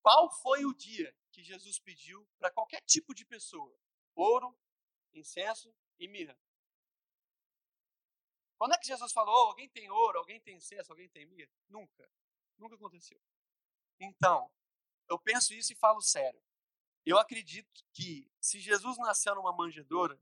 qual 0.00 0.30
foi 0.30 0.64
o 0.64 0.74
dia 0.74 1.14
que 1.32 1.42
Jesus 1.42 1.78
pediu 1.78 2.26
para 2.38 2.50
qualquer 2.50 2.80
tipo 2.82 3.14
de 3.14 3.26
pessoa 3.26 3.78
ouro, 4.14 4.56
incenso 5.12 5.74
e 5.98 6.08
mirra? 6.08 6.38
Quando 8.56 8.74
é 8.74 8.78
que 8.78 8.86
Jesus 8.86 9.12
falou, 9.12 9.34
oh, 9.34 9.48
alguém 9.50 9.68
tem 9.68 9.88
ouro, 9.90 10.18
alguém 10.18 10.40
tem 10.40 10.56
incenso, 10.56 10.90
alguém 10.90 11.08
tem 11.08 11.26
mirra? 11.26 11.52
Nunca. 11.68 12.10
Nunca 12.56 12.74
aconteceu. 12.74 13.20
Então, 14.00 14.50
eu 15.08 15.18
penso 15.18 15.54
isso 15.54 15.72
e 15.72 15.76
falo 15.76 16.00
sério. 16.00 16.42
Eu 17.08 17.18
acredito 17.18 17.82
que 17.94 18.30
se 18.38 18.60
Jesus 18.60 18.98
nasceu 18.98 19.34
numa 19.34 19.50
manjedoura, 19.50 20.20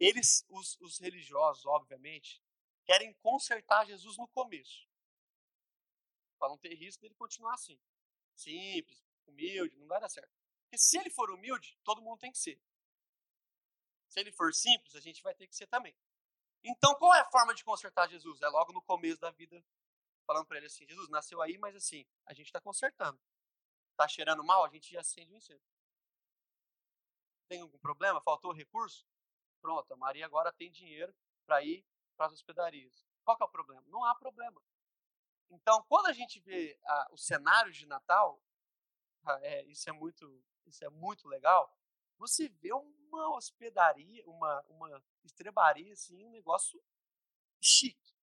eles, 0.00 0.44
os, 0.48 0.76
os 0.80 0.98
religiosos, 0.98 1.64
obviamente, 1.66 2.42
querem 2.84 3.14
consertar 3.22 3.86
Jesus 3.86 4.16
no 4.18 4.26
começo. 4.26 4.88
Para 6.36 6.48
não 6.48 6.58
ter 6.58 6.74
risco 6.74 7.00
dele 7.00 7.14
continuar 7.14 7.54
assim 7.54 7.78
simples, 8.34 9.00
humilde, 9.24 9.76
não 9.76 9.86
vai 9.86 10.00
dar 10.00 10.08
certo. 10.08 10.32
Porque 10.64 10.78
se 10.78 10.98
ele 10.98 11.10
for 11.10 11.30
humilde, 11.30 11.78
todo 11.84 12.02
mundo 12.02 12.18
tem 12.18 12.32
que 12.32 12.38
ser. 12.38 12.60
Se 14.08 14.18
ele 14.18 14.32
for 14.32 14.52
simples, 14.52 14.96
a 14.96 15.00
gente 15.00 15.22
vai 15.22 15.32
ter 15.32 15.46
que 15.46 15.54
ser 15.54 15.68
também. 15.68 15.96
Então, 16.64 16.92
qual 16.96 17.14
é 17.14 17.20
a 17.20 17.30
forma 17.30 17.54
de 17.54 17.62
consertar 17.62 18.08
Jesus? 18.08 18.42
É 18.42 18.48
logo 18.48 18.72
no 18.72 18.82
começo 18.82 19.20
da 19.20 19.30
vida, 19.30 19.64
falando 20.26 20.46
para 20.46 20.56
ele 20.56 20.66
assim: 20.66 20.88
Jesus 20.88 21.08
nasceu 21.08 21.40
aí, 21.40 21.56
mas 21.56 21.76
assim, 21.76 22.04
a 22.26 22.34
gente 22.34 22.46
está 22.46 22.60
consertando. 22.60 23.20
Está 23.92 24.08
cheirando 24.08 24.42
mal, 24.42 24.64
a 24.64 24.68
gente 24.68 24.96
acende 24.96 25.32
o 25.32 25.36
incêndio. 25.36 25.64
Tem 27.48 27.60
algum 27.60 27.78
problema? 27.78 28.20
Faltou 28.20 28.52
recurso? 28.52 29.06
Pronto, 29.60 29.92
a 29.92 29.96
Maria 29.96 30.26
agora 30.26 30.52
tem 30.52 30.70
dinheiro 30.70 31.14
para 31.46 31.62
ir 31.62 31.86
para 32.16 32.26
as 32.26 32.32
hospedarias. 32.32 33.06
Qual 33.24 33.36
é 33.40 33.44
o 33.44 33.48
problema? 33.48 33.82
Não 33.86 34.04
há 34.04 34.14
problema. 34.14 34.60
Então, 35.50 35.84
quando 35.88 36.06
a 36.06 36.12
gente 36.12 36.40
vê 36.40 36.78
ah, 36.84 37.08
os 37.12 37.24
cenários 37.26 37.76
de 37.76 37.86
Natal, 37.86 38.42
ah, 39.24 39.38
é, 39.42 39.64
isso 39.66 39.88
é 39.88 39.92
muito, 39.92 40.42
isso 40.66 40.84
é 40.84 40.88
muito 40.88 41.28
legal. 41.28 41.76
Você 42.18 42.48
vê 42.48 42.72
uma 42.72 43.36
hospedaria, 43.36 44.24
uma, 44.26 44.64
uma 44.68 45.04
estrebaria, 45.22 45.92
assim, 45.92 46.24
um 46.24 46.30
negócio 46.30 46.82
chique. 47.60 48.14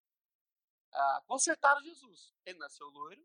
Ah, 0.92 1.22
consertaram 1.26 1.80
Jesus. 1.82 2.34
Ele 2.44 2.58
nasceu 2.58 2.88
loiro, 2.88 3.24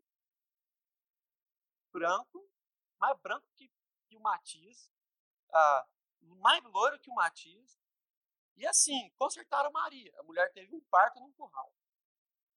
branco, 1.96 2.46
mais 2.98 3.18
branco 3.20 3.46
que, 3.54 3.72
que 4.06 4.16
o 4.16 4.20
Matias, 4.20 4.90
ah, 5.50 5.86
mais 6.20 6.62
loiro 6.64 6.98
que 7.00 7.10
o 7.10 7.14
Matias. 7.14 7.80
E 8.56 8.66
assim, 8.66 9.10
consertaram 9.18 9.72
Maria. 9.72 10.12
A 10.18 10.22
mulher 10.22 10.52
teve 10.52 10.74
um 10.74 10.80
parto 10.90 11.18
num 11.20 11.32
curral. 11.32 11.72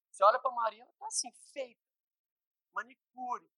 Você 0.10 0.24
olha 0.24 0.40
para 0.40 0.52
Maria, 0.52 0.84
ela 0.84 0.94
tá 0.94 1.08
assim, 1.08 1.32
feita. 1.54 1.82
Manicure. 2.74 3.50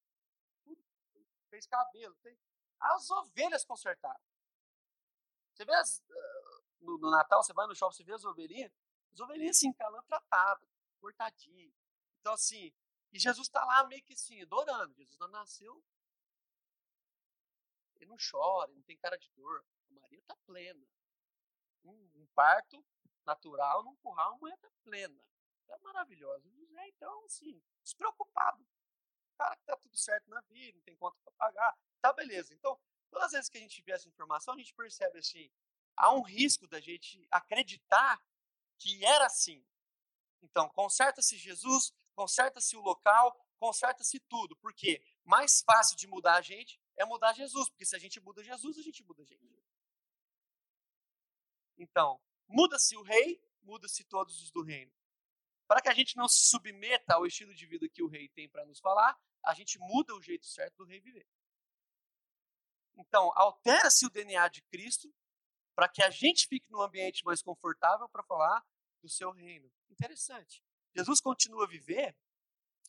Fez 1.50 1.66
cabelo. 1.66 2.16
Fez... 2.22 2.38
As 2.80 3.10
ovelhas 3.10 3.66
consertaram. 3.66 4.22
Você 5.54 5.66
vê 5.66 5.74
as, 5.76 6.00
uh, 6.00 6.64
no, 6.82 6.98
no, 6.98 7.12
Natal, 7.12 7.44
você 7.44 7.54
vai 7.54 7.68
no 7.68 7.76
shopping, 7.76 7.96
você 7.96 8.04
vê 8.04 8.14
as 8.14 8.26
ovelhinhas. 8.26 8.72
As 9.14 9.20
ovelhinhas 9.20 9.58
assim, 9.58 9.74
calando 9.74 10.04
tratadas, 10.04 10.68
cortadinhas. 11.00 11.74
Então, 12.20 12.34
assim, 12.34 12.74
e 13.12 13.20
Jesus 13.20 13.48
está 13.48 13.64
lá 13.66 13.86
meio 13.88 14.04
que 14.04 14.14
assim, 14.14 14.42
adorando. 14.42 14.94
Jesus 14.96 15.18
não 15.18 15.28
nasceu. 15.28 15.84
Ele 17.96 18.06
não 18.06 18.18
chora, 18.18 18.72
ele 18.72 18.80
não 18.80 18.86
tem 18.86 18.98
cara 18.98 19.18
de 19.18 19.30
dor. 19.32 19.66
A 19.90 19.94
Maria 19.94 20.20
está 20.20 20.36
plena. 20.46 20.88
Um, 21.84 22.12
um, 22.16 22.28
parto 22.36 22.84
natural 23.26 23.84
num 23.84 23.96
curral, 23.98 24.34
a 24.34 24.38
mulher 24.38 24.56
está 24.56 24.70
plena 24.84 25.22
é 25.74 25.80
maravilhosa. 25.80 26.50
José, 26.50 26.88
então, 26.90 27.26
assim, 27.26 27.62
despreocupado. 27.84 28.62
O 28.62 29.38
cara 29.38 29.56
que 29.56 29.66
tá 29.66 29.78
tudo 29.78 29.98
certo 29.98 30.30
na 30.30 30.42
vida, 30.42 30.78
não 30.78 30.84
tem 30.84 30.96
conta 30.96 31.18
para 31.24 31.32
pagar, 31.34 31.78
tá 32.02 32.14
beleza. 32.14 32.54
Então, 32.54 32.80
todas 33.10 33.28
as 33.28 33.32
vezes 33.32 33.50
que 33.50 33.58
a 33.58 33.62
gente 33.62 33.82
vê 33.82 33.94
essa 33.94 34.08
informação, 34.08 34.54
a 34.54 34.58
gente 34.58 34.74
percebe 34.74 35.18
assim, 35.18 35.52
há 35.96 36.14
um 36.14 36.22
risco 36.22 36.68
da 36.68 36.80
gente 36.80 37.26
acreditar 37.32 38.22
que 38.78 39.04
era 39.06 39.26
assim. 39.26 39.66
Então, 40.42 40.70
conserta-se 40.70 41.38
Jesus, 41.38 41.94
conserta-se 42.16 42.76
o 42.76 42.82
local, 42.82 43.36
conserta-se 43.58 44.20
tudo. 44.22 44.56
Porque 44.58 45.04
mais 45.24 45.62
fácil 45.62 45.96
de 45.98 46.08
mudar 46.08 46.36
a 46.36 46.42
gente 46.42 46.80
é 46.98 47.06
mudar 47.06 47.34
Jesus. 47.34 47.70
Porque 47.70 47.86
se 47.86 47.96
a 47.96 48.00
gente 48.00 48.20
muda 48.20 48.44
Jesus, 48.44 48.78
a 48.78 48.82
gente 48.82 49.04
muda 49.04 49.24
a 49.24 49.26
gente. 49.26 49.42
Então, 51.78 52.22
muda-se 52.48 52.96
o 52.96 53.02
rei, 53.02 53.44
muda-se 53.62 54.04
todos 54.04 54.42
os 54.42 54.52
do 54.52 54.62
reino. 54.62 54.92
Para 55.68 55.82
que 55.82 55.90
a 55.90 55.94
gente 55.94 56.16
não 56.18 56.28
se 56.28 56.50
submeta 56.50 57.16
ao 57.16 57.26
estilo 57.26 57.54
de 57.56 57.66
vida 57.66 57.88
que 57.90 58.04
o 58.04 58.08
rei 58.08 58.30
tem 58.30 58.50
para 58.50 58.66
nos 58.66 58.80
falar, 58.80 59.18
a 59.44 59.54
gente 59.54 59.80
muda 59.80 60.16
o 60.16 60.22
jeito 60.22 60.46
certo 60.46 60.78
do 60.78 60.86
rei 60.86 61.00
viver. 61.00 61.28
Então, 62.96 63.32
altera-se 63.36 64.06
o 64.06 64.10
DNA 64.10 64.48
de 64.50 64.62
Cristo 64.64 65.12
para 65.74 65.88
que 65.88 66.04
a 66.04 66.10
gente 66.10 66.48
fique 66.48 66.70
num 66.70 66.82
ambiente 66.82 67.24
mais 67.24 67.42
confortável 67.42 68.08
para 68.10 68.24
falar 68.24 68.64
do 69.02 69.10
seu 69.10 69.32
reino. 69.32 69.72
Interessante. 69.90 70.64
Jesus 70.96 71.22
continua 71.22 71.66
a 71.66 71.68
viver 71.68 72.16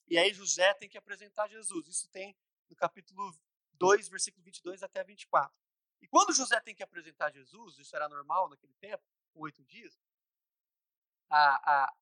e 0.09 0.19
aí 0.19 0.33
José 0.35 0.75
tem 0.75 0.89
que 0.89 0.99
apresentar 0.99 1.49
Jesus. 1.49 1.89
Isso 1.89 2.09
tem 2.09 2.37
no 2.69 2.77
capítulo 2.77 3.35
2, 3.75 4.09
versículo 4.09 4.43
22 4.45 4.83
até 4.83 5.03
24. 5.03 5.55
E 6.01 6.09
quando 6.09 6.35
José 6.35 6.61
tem 6.61 6.75
que 6.75 6.83
apresentar 6.83 7.33
Jesus, 7.33 7.79
isso 7.79 7.95
era 7.95 8.09
normal 8.09 8.49
naquele 8.49 8.75
tempo, 8.75 9.03
com 9.33 9.41
oito 9.41 9.65
dias, 9.65 9.99
a, 11.31 11.85
a, 11.85 11.95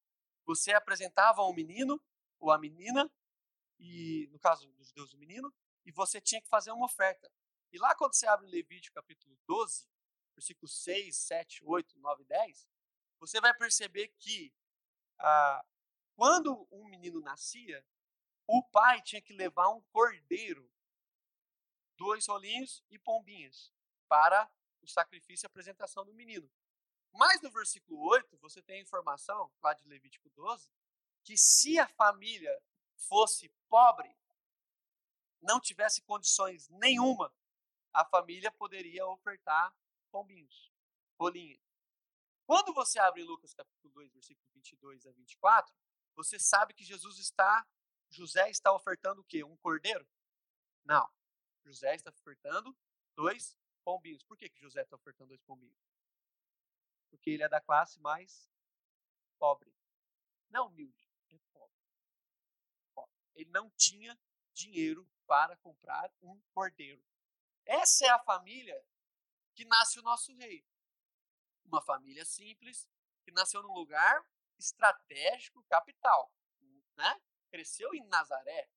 você 0.44 0.72
apresentava 0.72 1.42
um 1.42 1.52
menino 1.52 2.02
ou 2.40 2.50
a 2.50 2.58
menina, 2.58 3.08
e 3.78 4.28
no 4.32 4.38
caso 4.38 4.66
dos 4.72 4.88
judeus, 4.88 5.12
o 5.12 5.18
menino, 5.18 5.54
e 5.84 5.92
você 5.92 6.20
tinha 6.20 6.40
que 6.40 6.48
fazer 6.48 6.72
uma 6.72 6.86
oferta. 6.86 7.30
E 7.72 7.78
lá 7.78 7.94
quando 7.94 8.14
você 8.14 8.26
abre 8.26 8.46
Levítico 8.48 8.94
capítulo 8.94 9.38
12, 9.46 9.86
versículos 10.34 10.82
6, 10.82 11.14
7, 11.16 11.64
8, 11.64 11.98
9 11.98 12.22
e 12.22 12.26
10, 12.26 12.68
você 13.20 13.40
vai 13.40 13.54
perceber 13.54 14.08
que 14.18 14.52
ah, 15.20 15.64
quando 16.14 16.66
um 16.70 16.84
menino 16.84 17.20
nascia, 17.20 17.84
o 18.46 18.62
pai 18.62 19.00
tinha 19.02 19.22
que 19.22 19.32
levar 19.32 19.68
um 19.68 19.80
cordeiro, 19.92 20.70
dois 21.96 22.26
rolinhos 22.26 22.84
e 22.90 22.98
pombinhas, 22.98 23.72
para 24.08 24.50
o 24.82 24.88
sacrifício 24.88 25.46
e 25.46 25.48
apresentação 25.48 26.04
do 26.04 26.12
menino. 26.12 26.50
Mas 27.12 27.40
no 27.42 27.50
versículo 27.50 28.00
8, 28.08 28.36
você 28.38 28.62
tem 28.62 28.78
a 28.78 28.82
informação, 28.82 29.52
lá 29.62 29.74
de 29.74 29.86
Levítico 29.86 30.28
12, 30.30 30.70
que 31.22 31.36
se 31.36 31.78
a 31.78 31.86
família 31.86 32.60
fosse 32.96 33.48
pobre, 33.68 34.16
não 35.40 35.60
tivesse 35.60 36.02
condições 36.02 36.68
nenhuma, 36.68 37.32
a 37.92 38.04
família 38.04 38.50
poderia 38.52 39.06
ofertar 39.06 39.74
pombinhos, 40.10 40.72
rolinhas. 41.18 41.60
Quando 42.46 42.74
você 42.74 42.98
abre 42.98 43.22
Lucas 43.22 43.54
capítulo 43.54 43.92
2, 43.94 44.12
versículo 44.12 44.48
22 44.54 45.06
a 45.06 45.12
24, 45.12 45.74
você 46.24 46.38
sabe 46.38 46.74
que 46.74 46.84
Jesus 46.84 47.18
está, 47.18 47.66
José 48.08 48.50
está 48.50 48.72
ofertando 48.72 49.20
o 49.20 49.24
quê? 49.24 49.44
Um 49.44 49.56
cordeiro? 49.58 50.06
Não. 50.84 51.08
José 51.64 51.94
está 51.94 52.10
ofertando 52.10 52.76
dois 53.14 53.56
pombinhos. 53.84 54.22
Por 54.24 54.36
que, 54.36 54.48
que 54.48 54.60
José 54.60 54.82
está 54.82 54.96
ofertando 54.96 55.28
dois 55.28 55.42
pombinhos? 55.42 55.78
porque 57.10 57.30
ele 57.30 57.42
é 57.42 57.48
da 57.48 57.60
classe 57.60 58.00
mais 58.00 58.48
pobre. 59.38 59.74
Não 60.48 60.68
humilde, 60.68 61.10
é 61.30 61.38
pobre. 61.52 61.76
pobre. 62.94 63.14
Ele 63.34 63.50
não 63.50 63.70
tinha 63.70 64.18
dinheiro 64.52 65.08
para 65.26 65.56
comprar 65.58 66.10
um 66.22 66.40
cordeiro. 66.54 67.04
Essa 67.66 68.06
é 68.06 68.08
a 68.08 68.18
família 68.18 68.82
que 69.54 69.64
nasce 69.64 69.98
o 69.98 70.02
nosso 70.02 70.34
rei. 70.36 70.64
Uma 71.64 71.82
família 71.82 72.24
simples, 72.24 72.88
que 73.22 73.30
nasceu 73.30 73.62
num 73.62 73.74
lugar 73.74 74.24
estratégico, 74.60 75.64
capital. 75.64 76.32
Né? 76.96 77.20
Cresceu 77.50 77.92
em 77.94 78.06
Nazaré. 78.06 78.68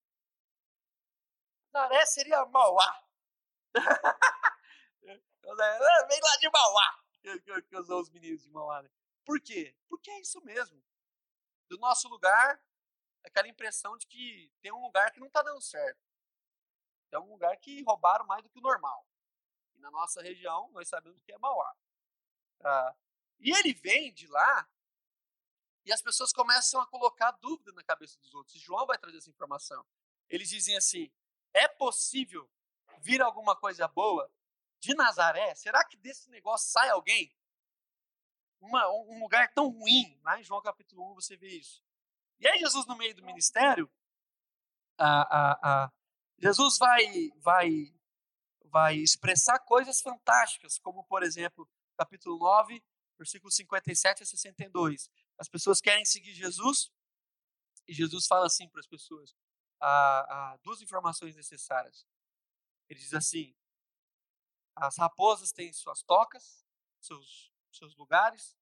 Nazaré 1.72 2.06
seria 2.06 2.44
Mauá. 2.46 3.04
Vem 5.44 6.20
lá 6.20 6.36
de 6.40 6.50
Mauá 6.50 7.04
que, 7.24 7.62
que 7.62 7.76
usou 7.76 8.00
os 8.00 8.10
meninos 8.10 8.42
de 8.42 8.50
Mauá. 8.50 8.82
Né? 8.82 8.90
Por 9.24 9.40
quê? 9.40 9.74
Porque 9.88 10.10
é 10.10 10.20
isso 10.20 10.40
mesmo. 10.42 10.82
Do 11.68 11.78
nosso 11.78 12.08
lugar, 12.08 12.62
aquela 13.24 13.48
impressão 13.48 13.96
de 13.96 14.06
que 14.06 14.52
tem 14.60 14.72
um 14.72 14.82
lugar 14.82 15.10
que 15.10 15.20
não 15.20 15.28
está 15.28 15.42
dando 15.42 15.60
certo. 15.62 16.00
Tem 17.10 17.18
um 17.18 17.30
lugar 17.30 17.56
que 17.56 17.82
roubaram 17.82 18.26
mais 18.26 18.42
do 18.42 18.50
que 18.50 18.58
o 18.58 18.62
normal. 18.62 19.06
E 19.74 19.78
na 19.78 19.90
nossa 19.90 20.20
região, 20.20 20.70
nós 20.72 20.88
sabemos 20.88 21.22
que 21.22 21.32
é 21.32 21.38
Mauá. 21.38 21.74
Ah, 22.60 22.94
e 23.40 23.50
ele 23.50 23.72
vem 23.74 24.12
de 24.12 24.26
lá 24.26 24.68
e 25.84 25.92
as 25.92 26.00
pessoas 26.00 26.32
começam 26.32 26.80
a 26.80 26.86
colocar 26.86 27.30
dúvida 27.32 27.72
na 27.72 27.82
cabeça 27.82 28.18
dos 28.18 28.34
outros. 28.34 28.56
E 28.56 28.58
João 28.58 28.86
vai 28.86 28.98
trazer 28.98 29.18
essa 29.18 29.30
informação. 29.30 29.84
Eles 30.28 30.48
dizem 30.48 30.76
assim: 30.76 31.10
é 31.52 31.68
possível 31.68 32.50
vir 32.98 33.20
alguma 33.20 33.54
coisa 33.54 33.86
boa 33.86 34.30
de 34.80 34.94
Nazaré? 34.94 35.54
Será 35.54 35.84
que 35.84 35.96
desse 35.96 36.30
negócio 36.30 36.70
sai 36.70 36.88
alguém? 36.88 37.34
Uma, 38.60 38.88
um 38.90 39.20
lugar 39.20 39.52
tão 39.52 39.68
ruim. 39.68 40.18
Lá 40.22 40.40
em 40.40 40.42
João 40.42 40.62
capítulo 40.62 41.10
1 41.12 41.14
você 41.14 41.36
vê 41.36 41.48
isso. 41.48 41.84
E 42.40 42.48
aí, 42.48 42.58
Jesus, 42.58 42.86
no 42.86 42.96
meio 42.96 43.14
do 43.14 43.24
ministério, 43.24 43.90
Jesus 46.38 46.78
vai, 46.78 47.30
vai, 47.38 47.94
vai 48.64 48.96
expressar 48.96 49.58
coisas 49.60 50.00
fantásticas, 50.00 50.78
como, 50.78 51.04
por 51.04 51.22
exemplo, 51.22 51.68
capítulo 51.96 52.38
9, 52.38 52.82
versículos 53.16 53.54
57 53.54 54.22
a 54.22 54.26
62. 54.26 55.10
As 55.38 55.48
pessoas 55.48 55.80
querem 55.80 56.04
seguir 56.04 56.32
Jesus 56.32 56.92
e 57.86 57.92
Jesus 57.92 58.26
fala 58.26 58.46
assim 58.46 58.68
para 58.68 58.80
as 58.80 58.86
pessoas: 58.86 59.36
duas 60.62 60.80
informações 60.80 61.34
necessárias. 61.34 62.06
Ele 62.88 63.00
diz 63.00 63.14
assim: 63.14 63.54
as 64.74 64.96
raposas 64.96 65.52
têm 65.52 65.72
suas 65.72 66.02
tocas, 66.02 66.66
seus, 67.00 67.52
seus 67.70 67.94
lugares, 67.96 68.56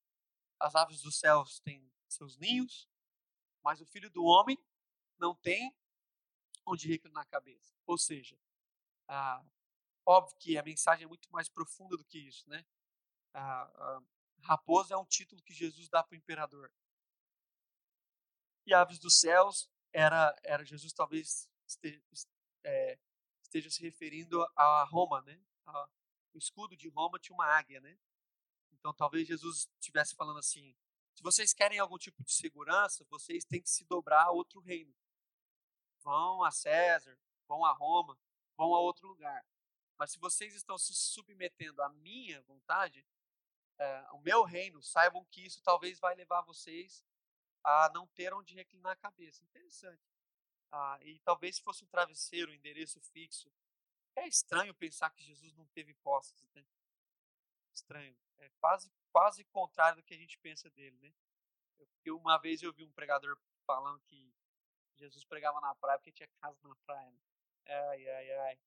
as 0.58 0.74
aves 0.74 1.02
dos 1.02 1.18
céus 1.18 1.61
têm 1.61 1.90
seus 2.08 2.37
ninhos, 2.37 2.88
mas 3.62 3.80
o 3.80 3.87
filho 3.87 4.11
do 4.11 4.24
homem 4.24 4.58
não 5.18 5.35
tem 5.35 5.74
onde 6.66 6.88
reclinar 6.88 7.22
a 7.22 7.26
cabeça. 7.26 7.74
Ou 7.87 7.96
seja, 7.96 8.38
ah, 9.08 9.44
óbvio 10.06 10.37
que 10.38 10.58
a 10.58 10.62
mensagem 10.62 11.04
é 11.04 11.08
muito 11.08 11.30
mais 11.30 11.48
profunda 11.48 11.96
do 11.96 12.04
que 12.04 12.18
isso, 12.18 12.48
né? 12.48 12.64
Ah, 13.35 13.70
ah, 13.74 14.02
raposa 14.42 14.94
é 14.94 14.96
um 14.96 15.07
título 15.07 15.42
que 15.42 15.55
Jesus 15.55 15.88
dá 15.88 16.02
para 16.02 16.14
o 16.14 16.18
imperador. 16.18 16.72
E 18.66 18.74
aves 18.74 18.98
dos 18.98 19.18
céus 19.18 19.68
era, 19.92 20.35
era 20.44 20.64
Jesus 20.64 20.92
talvez 20.92 21.48
esteja, 21.66 22.00
é, 22.64 22.98
esteja 23.42 23.70
se 23.70 23.83
referindo 23.83 24.42
a 24.57 24.85
Roma, 24.85 25.20
né? 25.22 25.42
A, 25.66 25.88
o 26.35 26.38
escudo 26.38 26.76
de 26.76 26.88
Roma 26.88 27.18
tinha 27.18 27.35
uma 27.35 27.46
águia, 27.46 27.81
né? 27.81 27.98
Então 28.72 28.94
talvez 28.94 29.28
Jesus 29.28 29.68
estivesse 29.81 30.14
falando 30.14 30.38
assim: 30.38 30.74
se 31.14 31.22
vocês 31.22 31.52
querem 31.52 31.78
algum 31.78 31.98
tipo 31.98 32.22
de 32.22 32.33
segurança, 32.33 33.05
vocês 33.11 33.44
têm 33.44 33.62
que 33.62 33.70
se 33.70 33.85
dobrar 33.85 34.24
a 34.24 34.31
outro 34.31 34.61
reino. 34.61 34.94
Vão 36.02 36.42
a 36.42 36.50
César, 36.50 37.18
vão 37.46 37.64
a 37.64 37.72
Roma, 37.72 38.18
vão 38.57 38.74
a 38.74 38.81
outro 38.81 39.07
lugar. 39.07 39.44
Mas 39.98 40.12
se 40.12 40.18
vocês 40.18 40.55
estão 40.55 40.78
se 40.78 40.94
submetendo 40.94 41.83
à 41.83 41.88
minha 41.90 42.42
vontade, 42.42 43.07
é, 43.82 44.04
ao 44.08 44.20
meu 44.20 44.44
reino, 44.44 44.80
saibam 44.80 45.24
que 45.24 45.44
isso 45.44 45.60
talvez 45.62 45.98
vai 45.98 46.14
levar 46.14 46.42
vocês 46.42 47.04
a 47.64 47.90
não 47.92 48.06
ter 48.08 48.32
onde 48.32 48.54
reclinar 48.54 48.92
a 48.92 48.96
cabeça. 48.96 49.42
Interessante. 49.42 50.02
Ah, 50.70 50.98
e 51.02 51.18
talvez 51.20 51.56
se 51.56 51.62
fosse 51.62 51.84
um 51.84 51.88
travesseiro, 51.88 52.50
um 52.50 52.54
endereço 52.54 53.00
fixo. 53.00 53.52
É 54.14 54.26
estranho 54.26 54.74
pensar 54.74 55.10
que 55.10 55.22
Jesus 55.22 55.52
não 55.54 55.66
teve 55.68 55.94
posses, 55.94 56.48
né? 56.54 56.64
Estranho. 57.74 58.16
É 58.38 58.48
quase, 58.60 58.92
quase 59.10 59.44
contrário 59.44 59.96
do 59.96 60.02
que 60.04 60.14
a 60.14 60.18
gente 60.18 60.38
pensa 60.38 60.70
dele, 60.70 60.96
né? 61.00 61.12
Porque 61.76 62.10
uma 62.10 62.38
vez 62.38 62.62
eu 62.62 62.72
vi 62.72 62.84
um 62.84 62.92
pregador 62.92 63.36
falando 63.66 64.00
que 64.02 64.32
Jesus 64.96 65.24
pregava 65.24 65.60
na 65.60 65.74
praia 65.74 65.98
porque 65.98 66.12
tinha 66.12 66.28
casa 66.40 66.56
na 66.62 66.76
praia. 66.86 67.10
Né? 67.10 67.20
Ai, 67.66 68.08
ai, 68.08 68.32
ai. 68.32 68.58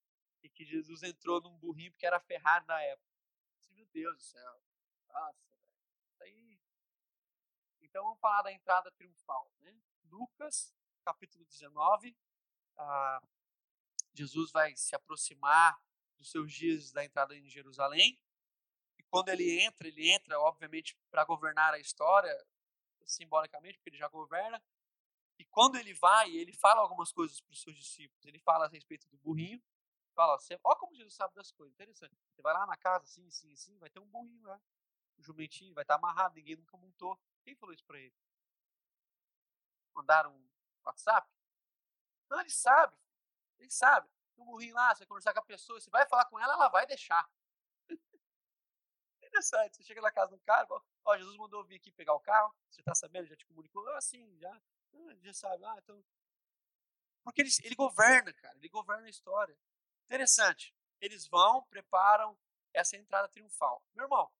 E 0.42 0.48
que 0.50 0.64
Jesus 0.64 1.02
entrou 1.02 1.40
num 1.40 1.56
burrinho 1.58 1.90
porque 1.92 2.06
era 2.06 2.20
Ferrari 2.20 2.66
da 2.66 2.80
época. 2.82 3.16
Meu 3.70 3.86
Deus 3.86 4.16
do 4.16 4.22
céu. 4.22 4.62
Velho. 5.16 5.36
Aí. 6.20 6.58
Então 7.80 8.04
vamos 8.04 8.20
falar 8.20 8.42
da 8.42 8.52
entrada 8.52 8.90
triunfal. 8.92 9.50
Né? 9.60 9.74
Lucas, 10.04 10.74
capítulo 11.04 11.44
19. 11.46 12.16
Ah, 12.76 13.22
Jesus 14.12 14.50
vai 14.50 14.76
se 14.76 14.94
aproximar 14.94 15.80
dos 16.18 16.30
seus 16.30 16.52
dias 16.52 16.92
da 16.92 17.04
entrada 17.04 17.34
em 17.34 17.48
Jerusalém. 17.48 18.20
E 18.98 19.02
quando 19.04 19.28
ele 19.28 19.60
entra, 19.62 19.88
ele 19.88 20.10
entra, 20.10 20.38
obviamente, 20.40 20.96
para 21.10 21.24
governar 21.24 21.72
a 21.74 21.78
história, 21.78 22.34
simbolicamente, 23.04 23.78
porque 23.78 23.90
ele 23.90 23.98
já 23.98 24.08
governa. 24.08 24.62
E 25.38 25.44
quando 25.44 25.76
ele 25.76 25.92
vai, 25.94 26.30
ele 26.30 26.52
fala 26.52 26.80
algumas 26.80 27.12
coisas 27.12 27.40
para 27.40 27.52
os 27.52 27.60
seus 27.60 27.76
discípulos. 27.76 28.24
Ele 28.24 28.38
fala 28.38 28.66
a 28.66 28.68
respeito 28.68 29.06
do 29.08 29.18
burrinho. 29.18 29.62
Fala, 30.14 30.38
você, 30.38 30.58
ó 30.64 30.74
como 30.76 30.94
Jesus 30.94 31.14
sabe 31.14 31.34
das 31.34 31.52
coisas. 31.52 31.74
Interessante. 31.74 32.16
Você 32.30 32.40
vai 32.40 32.54
lá 32.54 32.66
na 32.66 32.76
casa, 32.76 33.04
assim, 33.04 33.26
assim, 33.28 33.52
assim, 33.52 33.78
vai 33.78 33.90
ter 33.90 34.00
um 34.00 34.06
burrinho 34.06 34.46
lá. 34.46 34.60
Um 35.18 35.22
jumentinho, 35.22 35.74
vai 35.74 35.82
estar 35.82 35.96
amarrado, 35.96 36.34
ninguém 36.34 36.56
nunca 36.56 36.76
montou. 36.76 37.18
Quem 37.42 37.54
falou 37.54 37.74
isso 37.74 37.84
para 37.84 37.98
ele? 37.98 38.14
Mandaram 39.94 40.34
um 40.34 40.48
WhatsApp? 40.84 41.30
Não, 42.28 42.40
ele 42.40 42.50
sabe. 42.50 42.96
Ele 43.58 43.70
sabe. 43.70 44.08
Um 44.36 44.44
burrinho 44.44 44.74
lá, 44.74 44.94
você 44.94 45.00
vai 45.00 45.08
conversar 45.08 45.32
com 45.32 45.40
a 45.40 45.44
pessoa, 45.44 45.80
você 45.80 45.88
vai 45.88 46.06
falar 46.06 46.26
com 46.26 46.38
ela, 46.38 46.52
ela 46.52 46.68
vai 46.68 46.86
deixar. 46.86 47.28
Interessante. 49.22 49.76
Você 49.76 49.84
chega 49.84 50.00
na 50.00 50.10
casa 50.10 50.36
do 50.36 50.42
cara, 50.42 50.66
ó, 51.04 51.16
Jesus 51.16 51.36
mandou 51.36 51.64
vir 51.64 51.76
aqui 51.76 51.90
pegar 51.92 52.14
o 52.14 52.20
carro. 52.20 52.54
Você 52.70 52.80
está 52.80 52.94
sabendo? 52.94 53.26
Já 53.26 53.36
te 53.36 53.46
comunicou? 53.46 53.86
Ah, 53.90 54.00
sim, 54.00 54.36
já. 54.38 54.50
Ah, 54.94 55.14
já 55.22 55.32
sabe. 55.32 55.64
Ah, 55.64 55.76
então. 55.78 56.04
Porque 57.22 57.42
ele, 57.42 57.50
ele 57.64 57.74
governa, 57.74 58.32
cara. 58.32 58.56
Ele 58.56 58.68
governa 58.68 59.06
a 59.06 59.10
história. 59.10 59.56
Interessante. 60.04 60.74
Eles 61.00 61.26
vão, 61.26 61.64
preparam 61.64 62.38
essa 62.72 62.96
entrada 62.96 63.28
triunfal. 63.28 63.82
Meu 63.94 64.04
irmão, 64.04 64.30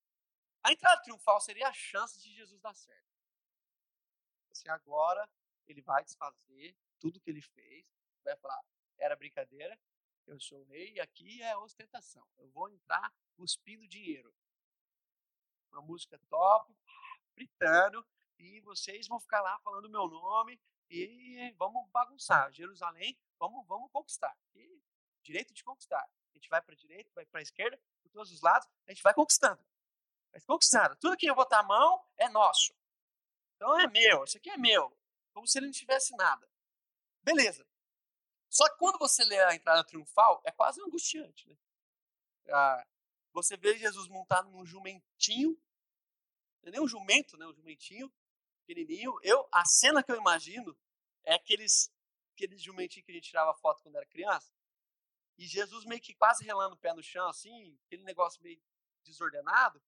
a 0.66 0.72
entrada 0.72 1.00
triunfal 1.00 1.40
seria 1.40 1.68
a 1.68 1.72
chance 1.72 2.20
de 2.20 2.34
Jesus 2.34 2.60
dar 2.60 2.74
certo. 2.74 3.06
Assim, 4.50 4.68
agora 4.68 5.28
ele 5.68 5.80
vai 5.80 6.02
desfazer 6.02 6.76
tudo 6.98 7.20
que 7.20 7.30
ele 7.30 7.40
fez, 7.40 7.86
vai 8.24 8.36
falar, 8.36 8.60
era 8.98 9.14
brincadeira, 9.14 9.78
eu 10.26 10.40
sou 10.40 10.64
rei 10.64 10.94
e 10.94 11.00
aqui 11.00 11.40
é 11.40 11.56
ostentação. 11.56 12.26
Eu 12.36 12.50
vou 12.50 12.68
entrar 12.68 13.14
cuspindo 13.36 13.86
dinheiro. 13.86 14.34
Uma 15.70 15.82
música 15.82 16.18
top, 16.28 16.76
gritando, 17.36 18.04
e 18.36 18.60
vocês 18.62 19.06
vão 19.06 19.20
ficar 19.20 19.42
lá 19.42 19.60
falando 19.60 19.88
meu 19.88 20.08
nome 20.08 20.60
e 20.90 21.54
vamos 21.56 21.88
bagunçar. 21.90 22.52
Jerusalém, 22.52 23.16
vamos, 23.38 23.64
vamos 23.68 23.88
conquistar. 23.92 24.36
E 24.52 24.82
direito 25.22 25.54
de 25.54 25.62
conquistar. 25.62 26.02
A 26.02 26.34
gente 26.34 26.48
vai 26.48 26.60
para 26.60 26.74
a 26.74 26.76
direita, 26.76 27.08
vai 27.14 27.24
para 27.24 27.38
a 27.38 27.42
esquerda, 27.42 27.80
por 28.02 28.10
todos 28.10 28.32
os 28.32 28.40
lados, 28.40 28.68
a 28.84 28.90
gente 28.90 29.02
vai 29.04 29.14
conquistando. 29.14 29.64
Vai 30.36 30.40
conquistando. 30.46 30.96
Tudo 30.96 31.16
que 31.16 31.26
eu 31.26 31.34
botar 31.34 31.60
a 31.60 31.62
mão 31.62 32.04
é 32.18 32.28
nosso. 32.28 32.74
Então 33.54 33.80
é 33.80 33.86
meu, 33.86 34.24
isso 34.24 34.36
aqui 34.36 34.50
é 34.50 34.56
meu. 34.58 34.94
Como 35.32 35.46
se 35.46 35.58
ele 35.58 35.66
não 35.66 35.72
tivesse 35.72 36.14
nada. 36.16 36.46
Beleza. 37.22 37.66
Só 38.50 38.68
que 38.70 38.78
quando 38.78 38.98
você 38.98 39.24
lê 39.24 39.38
a 39.40 39.54
entrada 39.54 39.84
triunfal, 39.84 40.42
é 40.44 40.52
quase 40.52 40.80
angustiante. 40.82 41.48
Né? 41.48 41.56
Ah, 42.50 42.86
você 43.32 43.56
vê 43.56 43.76
Jesus 43.78 44.08
montado 44.08 44.50
num 44.50 44.64
jumentinho. 44.64 45.58
Não 46.62 46.68
é 46.68 46.72
nem 46.72 46.80
um 46.80 46.88
jumento, 46.88 47.36
né? 47.36 47.46
Um 47.46 47.54
jumentinho 47.54 48.12
pequenininho. 48.60 49.18
Eu, 49.22 49.48
a 49.52 49.64
cena 49.64 50.02
que 50.02 50.12
eu 50.12 50.16
imagino 50.16 50.78
é 51.24 51.34
aqueles, 51.34 51.90
aqueles 52.34 52.62
jumentinhos 52.62 53.06
que 53.06 53.12
a 53.12 53.14
gente 53.14 53.28
tirava 53.28 53.54
foto 53.54 53.82
quando 53.82 53.96
era 53.96 54.06
criança. 54.06 54.52
E 55.38 55.46
Jesus 55.46 55.84
meio 55.84 56.00
que 56.00 56.14
quase 56.14 56.44
relando 56.44 56.74
o 56.74 56.78
pé 56.78 56.92
no 56.92 57.02
chão, 57.02 57.28
assim, 57.28 57.78
aquele 57.86 58.02
negócio 58.02 58.42
meio 58.42 58.60
desordenado. 59.04 59.82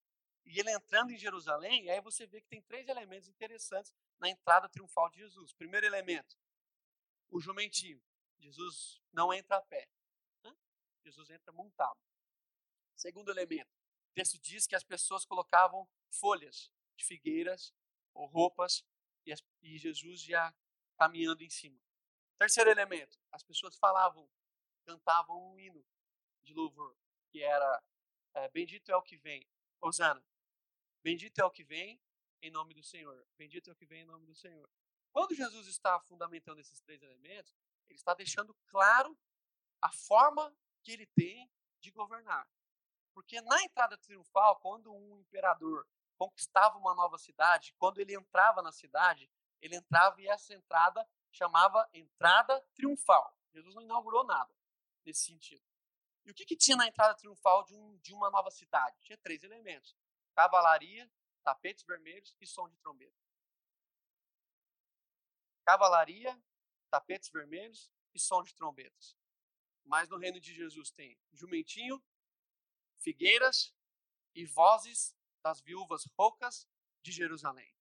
E 0.49 0.59
ele 0.59 0.71
entrando 0.71 1.11
em 1.11 1.19
Jerusalém, 1.19 1.85
e 1.85 1.91
aí 1.91 2.01
você 2.01 2.27
vê 2.27 2.41
que 2.41 2.49
tem 2.49 2.63
três 2.63 2.89
elementos 2.89 3.29
interessantes 3.29 3.93
na 4.19 4.31
entrada 4.31 4.69
triunfal 4.69 5.11
de 5.11 5.19
Jesus. 5.19 5.53
Primeiro 5.53 5.87
elemento, 5.87 6.37
o 7.31 7.39
jumentinho. 7.39 8.03
Jesus 8.39 9.03
não 9.13 9.33
entra 9.33 9.57
a 9.57 9.63
pé. 9.63 9.87
Jesus 11.05 11.29
entra 11.31 11.53
montado. 11.53 11.99
Segundo 12.97 13.31
elemento, 13.31 13.71
o 14.11 14.15
texto 14.15 14.39
diz 14.39 14.67
que 14.67 14.75
as 14.75 14.83
pessoas 14.83 15.25
colocavam 15.25 15.87
folhas 16.11 16.71
de 16.97 17.05
figueiras 17.05 17.75
ou 18.15 18.27
roupas 18.27 18.85
e, 19.27 19.33
as, 19.33 19.43
e 19.61 19.77
Jesus 19.77 20.23
já 20.23 20.55
caminhando 20.97 21.43
em 21.43 21.51
cima. 21.51 21.79
Terceiro 22.39 22.71
elemento, 22.71 23.19
as 23.33 23.43
pessoas 23.43 23.77
falavam, 23.77 24.29
cantavam 24.87 25.53
um 25.53 25.59
hino 25.59 25.85
de 26.43 26.55
louvor, 26.55 26.97
que 27.31 27.43
era 27.43 27.83
é, 28.35 28.49
Bendito 28.49 28.91
é 28.91 28.97
o 28.97 29.03
que 29.03 29.17
vem, 29.17 29.47
Osana, 29.81 30.25
bendito 31.03 31.39
é 31.39 31.45
o 31.45 31.51
que 31.51 31.65
vem 31.65 32.01
em 32.43 32.51
nome 32.51 32.75
do 32.75 32.83
Senhor, 32.83 33.27
bendito 33.37 33.69
é 33.69 33.73
o 33.73 33.77
que 33.77 33.87
vem 33.87 34.03
em 34.03 34.07
nome 34.07 34.27
do 34.27 34.35
Senhor. 34.35 34.69
Quando 35.11 35.35
Jesus 35.35 35.67
está 35.67 35.99
fundamentando 36.01 36.61
esses 36.61 36.81
três 36.81 37.03
elementos, 37.03 37.57
ele 37.89 37.99
está 37.99 38.15
deixando 38.15 38.55
claro 38.67 39.19
a 39.81 39.91
forma 39.91 40.55
que 40.83 40.93
ele 40.93 41.07
tem 41.07 41.51
de 41.81 41.91
governar. 41.91 42.49
Porque 43.15 43.41
na 43.41 43.63
entrada 43.63 43.97
triunfal, 43.99 44.61
quando 44.61 44.95
um 44.95 45.19
imperador 45.19 45.87
conquistava 46.17 46.79
uma 46.79 46.95
nova 46.95 47.19
cidade, 47.19 47.75
quando 47.79 47.99
ele 47.99 48.15
entrava 48.15 48.63
na 48.63 48.73
cidade, 48.73 49.31
ele 49.61 49.77
entrava 49.77 50.21
e 50.21 50.29
essa 50.29 50.55
entrada 50.55 51.05
chamava 51.33 51.89
entrada 51.93 52.61
triunfal. 52.75 53.37
Jesus 53.53 53.75
não 53.75 53.83
inaugurou 53.83 54.25
nada 54.25 54.55
nesse 55.05 55.25
sentido. 55.25 55.65
E 56.25 56.31
o 56.31 56.35
que, 56.35 56.45
que 56.45 56.57
tinha 56.57 56.77
na 56.77 56.87
entrada 56.87 57.15
triunfal 57.15 57.65
de, 57.65 57.75
um, 57.75 57.97
de 57.99 58.13
uma 58.13 58.31
nova 58.31 58.51
cidade? 58.51 59.01
Tinha 59.01 59.17
três 59.19 59.43
elementos: 59.43 59.97
cavalaria, 60.39 61.11
tapetes 61.43 61.83
vermelhos 61.83 62.33
e 62.41 62.47
som 62.47 62.69
de 62.69 62.77
trombeta. 62.77 63.19
Cavalaria, 65.65 66.41
tapetes 66.89 67.29
vermelhos 67.29 67.91
e 68.15 68.21
som 68.21 68.41
de 68.45 68.55
trombetas. 68.55 69.17
Mas 69.85 70.09
no 70.09 70.17
reino 70.17 70.39
de 70.41 70.55
Jesus 70.55 70.93
tem 70.93 71.21
jumentinho, 71.33 72.01
figueiras 73.01 73.75
e 74.33 74.47
vozes 74.47 75.13
das 75.43 75.61
viúvas 75.61 76.05
roucas 76.17 76.69
de 77.03 77.11
Jerusalém. 77.11 77.75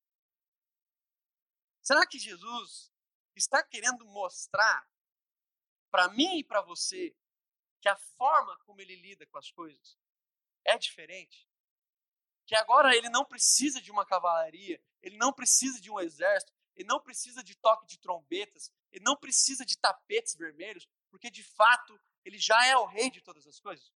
Será 1.83 2.07
que 2.07 2.17
Jesus 2.17 2.91
está 3.35 3.61
querendo 3.61 4.03
mostrar 4.03 4.89
para 5.91 6.09
mim 6.09 6.39
e 6.39 6.43
para 6.43 6.61
você 6.61 7.15
que 7.79 7.87
a 7.87 7.95
forma 7.95 8.57
como 8.65 8.81
ele 8.81 8.95
lida 8.95 9.27
com 9.27 9.37
as 9.37 9.51
coisas 9.51 9.95
é 10.65 10.75
diferente? 10.75 11.46
Que 12.47 12.55
agora 12.55 12.95
ele 12.95 13.09
não 13.09 13.25
precisa 13.25 13.79
de 13.79 13.91
uma 13.91 14.05
cavalaria, 14.05 14.81
ele 15.01 15.17
não 15.17 15.31
precisa 15.31 15.79
de 15.79 15.91
um 15.91 15.99
exército, 15.99 16.53
ele 16.75 16.87
não 16.87 16.99
precisa 16.99 17.43
de 17.43 17.53
toque 17.55 17.85
de 17.85 17.99
trombetas, 17.99 18.71
ele 18.91 19.03
não 19.03 19.15
precisa 19.15 19.65
de 19.65 19.77
tapetes 19.77 20.33
vermelhos, 20.33 20.87
porque 21.09 21.29
de 21.29 21.43
fato 21.43 21.99
ele 22.23 22.39
já 22.39 22.65
é 22.65 22.75
o 22.77 22.85
rei 22.85 23.11
de 23.11 23.21
todas 23.21 23.45
as 23.45 23.59
coisas. 23.59 23.91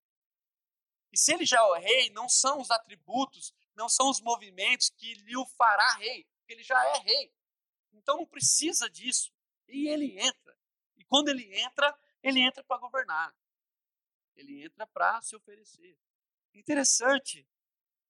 E 1.11 1.17
se 1.17 1.33
ele 1.33 1.45
já 1.45 1.59
é 1.59 1.63
o 1.63 1.73
rei, 1.73 2.09
não 2.09 2.29
são 2.29 2.59
os 2.59 2.69
atributos, 2.69 3.53
não 3.75 3.89
são 3.89 4.09
os 4.09 4.21
movimentos 4.21 4.89
que 4.89 5.13
lhe 5.13 5.37
o 5.37 5.45
fará 5.45 5.95
rei, 5.95 6.25
porque 6.39 6.53
ele 6.53 6.63
já 6.63 6.85
é 6.95 6.97
rei. 6.99 7.33
Então 7.93 8.17
não 8.17 8.25
precisa 8.25 8.89
disso. 8.89 9.33
E 9.67 9.87
ele 9.87 10.19
entra. 10.19 10.57
E 10.97 11.05
quando 11.05 11.29
ele 11.29 11.53
entra, 11.57 11.97
ele 12.21 12.41
entra 12.41 12.63
para 12.63 12.77
governar. 12.77 13.33
Ele 14.35 14.63
entra 14.63 14.85
para 14.87 15.21
se 15.21 15.35
oferecer. 15.35 15.97
Interessante. 16.53 17.47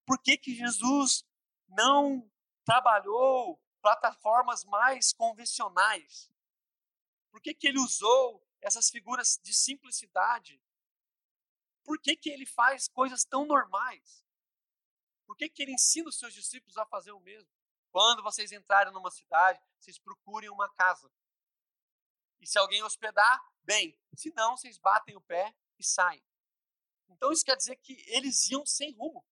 Por 0.06 0.22
que, 0.22 0.38
que 0.38 0.56
Jesus 0.56 1.26
não 1.68 2.30
trabalhou 2.64 3.62
plataformas 3.82 4.64
mais 4.66 5.14
convencionais? 5.14 6.32
Por 7.32 7.42
que, 7.42 7.54
que 7.54 7.68
ele 7.68 7.80
usou 7.80 8.46
essas 8.62 8.90
figuras 8.90 9.40
de 9.42 9.54
simplicidade? 9.54 10.62
Por 11.84 12.00
que, 12.00 12.16
que 12.16 12.30
ele 12.30 12.46
faz 12.46 12.88
coisas 12.88 13.24
tão 13.24 13.46
normais? 13.46 14.24
Por 15.26 15.36
que, 15.36 15.50
que 15.50 15.64
ele 15.64 15.74
ensina 15.74 16.10
os 16.10 16.20
seus 16.20 16.34
discípulos 16.34 16.78
a 16.78 16.86
fazer 16.86 17.12
o 17.12 17.20
mesmo? 17.20 17.50
Quando 17.92 18.24
vocês 18.24 18.52
entrarem 18.52 18.94
numa 18.94 19.12
cidade, 19.12 19.60
vocês 19.80 19.98
procurem 19.98 20.50
uma 20.50 20.70
casa. 20.74 21.12
E 22.40 22.48
se 22.48 22.58
alguém 22.58 22.84
hospedar, 22.84 23.42
bem. 23.64 23.98
Se 24.16 24.32
não, 24.34 24.58
vocês 24.58 24.78
batem 24.78 25.16
o 25.16 25.22
pé 25.22 25.56
e 25.78 25.84
saem. 25.84 26.24
Então 27.10 27.32
isso 27.32 27.46
quer 27.46 27.56
dizer 27.56 27.76
que 27.78 28.04
eles 28.08 28.50
iam 28.50 28.66
sem 28.66 28.94
rumo. 28.94 29.26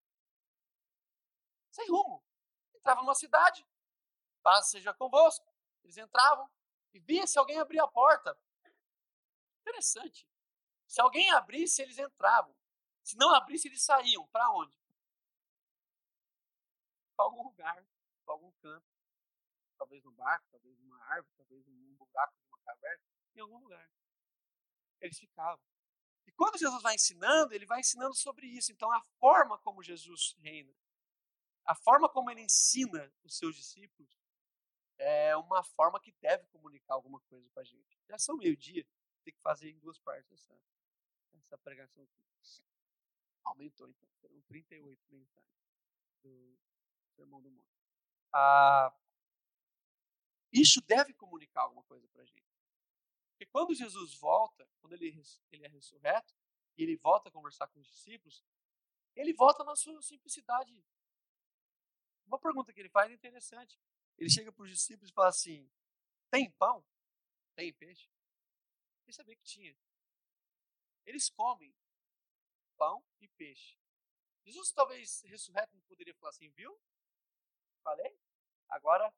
Sem 1.77 1.91
rumo. 1.91 2.25
Entravam 2.75 3.05
numa 3.05 3.15
cidade, 3.15 3.69
paz 4.43 4.71
seja 4.71 4.95
convosco. 4.95 5.47
Eles 5.85 5.99
entravam 5.99 6.51
e 6.95 6.99
via 6.99 7.27
se 7.27 7.39
alguém 7.39 7.59
abria 7.59 7.85
a 7.85 7.89
porta. 7.89 8.35
Interessante. 9.61 10.27
Se 10.87 11.03
alguém 11.03 11.31
abrisse, 11.33 11.83
eles 11.83 11.99
entravam. 11.99 12.57
Se 13.03 13.15
não 13.19 13.35
abrisse, 13.35 13.69
eles 13.69 13.83
saíam. 13.83 14.27
Para 14.29 14.51
onde? 14.53 14.75
Para 17.15 17.27
algum 17.27 17.43
lugar, 17.43 17.87
para 18.25 18.35
algum 18.35 18.51
canto. 18.53 18.87
Talvez 19.77 20.03
no 20.03 20.13
barco, 20.13 20.47
talvez 20.51 20.79
numa 20.79 20.99
árvore, 21.05 21.35
talvez 21.37 21.67
num 21.67 21.95
buraco 21.97 22.35
de 22.41 22.49
uma 22.49 22.59
caverna, 22.61 23.05
em 23.35 23.41
algum 23.41 23.59
lugar. 23.59 23.91
Eles 24.99 25.19
ficavam. 25.19 25.63
E 26.27 26.33
quando 26.33 26.57
Jesus 26.57 26.81
vai 26.81 26.95
ensinando, 26.95 27.53
ele 27.53 27.67
vai 27.67 27.81
ensinando 27.81 28.15
sobre 28.15 28.47
isso. 28.47 28.73
Então, 28.73 28.91
a 28.91 29.03
forma 29.21 29.59
como 29.59 29.83
Jesus 29.83 30.35
reina, 30.39 30.75
a 31.67 31.75
forma 31.75 32.09
como 32.09 32.31
ele 32.31 32.43
ensina 32.43 33.13
os 33.25 33.37
seus 33.37 33.57
discípulos, 33.57 34.11
é 34.99 35.37
uma 35.37 35.63
forma 35.63 36.01
que 36.01 36.13
deve 36.21 36.47
comunicar 36.47 36.95
alguma 36.95 37.21
coisa 37.23 37.49
com 37.51 37.61
a 37.61 37.65
gente. 37.65 37.99
Já 38.09 38.19
são 38.19 38.37
meio-dia, 38.37 38.87
tem 39.25 39.35
que 39.35 39.41
fazer 39.41 39.71
em 39.71 39.79
duas 39.79 39.99
partes 39.99 40.33
essa, 40.33 40.59
essa 41.35 41.59
pregação 41.59 42.03
aqui. 42.05 42.27
Aumentou, 43.45 43.89
então. 43.89 44.09
Foram 44.21 44.41
38 44.43 45.01
mensagens 45.11 45.47
do 46.23 46.59
Sermão 47.15 47.41
do 47.41 47.51
Monte. 47.51 47.77
Ah, 48.33 48.93
isso 50.53 50.81
deve 50.81 51.15
comunicar 51.15 51.63
alguma 51.63 51.85
coisa 51.85 52.09
para 52.09 52.23
a 52.23 52.27
gente. 52.27 52.47
Porque 53.31 53.47
quando 53.47 53.75
Jesus 53.75 54.15
volta, 54.15 54.69
quando 54.81 54.95
ele, 54.95 55.23
ele 55.53 55.65
é 55.65 55.69
ressurreto, 55.69 56.35
e 56.77 56.83
ele 56.83 56.97
volta 56.97 57.29
a 57.29 57.33
conversar 57.33 57.69
com 57.69 57.81
os 57.81 57.87
discípulos, 57.87 58.45
ele 59.15 59.33
volta 59.33 59.65
na 59.65 59.77
sua 59.77 60.01
simplicidade. 60.03 60.85
Uma 62.27 62.39
pergunta 62.39 62.73
que 62.73 62.81
ele 62.81 62.89
faz 62.89 63.11
é 63.11 63.15
interessante. 63.15 63.79
Ele 64.19 64.31
chega 64.31 64.53
para 64.53 64.65
os 64.65 64.71
discípulos 64.71 65.11
e 65.11 65.15
fala 65.15 65.29
assim: 65.29 65.71
Tem 66.31 66.51
pão? 66.53 66.85
Tem 67.55 67.73
peixe? 67.73 68.11
Ele 69.05 69.13
sabia 69.13 69.37
que 69.37 69.45
tinha. 69.45 69.77
Eles 71.05 71.31
comem 71.31 71.75
pão 72.77 73.05
e 73.21 73.29
peixe. 73.29 73.79
Jesus, 74.45 74.73
talvez 74.73 75.23
ressurreto, 75.23 75.75
não 75.77 75.83
poderia 75.83 76.15
falar 76.15 76.31
assim: 76.31 76.51
Viu? 76.51 76.79
Falei? 77.83 78.19
Agora 78.69 79.15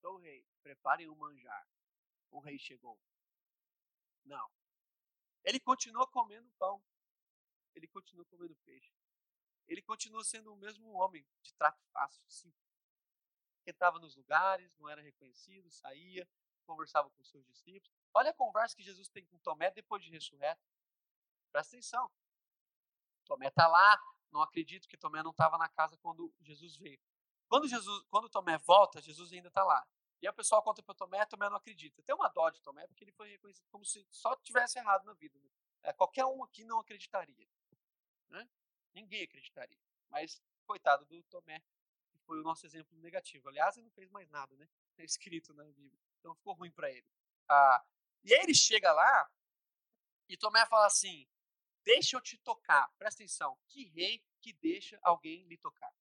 sou 0.00 0.14
o 0.14 0.18
rei. 0.18 0.44
Preparem 0.62 1.08
o 1.08 1.16
manjar. 1.16 1.68
O 2.30 2.40
rei 2.40 2.58
chegou. 2.58 2.98
Não. 4.24 4.50
Ele 5.44 5.60
continua 5.60 6.06
comendo 6.08 6.50
pão. 6.58 6.82
Ele 7.74 7.86
continua 7.86 8.24
comendo 8.24 8.56
peixe. 8.64 8.92
Ele 9.66 9.82
continua 9.82 10.22
sendo 10.24 10.52
o 10.52 10.56
mesmo 10.56 10.92
homem 10.92 11.26
de 11.42 11.54
trato 11.54 11.82
fácil, 11.92 12.22
simples. 12.28 12.66
Nos 14.00 14.14
lugares, 14.14 14.72
não 14.78 14.88
era 14.88 15.02
reconhecido, 15.02 15.68
saía, 15.70 16.28
conversava 16.64 17.10
com 17.10 17.24
seus 17.24 17.44
discípulos. 17.46 17.92
Olha 18.14 18.30
a 18.30 18.34
conversa 18.34 18.76
que 18.76 18.82
Jesus 18.82 19.08
tem 19.08 19.24
com 19.26 19.38
Tomé 19.38 19.70
depois 19.70 20.04
de 20.04 20.10
ressurreto. 20.10 20.62
Presta 21.50 21.76
atenção. 21.76 22.10
Tomé 23.24 23.48
está 23.48 23.66
lá, 23.66 24.00
não 24.30 24.40
acredito 24.40 24.88
que 24.88 24.96
Tomé 24.96 25.22
não 25.22 25.32
estava 25.32 25.58
na 25.58 25.68
casa 25.68 25.96
quando 25.98 26.32
Jesus 26.40 26.76
veio. 26.76 27.00
Quando, 27.48 27.68
Jesus, 27.68 28.04
quando 28.08 28.28
Tomé 28.28 28.58
volta, 28.58 29.00
Jesus 29.00 29.32
ainda 29.32 29.48
está 29.48 29.64
lá. 29.64 29.86
E 30.20 30.26
aí 30.26 30.30
o 30.30 30.34
pessoal 30.34 30.62
conta 30.62 30.82
para 30.82 30.94
Tomé, 30.94 31.24
Tomé 31.26 31.48
não 31.48 31.56
acredita. 31.56 32.02
Tem 32.02 32.14
uma 32.14 32.28
dó 32.28 32.50
de 32.50 32.60
Tomé, 32.60 32.86
porque 32.86 33.04
ele 33.04 33.12
foi 33.12 33.30
reconhecido 33.30 33.66
como 33.70 33.84
se 33.84 34.06
só 34.10 34.34
tivesse 34.36 34.78
errado 34.78 35.04
na 35.04 35.12
vida. 35.14 35.38
Né? 35.38 35.50
É, 35.82 35.92
qualquer 35.92 36.24
um 36.24 36.42
aqui 36.42 36.64
não 36.64 36.80
acreditaria. 36.80 37.48
Né? 38.28 38.48
Ninguém 38.96 39.22
acreditaria. 39.22 39.78
Mas, 40.08 40.42
coitado 40.64 41.04
do 41.04 41.22
Tomé, 41.24 41.60
que 42.10 42.18
foi 42.20 42.40
o 42.40 42.42
nosso 42.42 42.64
exemplo 42.64 42.96
negativo. 42.98 43.46
Aliás, 43.50 43.76
ele 43.76 43.84
não 43.84 43.92
fez 43.92 44.08
mais 44.10 44.26
nada, 44.30 44.56
né? 44.56 44.66
É 44.96 45.04
escrito 45.04 45.52
na 45.52 45.64
Bíblia. 45.64 46.00
Então 46.18 46.34
ficou 46.34 46.54
ruim 46.54 46.70
para 46.70 46.90
ele. 46.90 47.06
Ah, 47.46 47.84
e 48.24 48.34
aí 48.34 48.40
ele 48.40 48.54
chega 48.54 48.90
lá 48.92 49.30
e 50.28 50.36
Tomé 50.36 50.64
fala 50.66 50.86
assim: 50.86 51.28
Deixa 51.84 52.16
eu 52.16 52.22
te 52.22 52.38
tocar. 52.38 52.90
Presta 52.96 53.22
atenção. 53.22 53.58
Que 53.68 53.84
rei 53.84 54.24
que 54.40 54.54
deixa 54.54 54.98
alguém 55.02 55.44
lhe 55.44 55.58
tocar? 55.58 55.94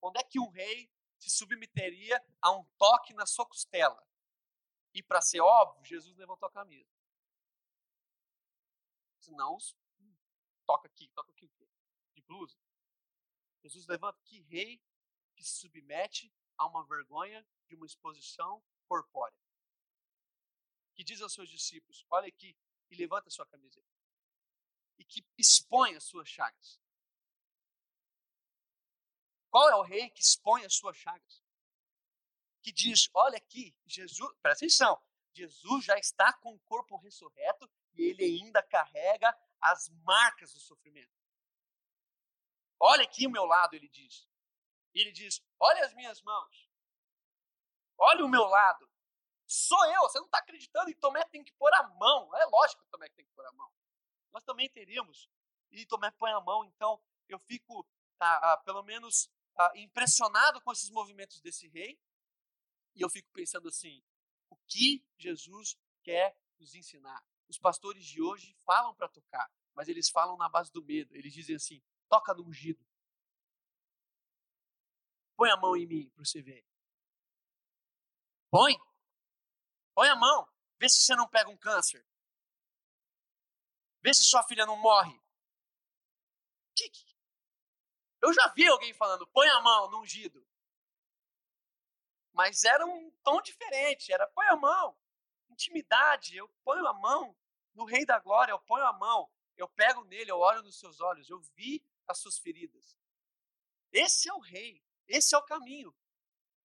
Quando 0.00 0.16
é 0.16 0.24
que 0.24 0.40
um 0.40 0.48
rei 0.48 0.90
se 1.22 1.30
submeteria 1.30 2.20
a 2.40 2.50
um 2.50 2.64
toque 2.76 3.14
na 3.14 3.24
sua 3.24 3.46
costela. 3.46 4.04
E 4.92 5.00
para 5.00 5.22
ser 5.22 5.40
óbvio, 5.40 5.84
Jesus 5.84 6.16
levantou 6.16 6.48
a 6.48 6.52
camisa. 6.52 6.90
Senão, 9.20 9.54
hum, 9.54 9.58
toca 10.66 10.86
aqui, 10.86 11.08
toca 11.08 11.30
aqui 11.30 11.44
o 11.44 11.50
quê? 11.50 11.68
De 12.14 12.22
blusa. 12.22 12.56
Jesus 13.62 13.86
levanta 13.86 14.20
que 14.24 14.40
rei 14.40 14.80
que 15.34 15.44
se 15.44 15.58
submete 15.58 16.32
a 16.56 16.66
uma 16.66 16.84
vergonha 16.86 17.46
de 17.68 17.74
uma 17.74 17.86
exposição 17.86 18.62
corpórea. 18.86 19.36
Que 20.94 21.04
diz 21.04 21.20
aos 21.20 21.32
seus 21.32 21.48
discípulos: 21.48 22.04
olha 22.10 22.28
aqui, 22.28 22.56
e 22.90 22.96
levanta 22.96 23.28
a 23.28 23.30
sua 23.30 23.46
camiseta. 23.46 23.86
E 24.98 25.04
que 25.04 25.24
expõe 25.38 25.94
as 25.96 26.04
suas 26.04 26.28
chagas. 26.28 26.80
Qual 29.50 29.68
é 29.68 29.76
o 29.76 29.82
rei 29.82 30.10
que 30.10 30.22
expõe 30.22 30.64
as 30.64 30.74
suas 30.74 30.96
chagas? 30.96 31.42
Que 32.62 32.72
diz: 32.72 33.08
olha 33.14 33.36
aqui, 33.36 33.74
Jesus, 33.86 34.34
presta 34.40 34.64
atenção, 34.64 35.02
Jesus 35.32 35.84
já 35.84 35.98
está 35.98 36.32
com 36.34 36.54
o 36.54 36.60
corpo 36.60 36.96
ressurreto 36.96 37.68
e 37.94 38.02
ele 38.02 38.24
ainda 38.24 38.62
carrega 38.62 39.36
as 39.62 39.88
marcas 40.04 40.52
do 40.52 40.60
sofrimento. 40.60 41.12
Olha 42.80 43.04
aqui 43.04 43.26
o 43.26 43.30
meu 43.30 43.44
lado, 43.44 43.74
ele 43.74 43.88
diz. 43.88 44.28
Ele 44.92 45.12
diz: 45.12 45.40
olha 45.58 45.84
as 45.84 45.94
minhas 45.94 46.20
mãos. 46.22 46.68
Olha 47.96 48.24
o 48.24 48.28
meu 48.28 48.44
lado. 48.44 48.90
Sou 49.46 49.84
eu, 49.86 50.02
você 50.02 50.18
não 50.18 50.26
está 50.26 50.38
acreditando 50.38 50.90
e 50.90 50.94
Tomé 50.94 51.24
tem 51.24 51.44
que 51.44 51.52
pôr 51.52 51.72
a 51.74 51.82
mão. 51.90 52.34
É 52.36 52.44
lógico 52.46 52.82
que 52.82 52.90
Tomé 52.90 53.08
tem 53.10 53.24
que 53.24 53.30
pôr 53.32 53.46
a 53.46 53.52
mão. 53.52 53.72
Nós 54.32 54.42
também 54.42 54.68
teríamos. 54.68 55.30
E 55.70 55.86
Tomé 55.86 56.10
põe 56.12 56.32
a 56.32 56.40
mão, 56.40 56.64
então 56.64 57.00
eu 57.28 57.38
fico, 57.38 57.86
ah, 58.18 58.52
ah, 58.52 58.56
pelo 58.58 58.82
menos, 58.82 59.30
ah, 59.56 59.72
impressionado 59.76 60.60
com 60.62 60.72
esses 60.72 60.90
movimentos 60.90 61.40
desse 61.40 61.68
rei. 61.68 62.00
E 62.94 63.02
eu 63.02 63.08
fico 63.08 63.30
pensando 63.32 63.68
assim: 63.68 64.02
o 64.50 64.56
que 64.66 65.06
Jesus 65.16 65.78
quer 66.02 66.36
nos 66.58 66.74
ensinar? 66.74 67.22
Os 67.52 67.58
pastores 67.58 68.06
de 68.06 68.22
hoje 68.22 68.56
falam 68.64 68.94
para 68.94 69.10
tocar, 69.10 69.52
mas 69.74 69.86
eles 69.86 70.08
falam 70.08 70.38
na 70.38 70.48
base 70.48 70.72
do 70.72 70.82
medo. 70.82 71.14
Eles 71.14 71.34
dizem 71.34 71.54
assim: 71.54 71.82
toca 72.08 72.32
no 72.32 72.46
ungido. 72.46 72.82
Põe 75.36 75.50
a 75.50 75.56
mão 75.58 75.76
em 75.76 75.86
mim 75.86 76.08
para 76.08 76.24
você 76.24 76.40
ver. 76.40 76.66
Põe. 78.50 78.74
Põe 79.94 80.08
a 80.08 80.16
mão. 80.16 80.50
Vê 80.78 80.88
se 80.88 81.02
você 81.02 81.14
não 81.14 81.28
pega 81.28 81.50
um 81.50 81.58
câncer. 81.58 82.02
Vê 84.00 84.14
se 84.14 84.24
sua 84.24 84.42
filha 84.44 84.64
não 84.64 84.78
morre. 84.78 85.20
Eu 88.22 88.32
já 88.32 88.48
vi 88.54 88.66
alguém 88.66 88.94
falando, 88.94 89.26
põe 89.26 89.46
a 89.50 89.60
mão 89.60 89.90
no 89.90 90.00
ungido. 90.00 90.42
Mas 92.32 92.64
era 92.64 92.86
um 92.86 93.10
tom 93.22 93.42
diferente, 93.42 94.10
era 94.10 94.26
põe 94.28 94.46
a 94.46 94.56
mão. 94.56 94.98
Intimidade, 95.50 96.34
eu 96.34 96.48
ponho 96.64 96.86
a 96.86 96.94
mão 96.94 97.36
no 97.74 97.84
Rei 97.84 98.04
da 98.04 98.18
Glória, 98.18 98.52
eu 98.52 98.60
ponho 98.60 98.84
a 98.84 98.92
mão, 98.92 99.30
eu 99.56 99.68
pego 99.68 100.04
nele, 100.04 100.30
eu 100.30 100.38
olho 100.38 100.62
nos 100.62 100.78
seus 100.78 101.00
olhos, 101.00 101.28
eu 101.28 101.40
vi 101.40 101.84
as 102.06 102.18
suas 102.18 102.38
feridas. 102.38 102.96
Esse 103.90 104.28
é 104.28 104.34
o 104.34 104.38
Rei, 104.38 104.82
esse 105.06 105.34
é 105.34 105.38
o 105.38 105.42
caminho. 105.42 105.94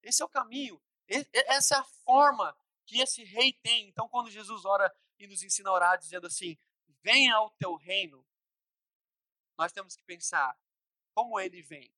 Esse 0.02 0.22
é 0.22 0.24
o 0.24 0.28
caminho. 0.28 0.80
Essa 1.32 1.76
é 1.76 1.78
a 1.78 1.84
forma 1.84 2.56
que 2.86 3.00
esse 3.00 3.24
Rei 3.24 3.52
tem. 3.52 3.88
Então, 3.88 4.08
quando 4.08 4.30
Jesus 4.30 4.64
ora 4.64 4.94
e 5.18 5.26
nos 5.26 5.42
ensina 5.42 5.70
a 5.70 5.72
orar, 5.72 5.98
dizendo 5.98 6.26
assim: 6.26 6.56
Venha 7.02 7.34
ao 7.36 7.50
teu 7.50 7.74
reino, 7.74 8.26
nós 9.56 9.72
temos 9.72 9.96
que 9.96 10.02
pensar 10.04 10.58
como 11.12 11.38
ele 11.38 11.62
vem. 11.62 11.92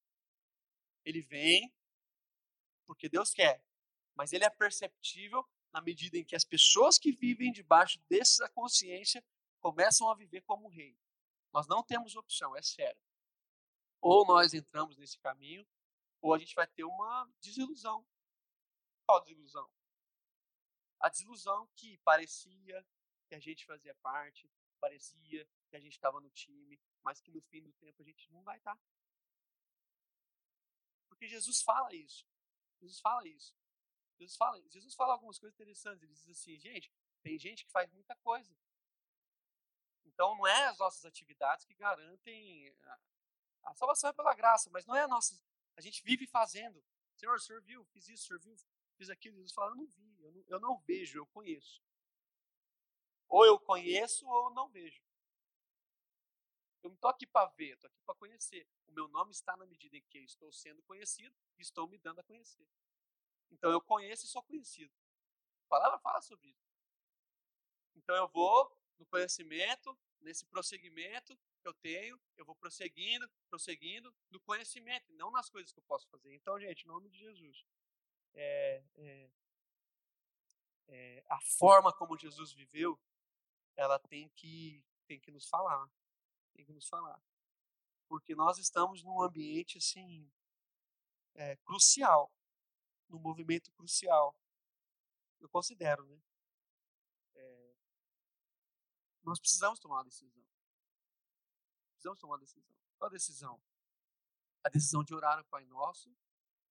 Ele 1.05 1.23
vem 1.23 1.73
porque 2.87 3.09
Deus 3.09 3.33
quer, 3.33 3.65
mas 4.15 4.33
ele 4.33 4.45
é 4.45 4.51
perceptível 4.51 5.49
na 5.73 5.81
medida 5.81 6.19
em 6.19 6.25
que 6.25 6.37
as 6.37 6.45
pessoas 6.45 6.99
que 6.99 7.13
vivem 7.13 7.53
debaixo 7.53 8.01
dessa 8.09 8.49
consciência 8.49 9.25
começam 9.61 10.11
a 10.11 10.15
viver 10.15 10.43
como 10.43 10.69
rei. 10.69 10.97
Nós 11.53 11.67
não 11.67 11.83
temos 11.83 12.17
opção, 12.17 12.57
é 12.57 12.63
sério. 12.63 13.01
Ou 14.01 14.27
nós 14.27 14.55
entramos 14.55 14.97
nesse 14.97 15.19
caminho, 15.19 15.67
ou 16.21 16.35
a 16.35 16.39
gente 16.39 16.55
vai 16.55 16.67
ter 16.67 16.85
uma 16.85 17.31
desilusão. 17.41 18.07
Qual 19.07 19.21
desilusão? 19.23 19.71
A 21.01 21.09
desilusão 21.09 21.69
que 21.75 21.99
parecia 21.99 22.87
que 23.29 23.35
a 23.35 23.41
gente 23.41 23.65
fazia 23.65 23.95
parte, 23.97 24.51
parecia 24.81 25.47
que 25.69 25.77
a 25.77 25.81
gente 25.81 25.93
estava 25.93 26.21
no 26.21 26.31
time, 26.31 26.81
mas 27.03 27.21
que 27.21 27.31
no 27.31 27.41
fim 27.43 27.63
do 27.63 27.73
tempo 27.75 28.03
a 28.03 28.05
gente 28.05 28.31
não 28.31 28.43
vai 28.43 28.59
estar. 28.59 28.75
Tá. 28.75 28.83
Porque 31.09 31.29
Jesus 31.29 31.63
fala 31.63 31.95
isso. 31.95 32.27
Jesus 32.81 33.01
fala 33.01 33.27
isso. 33.29 33.55
Jesus 34.21 34.37
fala, 34.37 34.63
Jesus 34.69 34.95
fala 34.95 35.15
algumas 35.15 35.39
coisas 35.39 35.55
interessantes. 35.55 36.03
Ele 36.03 36.13
diz 36.13 36.29
assim, 36.29 36.59
gente, 36.59 36.93
tem 37.23 37.39
gente 37.39 37.65
que 37.65 37.71
faz 37.71 37.91
muita 37.91 38.15
coisa. 38.17 38.55
Então 40.05 40.37
não 40.37 40.47
é 40.47 40.67
as 40.67 40.79
nossas 40.79 41.05
atividades 41.07 41.65
que 41.65 41.75
garantem 41.75 42.69
a, 42.83 42.99
a 43.65 43.75
salvação 43.75 44.11
é 44.11 44.13
pela 44.13 44.35
graça, 44.35 44.69
mas 44.71 44.85
não 44.85 44.95
é 44.95 45.03
a 45.03 45.09
nossa. 45.09 45.41
A 45.77 45.81
gente 45.81 46.03
vive 46.03 46.27
fazendo. 46.27 46.85
Senhor, 47.17 47.37
o 47.37 47.41
senhor 47.41 47.63
viu, 47.63 47.85
fiz 47.87 48.09
isso, 48.09 48.25
o 48.25 48.27
senhor 48.27 48.41
viu, 48.41 48.57
fiz 48.97 49.09
aquilo. 49.09 49.37
Jesus 49.37 49.53
fala, 49.53 49.71
eu 49.71 49.77
não 49.77 49.87
vi, 49.87 50.23
eu 50.23 50.33
não, 50.33 50.45
eu 50.49 50.61
não 50.61 50.79
vejo, 50.81 51.19
eu 51.19 51.27
conheço. 51.27 51.83
Ou 53.29 53.47
eu 53.47 53.59
conheço 53.59 54.27
ou 54.29 54.51
não 54.51 54.69
vejo. 54.69 55.03
Eu 56.83 56.91
não 56.91 56.95
estou 56.95 57.11
aqui 57.11 57.27
para 57.27 57.47
ver, 57.51 57.75
estou 57.75 57.89
aqui 57.89 58.01
para 58.05 58.15
conhecer. 58.15 58.67
O 58.87 58.93
meu 58.93 59.09
nome 59.09 59.33
está 59.33 59.57
na 59.57 59.67
medida 59.67 59.97
em 59.97 60.03
que 60.03 60.19
eu 60.19 60.25
estou 60.25 60.53
sendo 60.53 60.83
conhecido 60.83 61.35
e 61.59 61.63
estou 61.63 61.87
me 61.87 61.99
dando 61.99 62.21
a 62.21 62.25
conhecer. 62.25 62.67
Então 63.51 63.71
eu 63.71 63.81
conheço 63.81 64.25
e 64.25 64.29
sou 64.29 64.43
conhecido. 64.43 64.93
A 65.67 65.69
palavra 65.69 65.99
fala 65.99 66.21
sobre 66.21 66.49
isso. 66.49 66.71
Então 67.95 68.15
eu 68.17 68.29
vou 68.29 68.77
no 68.99 69.07
conhecimento, 69.07 69.97
nesse 70.21 70.45
prosseguimento 70.47 71.39
que 71.61 71.69
eu 71.69 71.75
tenho, 71.75 72.21
eu 72.37 72.45
vou 72.45 72.55
prosseguindo, 72.55 73.29
prosseguindo 73.49 74.15
no 74.31 74.41
conhecimento, 74.41 75.13
não 75.13 75.31
nas 75.31 75.49
coisas 75.49 75.73
que 75.73 75.79
eu 75.79 75.85
posso 75.85 76.09
fazer. 76.09 76.35
Então, 76.35 76.59
gente, 76.59 76.85
em 76.85 76.89
nome 76.89 77.09
de 77.09 77.19
Jesus, 77.19 77.65
é, 78.35 78.83
é, 78.97 79.31
é, 80.89 81.25
a 81.29 81.41
forma 81.41 81.93
como 81.93 82.19
Jesus 82.19 82.53
viveu 82.53 82.99
ela 83.77 83.99
tem 83.99 84.29
que, 84.31 84.85
tem 85.07 85.19
que 85.19 85.31
nos 85.31 85.49
falar. 85.49 85.89
Tem 86.55 86.65
que 86.65 86.73
nos 86.73 86.87
falar. 86.87 87.21
Porque 88.09 88.35
nós 88.35 88.59
estamos 88.59 89.03
num 89.03 89.23
ambiente, 89.23 89.79
assim, 89.79 90.31
é, 91.35 91.57
crucial. 91.65 92.31
Num 93.11 93.19
movimento 93.19 93.71
crucial. 93.73 94.35
Eu 95.39 95.49
considero, 95.49 96.05
né? 96.07 96.19
É, 97.35 97.75
nós 99.23 99.39
precisamos 99.39 99.79
tomar 99.79 99.97
uma 99.97 100.05
decisão. 100.05 100.43
Precisamos 101.93 102.19
tomar 102.19 102.35
uma 102.35 102.41
decisão. 102.41 102.75
Qual 102.97 103.09
a 103.09 103.13
decisão? 103.13 103.63
A 104.65 104.69
decisão 104.71 105.05
de 105.05 105.15
orar 105.15 105.39
o 105.39 105.45
Pai 105.45 105.65
Nosso, 105.67 106.11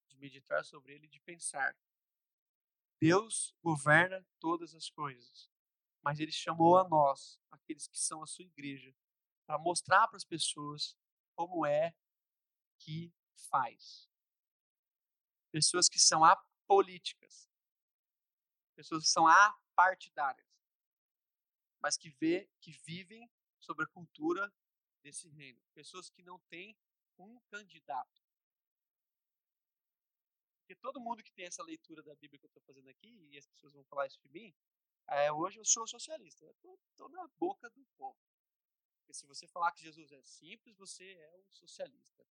de 0.07 0.17
meditar 0.17 0.65
sobre 0.65 0.93
ele, 0.93 1.07
de 1.07 1.19
pensar. 1.19 1.77
Deus 2.99 3.55
governa 3.61 4.25
todas 4.39 4.73
as 4.73 4.89
coisas 4.89 5.51
mas 6.01 6.19
ele 6.19 6.31
chamou 6.31 6.77
a 6.77 6.87
nós, 6.87 7.39
aqueles 7.51 7.87
que 7.87 7.97
são 7.97 8.23
a 8.23 8.27
sua 8.27 8.45
igreja, 8.45 8.95
para 9.45 9.57
mostrar 9.57 10.07
para 10.07 10.17
as 10.17 10.23
pessoas 10.23 10.97
como 11.35 11.65
é 11.65 11.93
que 12.79 13.13
faz. 13.49 14.08
Pessoas 15.51 15.87
que 15.89 15.99
são 15.99 16.23
apolíticas, 16.23 17.49
pessoas 18.75 19.03
que 19.03 19.09
são 19.09 19.27
apartidárias, 19.27 20.47
mas 21.79 21.97
que 21.97 22.09
vê, 22.09 22.49
que 22.59 22.71
vivem 22.71 23.29
sobre 23.59 23.85
a 23.85 23.87
cultura 23.87 24.53
desse 25.01 25.27
reino, 25.29 25.61
pessoas 25.73 26.09
que 26.09 26.21
não 26.21 26.39
têm 26.49 26.77
um 27.17 27.39
candidato. 27.49 28.21
Porque 30.59 30.75
todo 30.75 31.01
mundo 31.01 31.23
que 31.23 31.31
tem 31.31 31.45
essa 31.45 31.63
leitura 31.63 32.03
da 32.03 32.13
Bíblia 32.15 32.37
que 32.37 32.45
eu 32.45 32.49
estou 32.49 32.61
fazendo 32.61 32.89
aqui, 32.89 33.27
e 33.31 33.37
as 33.37 33.47
pessoas 33.47 33.73
vão 33.73 33.83
falar 33.85 34.05
isso 34.05 34.19
de 34.21 34.29
mim, 34.29 34.53
é, 35.07 35.31
hoje 35.31 35.59
eu 35.59 35.65
sou 35.65 35.87
socialista. 35.87 36.45
Eu 36.45 36.79
estou 36.91 37.09
na 37.09 37.27
boca 37.39 37.67
do 37.71 37.83
povo. 37.97 38.17
Porque 38.99 39.13
se 39.13 39.25
você 39.25 39.47
falar 39.47 39.71
que 39.71 39.81
Jesus 39.81 40.11
é 40.11 40.21
simples, 40.21 40.77
você 40.77 41.13
é 41.13 41.37
um 41.37 41.49
socialista. 41.49 42.23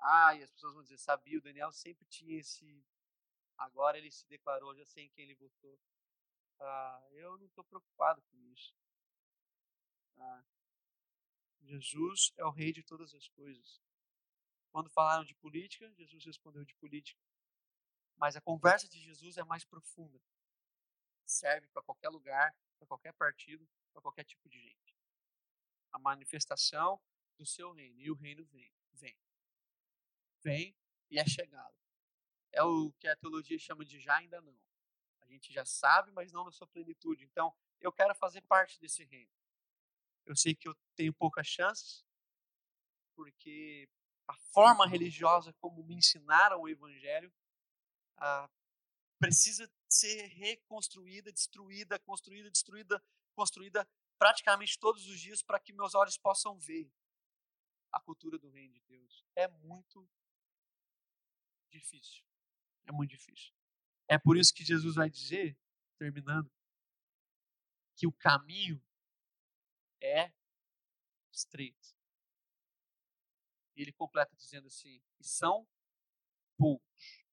Ah, 0.00 0.34
e 0.34 0.42
as 0.42 0.50
pessoas 0.52 0.74
vão 0.74 0.82
dizer, 0.82 0.98
sabia, 0.98 1.38
o 1.38 1.42
Daniel 1.42 1.72
sempre 1.72 2.06
tinha 2.06 2.38
esse. 2.38 2.84
Agora 3.56 3.98
ele 3.98 4.10
se 4.10 4.26
declarou, 4.28 4.74
já 4.74 4.84
sei 4.86 5.04
em 5.04 5.10
quem 5.10 5.24
ele 5.24 5.34
votou. 5.34 5.78
Ah, 6.60 7.08
eu 7.12 7.36
não 7.38 7.46
estou 7.46 7.64
preocupado 7.64 8.22
com 8.22 8.38
isso. 8.52 8.74
Ah, 10.18 10.44
Jesus 11.62 12.32
é 12.36 12.44
o 12.44 12.50
rei 12.50 12.72
de 12.72 12.82
todas 12.82 13.14
as 13.14 13.28
coisas. 13.28 13.80
Quando 14.70 14.90
falaram 14.90 15.24
de 15.24 15.34
política, 15.34 15.90
Jesus 15.94 16.24
respondeu 16.24 16.64
de 16.64 16.74
política. 16.76 17.20
Mas 18.16 18.36
a 18.36 18.40
conversa 18.40 18.88
de 18.88 19.00
Jesus 19.00 19.36
é 19.36 19.44
mais 19.44 19.64
profunda 19.64 20.20
serve 21.28 21.68
para 21.68 21.82
qualquer 21.82 22.08
lugar, 22.08 22.54
para 22.78 22.86
qualquer 22.86 23.12
partido, 23.12 23.68
para 23.92 24.02
qualquer 24.02 24.24
tipo 24.24 24.48
de 24.48 24.58
gente. 24.58 24.96
A 25.92 25.98
manifestação 25.98 27.00
do 27.36 27.46
seu 27.46 27.72
reino. 27.72 28.00
E 28.00 28.10
o 28.10 28.14
reino 28.14 28.44
vem, 28.46 28.72
vem. 28.92 29.16
Vem 30.42 30.76
e 31.10 31.18
é 31.18 31.26
chegado. 31.26 31.74
É 32.52 32.62
o 32.62 32.92
que 32.92 33.08
a 33.08 33.16
teologia 33.16 33.58
chama 33.58 33.84
de 33.84 34.00
já 34.00 34.16
ainda 34.16 34.40
não. 34.40 34.58
A 35.20 35.26
gente 35.26 35.52
já 35.52 35.64
sabe, 35.64 36.10
mas 36.12 36.32
não 36.32 36.44
na 36.44 36.52
sua 36.52 36.66
plenitude. 36.66 37.24
Então, 37.24 37.54
eu 37.80 37.92
quero 37.92 38.14
fazer 38.14 38.40
parte 38.42 38.80
desse 38.80 39.04
reino. 39.04 39.30
Eu 40.24 40.36
sei 40.36 40.54
que 40.54 40.68
eu 40.68 40.76
tenho 40.94 41.12
poucas 41.12 41.46
chances, 41.46 42.04
porque 43.14 43.88
a 44.26 44.34
forma 44.52 44.86
religiosa 44.86 45.52
como 45.54 45.82
me 45.82 45.94
ensinaram 45.94 46.60
o 46.60 46.68
evangelho 46.68 47.32
ah, 48.18 48.48
precisa 49.18 49.70
ser 49.88 50.26
reconstruída, 50.26 51.32
destruída, 51.32 51.98
construída, 51.98 52.50
destruída, 52.50 53.02
construída 53.34 53.88
praticamente 54.18 54.78
todos 54.78 55.06
os 55.06 55.20
dias 55.20 55.42
para 55.42 55.58
que 55.58 55.72
meus 55.72 55.94
olhos 55.94 56.18
possam 56.18 56.58
ver 56.58 56.90
a 57.90 58.00
cultura 58.00 58.38
do 58.38 58.50
reino 58.50 58.74
de 58.74 58.82
Deus. 58.82 59.24
É 59.34 59.48
muito 59.48 60.08
difícil. 61.70 62.24
É 62.86 62.92
muito 62.92 63.10
difícil. 63.10 63.52
É 64.08 64.18
por 64.18 64.36
isso 64.36 64.54
que 64.54 64.64
Jesus 64.64 64.94
vai 64.94 65.10
dizer, 65.10 65.56
terminando, 65.98 66.50
que 67.96 68.06
o 68.06 68.12
caminho 68.12 68.82
é 70.00 70.32
estreito. 71.32 71.96
E 73.76 73.82
ele 73.82 73.92
completa 73.92 74.34
dizendo 74.34 74.66
assim: 74.68 75.02
e 75.20 75.24
são 75.24 75.66
poucos 76.56 77.24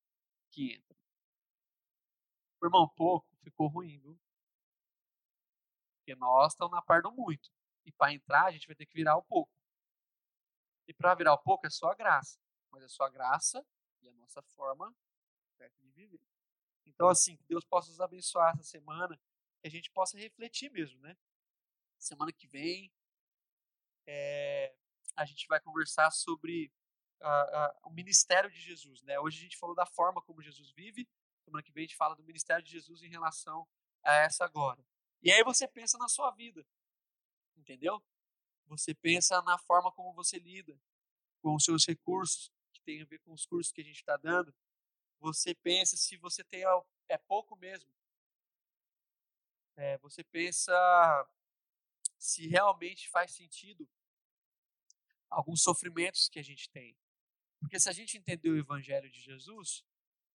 que 0.51 0.75
entram. 0.75 0.97
Irmão, 2.63 2.89
pouco 2.89 3.27
ficou 3.43 3.67
ruim, 3.67 3.99
viu? 3.99 4.19
Porque 5.97 6.15
nós 6.15 6.53
estamos 6.53 6.75
na 6.75 6.81
par 6.81 7.01
do 7.01 7.11
muito. 7.11 7.49
E 7.85 7.91
para 7.91 8.13
entrar, 8.13 8.45
a 8.45 8.51
gente 8.51 8.67
vai 8.67 8.75
ter 8.75 8.85
que 8.85 8.93
virar 8.93 9.15
o 9.17 9.23
pouco. 9.23 9.51
E 10.87 10.93
para 10.93 11.15
virar 11.15 11.33
o 11.33 11.41
pouco 11.41 11.65
é 11.65 11.69
só 11.69 11.89
a 11.89 11.95
graça. 11.95 12.39
Mas 12.71 12.83
é 12.83 12.87
só 12.87 13.03
a 13.03 13.09
graça 13.09 13.65
e 14.05 14.09
a 14.09 14.13
nossa 14.13 14.41
forma 14.41 14.95
certa 15.57 15.81
de 15.81 15.91
viver. 15.91 16.21
Então, 16.85 17.07
assim, 17.09 17.35
que 17.35 17.43
Deus 17.45 17.65
possa 17.65 17.89
nos 17.89 17.99
abençoar 17.99 18.53
essa 18.53 18.63
semana, 18.63 19.19
que 19.61 19.67
a 19.67 19.71
gente 19.71 19.89
possa 19.91 20.17
refletir 20.17 20.71
mesmo, 20.71 20.99
né? 21.01 21.17
Semana 21.97 22.31
que 22.31 22.47
vem, 22.47 22.91
é, 24.05 24.75
a 25.15 25.25
gente 25.25 25.47
vai 25.47 25.59
conversar 25.59 26.11
sobre 26.11 26.71
a, 27.19 27.29
a, 27.29 27.79
o 27.83 27.89
ministério 27.89 28.49
de 28.51 28.59
Jesus, 28.59 29.01
né? 29.03 29.19
Hoje 29.19 29.39
a 29.39 29.41
gente 29.41 29.57
falou 29.57 29.75
da 29.75 29.85
forma 29.85 30.21
como 30.21 30.41
Jesus 30.41 30.71
vive, 30.71 31.07
semana 31.43 31.63
que 31.63 31.71
vem 31.71 31.83
a 31.83 31.87
gente 31.87 31.97
fala 31.97 32.15
do 32.15 32.23
ministério 32.23 32.63
de 32.63 32.71
Jesus 32.71 33.01
em 33.01 33.09
relação 33.09 33.67
a 34.03 34.13
essa 34.13 34.47
glória. 34.47 34.85
E 35.21 35.31
aí 35.31 35.43
você 35.43 35.67
pensa 35.67 35.97
na 35.97 36.07
sua 36.07 36.31
vida, 36.31 36.65
entendeu? 37.57 38.03
Você 38.67 38.93
pensa 38.93 39.41
na 39.41 39.57
forma 39.57 39.91
como 39.91 40.13
você 40.13 40.37
lida 40.37 40.79
com 41.41 41.55
os 41.55 41.63
seus 41.63 41.85
recursos, 41.85 42.51
tem 42.85 43.01
a 43.01 43.05
ver 43.05 43.19
com 43.19 43.33
os 43.33 43.45
cursos 43.45 43.73
que 43.73 43.81
a 43.81 43.83
gente 43.83 43.97
está 43.97 44.15
dando. 44.15 44.53
Você 45.19 45.55
pensa 45.55 45.97
se 45.97 46.15
você 46.17 46.43
tem 46.43 46.63
é 47.09 47.17
pouco 47.17 47.55
mesmo. 47.55 47.89
É, 49.75 49.97
você 49.97 50.23
pensa 50.23 50.73
se 52.17 52.47
realmente 52.47 53.09
faz 53.09 53.31
sentido 53.31 53.89
alguns 55.29 55.61
sofrimentos 55.61 56.29
que 56.29 56.39
a 56.39 56.43
gente 56.43 56.69
tem. 56.69 56.97
Porque 57.59 57.79
se 57.79 57.89
a 57.89 57.93
gente 57.93 58.17
entender 58.17 58.49
o 58.49 58.57
evangelho 58.57 59.09
de 59.09 59.19
Jesus, 59.19 59.83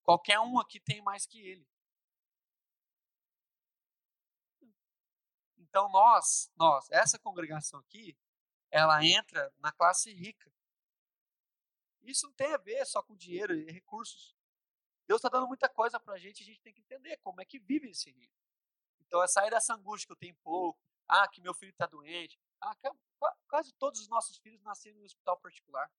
qualquer 0.03 0.39
um 0.39 0.59
aqui 0.59 0.79
tem 0.79 1.01
mais 1.01 1.25
que 1.25 1.39
ele. 1.39 1.67
Então 5.57 5.89
nós, 5.89 6.51
nós, 6.55 6.89
essa 6.91 7.17
congregação 7.17 7.79
aqui, 7.79 8.17
ela 8.69 9.03
entra 9.05 9.53
na 9.57 9.71
classe 9.71 10.13
rica. 10.13 10.51
Isso 12.03 12.25
não 12.25 12.33
tem 12.33 12.53
a 12.53 12.57
ver 12.57 12.85
só 12.85 13.01
com 13.01 13.15
dinheiro 13.15 13.53
e 13.53 13.71
recursos. 13.71 14.35
Deus 15.07 15.19
está 15.19 15.29
dando 15.29 15.47
muita 15.47 15.67
coisa 15.67 15.99
para 15.99 16.13
a 16.13 16.17
gente, 16.17 16.43
a 16.43 16.45
gente 16.45 16.61
tem 16.61 16.73
que 16.73 16.81
entender 16.81 17.17
como 17.17 17.41
é 17.41 17.45
que 17.45 17.59
vive 17.59 17.89
esse 17.89 18.11
reino. 18.11 18.33
Então 18.99 19.21
é 19.21 19.27
sair 19.27 19.49
dessa 19.49 19.73
angústia 19.73 20.07
que 20.07 20.13
eu 20.13 20.17
tenho 20.17 20.35
pouco, 20.37 20.79
ah, 21.07 21.27
que 21.27 21.41
meu 21.41 21.53
filho 21.53 21.71
está 21.71 21.85
doente. 21.85 22.39
Ah, 22.61 22.75
quase 23.47 23.73
todos 23.73 23.99
os 23.99 24.07
nossos 24.07 24.37
filhos 24.37 24.61
nasceram 24.61 24.99
em 24.99 25.03
hospital 25.03 25.37
particular. 25.39 25.91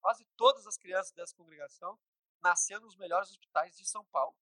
Quase 0.00 0.24
todas 0.36 0.66
as 0.66 0.76
crianças 0.76 1.12
dessa 1.12 1.34
congregação 1.34 1.98
nasceram 2.40 2.82
nos 2.82 2.96
melhores 2.96 3.30
hospitais 3.30 3.76
de 3.76 3.86
São 3.86 4.04
Paulo. 4.06 4.36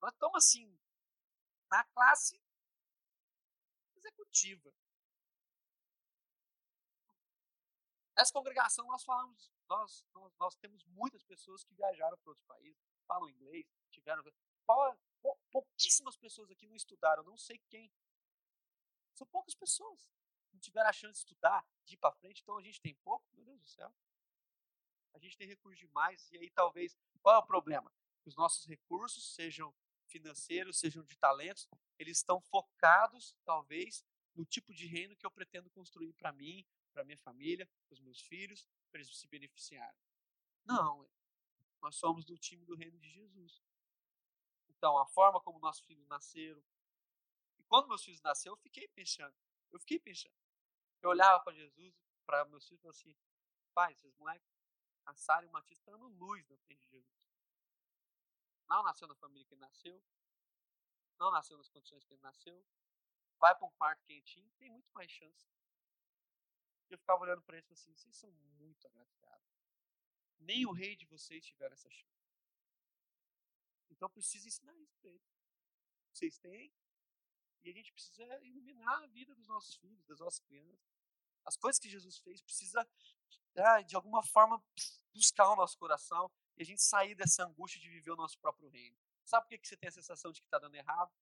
Nós 0.00 0.12
estamos 0.12 0.36
assim, 0.36 0.78
na 1.70 1.84
classe 1.84 2.42
executiva. 3.96 4.72
Nessa 8.20 8.34
congregação 8.34 8.86
nós 8.86 9.02
falamos, 9.02 9.50
nós, 9.66 10.06
nós, 10.12 10.36
nós 10.38 10.54
temos 10.56 10.84
muitas 10.88 11.24
pessoas 11.24 11.64
que 11.64 11.74
viajaram 11.74 12.18
para 12.18 12.28
outros 12.28 12.44
países, 12.44 12.78
falam 13.06 13.30
inglês, 13.30 13.66
tiveram. 13.88 14.22
Pouquíssimas 15.50 16.18
pessoas 16.18 16.50
aqui 16.50 16.66
não 16.66 16.76
estudaram, 16.76 17.22
não 17.22 17.38
sei 17.38 17.58
quem. 17.70 17.90
São 19.14 19.26
poucas 19.26 19.54
pessoas. 19.54 20.06
Não 20.52 20.60
tiveram 20.60 20.90
a 20.90 20.92
chance 20.92 21.14
de 21.14 21.18
estudar, 21.20 21.66
de 21.86 21.94
ir 21.94 21.96
para 21.96 22.12
frente, 22.12 22.42
então 22.42 22.58
a 22.58 22.62
gente 22.62 22.78
tem 22.78 22.94
pouco, 22.96 23.26
meu 23.32 23.42
Deus 23.42 23.58
do 23.58 23.66
céu. 23.66 23.90
A 25.14 25.18
gente 25.18 25.38
tem 25.38 25.48
recursos 25.48 25.78
demais, 25.78 26.30
e 26.30 26.36
aí 26.36 26.50
talvez. 26.50 26.98
Qual 27.22 27.34
é 27.34 27.38
o 27.38 27.46
problema? 27.46 27.90
Que 28.22 28.28
os 28.28 28.36
nossos 28.36 28.66
recursos 28.66 29.34
sejam 29.34 29.74
financeiros, 30.08 30.78
sejam 30.78 31.02
de 31.04 31.16
talentos, 31.16 31.66
eles 31.98 32.18
estão 32.18 32.38
focados, 32.38 33.34
talvez, 33.46 34.04
no 34.34 34.44
tipo 34.44 34.74
de 34.74 34.86
reino 34.86 35.16
que 35.16 35.24
eu 35.24 35.30
pretendo 35.30 35.70
construir 35.70 36.12
para 36.12 36.32
mim, 36.32 36.66
para 36.92 37.04
minha 37.04 37.18
família, 37.18 37.66
para 37.86 37.94
os 37.94 38.00
meus 38.00 38.20
filhos, 38.20 38.68
para 38.90 39.00
eles 39.00 39.16
se 39.16 39.26
beneficiarem. 39.26 40.00
Não, 40.64 41.08
nós 41.80 41.96
somos 41.96 42.24
do 42.24 42.36
time 42.38 42.64
do 42.64 42.74
reino 42.74 42.98
de 42.98 43.08
Jesus. 43.08 43.62
Então, 44.68 44.98
a 44.98 45.06
forma 45.06 45.40
como 45.40 45.58
nossos 45.58 45.84
filhos 45.84 46.06
nasceram. 46.08 46.62
E 47.58 47.62
quando 47.64 47.88
meus 47.88 48.04
filhos 48.04 48.20
nasceram, 48.22 48.54
eu 48.54 48.62
fiquei 48.62 48.88
pensando. 48.88 49.34
Eu 49.72 49.80
fiquei 49.80 49.98
pensando. 49.98 50.34
Eu 51.02 51.10
olhava 51.10 51.42
para 51.42 51.54
Jesus, 51.54 51.94
para 52.26 52.44
meus 52.46 52.66
filhos 52.66 52.80
e 52.80 52.82
falava 52.82 52.98
assim: 52.98 53.16
pai, 53.74 53.92
esses 53.92 54.14
moleques, 54.14 54.50
a 55.06 55.14
Sara 55.14 55.44
e 55.44 55.48
o 55.48 55.52
Matias 55.52 55.78
estão 55.78 55.98
dando 55.98 56.08
luz 56.16 56.46
na 56.48 56.56
frente 56.58 56.84
de 56.84 56.90
Jesus. 56.90 57.20
Não 58.68 58.82
nasceu 58.82 59.08
na 59.08 59.14
família 59.16 59.44
que 59.44 59.54
ele 59.54 59.60
nasceu. 59.60 60.02
Não 61.18 61.30
nasceu 61.30 61.56
nas 61.56 61.68
condições 61.68 62.04
que 62.04 62.14
ele 62.14 62.22
nasceu. 62.22 62.64
Vai 63.38 63.54
para 63.54 63.66
um 63.66 63.70
quarto 63.72 64.04
quentinho, 64.04 64.50
tem 64.58 64.70
muito 64.70 64.90
mais 64.92 65.10
chance. 65.10 65.48
E 66.90 66.94
eu 66.94 66.98
ficava 66.98 67.22
olhando 67.22 67.42
para 67.42 67.56
eles 67.56 67.70
e 67.70 67.72
assim: 67.72 67.94
vocês 67.94 68.16
são 68.16 68.30
muito 68.58 68.86
agraciados. 68.86 69.46
Nem 70.40 70.66
o 70.66 70.72
rei 70.72 70.96
de 70.96 71.06
vocês 71.06 71.46
tiveram 71.46 71.72
essa 71.74 71.88
chance. 71.88 72.20
Então 73.90 74.10
precisa 74.10 74.48
ensinar 74.48 74.76
isso 74.78 74.96
para 75.00 75.10
eles. 75.10 75.40
Vocês 76.12 76.38
têm. 76.38 76.72
E 77.62 77.68
a 77.68 77.72
gente 77.72 77.92
precisa 77.92 78.24
iluminar 78.42 79.02
a 79.02 79.06
vida 79.06 79.34
dos 79.34 79.46
nossos 79.46 79.76
filhos, 79.76 80.06
das 80.06 80.18
nossas 80.18 80.40
crianças. 80.40 80.80
As 81.44 81.56
coisas 81.56 81.78
que 81.78 81.88
Jesus 81.88 82.18
fez 82.18 82.40
precisa, 82.40 82.88
ah, 83.56 83.82
de 83.82 83.94
alguma 83.94 84.22
forma, 84.22 84.62
buscar 85.12 85.50
o 85.50 85.56
nosso 85.56 85.76
coração 85.78 86.30
e 86.56 86.62
a 86.62 86.64
gente 86.64 86.82
sair 86.82 87.14
dessa 87.14 87.44
angústia 87.44 87.80
de 87.80 87.88
viver 87.88 88.10
o 88.10 88.16
nosso 88.16 88.38
próprio 88.38 88.68
reino. 88.68 88.96
Sabe 89.24 89.46
por 89.46 89.58
que 89.58 89.68
você 89.68 89.76
tem 89.76 89.88
a 89.88 89.92
sensação 89.92 90.32
de 90.32 90.40
que 90.40 90.46
está 90.46 90.58
dando 90.58 90.74
errado? 90.74 91.12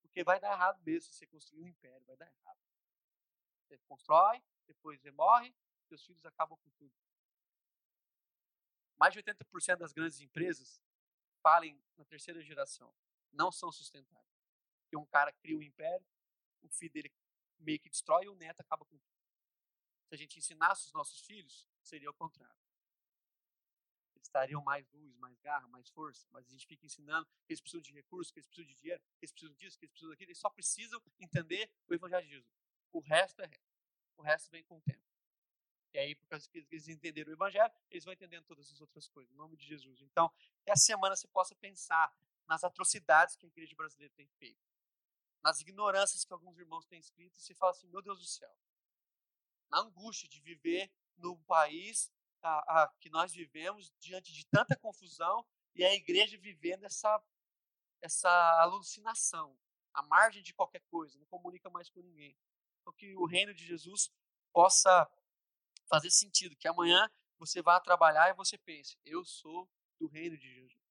Porque 0.00 0.24
vai 0.24 0.40
dar 0.40 0.52
errado 0.52 0.82
mesmo 0.82 1.02
se 1.02 1.18
você 1.18 1.26
construir 1.26 1.62
um 1.62 1.68
império, 1.68 2.06
vai 2.06 2.16
dar 2.16 2.26
errado. 2.26 2.71
Você 3.72 3.78
constrói, 3.88 4.42
depois 4.66 5.00
você 5.00 5.10
morre, 5.10 5.54
seus 5.88 6.04
filhos 6.04 6.24
acabam 6.26 6.58
com 6.58 6.70
tudo. 6.72 6.92
Mais 8.98 9.14
de 9.14 9.22
80% 9.22 9.76
das 9.78 9.92
grandes 9.92 10.20
empresas 10.20 10.82
falem 11.42 11.82
na 11.96 12.04
terceira 12.04 12.42
geração 12.42 12.94
não 13.32 13.50
são 13.50 13.72
sustentáveis. 13.72 14.30
Porque 14.82 14.96
um 14.96 15.06
cara 15.06 15.32
cria 15.32 15.56
um 15.56 15.62
império, 15.62 16.06
o 16.60 16.68
filho 16.68 16.92
dele 16.92 17.10
meio 17.58 17.80
que 17.80 17.88
destrói 17.88 18.24
e 18.24 18.28
o 18.28 18.34
neto 18.34 18.60
acaba 18.60 18.84
com 18.84 18.98
tudo. 18.98 19.18
Se 20.06 20.14
a 20.14 20.18
gente 20.18 20.38
ensinasse 20.38 20.86
os 20.88 20.92
nossos 20.92 21.20
filhos, 21.22 21.66
seria 21.80 22.10
o 22.10 22.14
contrário 22.14 22.62
eles 24.22 24.28
estariam 24.28 24.62
mais 24.62 24.88
luz, 24.92 25.16
mais 25.16 25.38
garra, 25.40 25.66
mais 25.68 25.88
força, 25.90 26.26
mas 26.30 26.46
a 26.46 26.50
gente 26.50 26.66
fica 26.66 26.86
ensinando 26.86 27.26
que 27.44 27.52
eles 27.52 27.60
precisam 27.60 27.82
de 27.82 27.92
recursos, 27.92 28.30
que 28.30 28.38
eles 28.38 28.46
precisam 28.46 28.72
de 28.72 28.80
dinheiro, 28.80 29.02
que 29.18 29.24
eles 29.24 29.32
precisam 29.32 29.54
disso, 29.56 29.78
que 29.78 29.84
eles 29.84 29.92
precisam 29.92 30.10
daquilo, 30.10 30.30
eles 30.30 30.38
só 30.38 30.50
precisam 30.50 31.02
entender 31.18 31.70
o 31.88 31.94
Evangelho 31.94 32.22
de 32.22 32.34
Jesus. 32.34 32.61
O 32.92 33.00
resto 33.00 33.42
é 33.42 33.46
resto. 33.46 33.72
O 34.16 34.22
resto 34.22 34.50
vem 34.50 34.62
com 34.64 34.76
o 34.76 34.80
tempo. 34.82 35.02
E 35.94 35.98
aí, 35.98 36.14
por 36.14 36.26
causa 36.26 36.48
que 36.48 36.66
eles 36.70 36.88
entenderam 36.88 37.30
o 37.30 37.34
Evangelho, 37.34 37.72
eles 37.90 38.04
vão 38.04 38.14
entendendo 38.14 38.44
todas 38.44 38.70
as 38.70 38.80
outras 38.80 39.08
coisas, 39.08 39.32
em 39.32 39.36
nome 39.36 39.56
de 39.56 39.66
Jesus. 39.66 40.00
Então, 40.00 40.30
que 40.64 40.70
essa 40.70 40.84
semana 40.84 41.14
você 41.14 41.28
possa 41.28 41.54
pensar 41.54 42.14
nas 42.46 42.64
atrocidades 42.64 43.36
que 43.36 43.44
a 43.44 43.48
igreja 43.48 43.74
brasileira 43.76 44.12
tem 44.14 44.26
feito, 44.38 44.60
nas 45.42 45.60
ignorâncias 45.60 46.24
que 46.24 46.32
alguns 46.32 46.58
irmãos 46.58 46.86
têm 46.86 46.98
escrito, 46.98 47.36
e 47.36 47.42
se 47.42 47.54
fala 47.54 47.72
assim: 47.72 47.88
meu 47.88 48.00
Deus 48.00 48.18
do 48.18 48.24
céu, 48.24 48.54
na 49.70 49.80
angústia 49.80 50.28
de 50.28 50.40
viver 50.40 50.90
num 51.16 51.38
país 51.44 52.10
a, 52.42 52.82
a, 52.82 52.88
que 52.98 53.10
nós 53.10 53.32
vivemos 53.32 53.92
diante 53.98 54.32
de 54.32 54.46
tanta 54.46 54.76
confusão 54.76 55.46
e 55.74 55.84
a 55.84 55.94
igreja 55.94 56.38
vivendo 56.38 56.84
essa, 56.84 57.22
essa 58.00 58.30
alucinação, 58.60 59.58
à 59.92 60.02
margem 60.02 60.42
de 60.42 60.54
qualquer 60.54 60.82
coisa, 60.90 61.18
não 61.18 61.26
comunica 61.26 61.68
mais 61.70 61.90
com 61.90 62.00
ninguém. 62.00 62.36
Então, 62.82 62.92
que 62.92 63.16
o 63.16 63.26
reino 63.26 63.54
de 63.54 63.64
Jesus 63.64 64.12
possa 64.52 65.10
fazer 65.88 66.10
sentido, 66.10 66.56
que 66.56 66.68
amanhã 66.68 67.10
você 67.38 67.62
vá 67.62 67.80
trabalhar 67.80 68.28
e 68.28 68.34
você 68.34 68.58
pense: 68.58 68.98
eu 69.04 69.24
sou 69.24 69.68
do 69.98 70.06
reino 70.06 70.36
de 70.36 70.52
Jesus. 70.52 70.82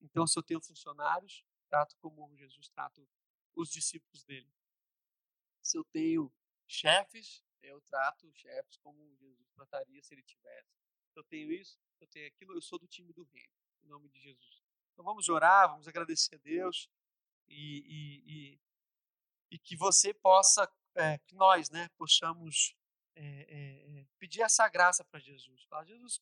Então, 0.00 0.26
se 0.26 0.38
eu 0.38 0.42
tenho 0.42 0.60
funcionários, 0.60 1.44
trato 1.68 1.96
como 1.98 2.36
Jesus 2.36 2.68
trata 2.68 3.00
os 3.54 3.70
discípulos 3.70 4.24
dele. 4.24 4.52
Se 5.62 5.78
eu 5.78 5.84
tenho 5.84 6.32
chefes, 6.66 7.44
eu 7.62 7.80
trato 7.82 8.30
chefes 8.32 8.76
como 8.78 9.16
Jesus 9.16 9.48
trataria 9.54 10.02
se 10.02 10.14
ele 10.14 10.22
tivesse. 10.22 10.74
Eu 11.14 11.22
tenho 11.24 11.52
isso, 11.52 11.78
eu 12.00 12.08
tenho 12.08 12.26
aquilo, 12.26 12.54
eu 12.54 12.62
sou 12.62 12.78
do 12.78 12.88
time 12.88 13.12
do 13.12 13.22
reino, 13.24 13.54
em 13.84 13.86
nome 13.86 14.08
de 14.08 14.20
Jesus. 14.20 14.62
Então 14.92 15.04
vamos 15.04 15.28
orar, 15.28 15.68
vamos 15.68 15.86
agradecer 15.86 16.34
a 16.34 16.38
Deus 16.38 16.90
e, 17.48 17.78
e, 17.86 18.54
e, 18.54 18.60
e 19.52 19.58
que 19.58 19.76
você 19.76 20.14
possa, 20.14 20.66
é, 20.96 21.18
que 21.18 21.34
nós, 21.34 21.68
né, 21.68 21.90
possamos 21.98 22.74
é, 23.14 24.00
é, 24.00 24.06
pedir 24.18 24.40
essa 24.40 24.66
graça 24.66 25.04
para 25.04 25.20
Jesus. 25.20 25.62
Falar, 25.64 25.84
Jesus, 25.84 26.18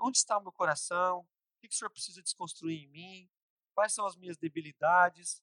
onde 0.00 0.16
está 0.16 0.38
o 0.38 0.42
meu 0.42 0.50
coração? 0.50 1.20
O 1.20 1.60
que, 1.60 1.68
o 1.68 1.72
Senhor 1.72 1.90
precisa 1.90 2.22
desconstruir 2.22 2.84
em 2.84 2.88
mim? 2.88 3.30
Quais 3.74 3.92
são 3.92 4.06
as 4.06 4.16
minhas 4.16 4.38
debilidades? 4.38 5.42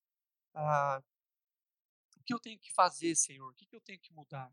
Ah, 0.56 1.00
o 2.18 2.24
que 2.24 2.34
eu 2.34 2.40
tenho 2.40 2.58
que 2.58 2.74
fazer, 2.74 3.16
Senhor? 3.16 3.52
O 3.52 3.54
que, 3.54 3.68
que 3.68 3.76
eu 3.76 3.82
tenho 3.82 4.00
que 4.00 4.12
mudar? 4.12 4.52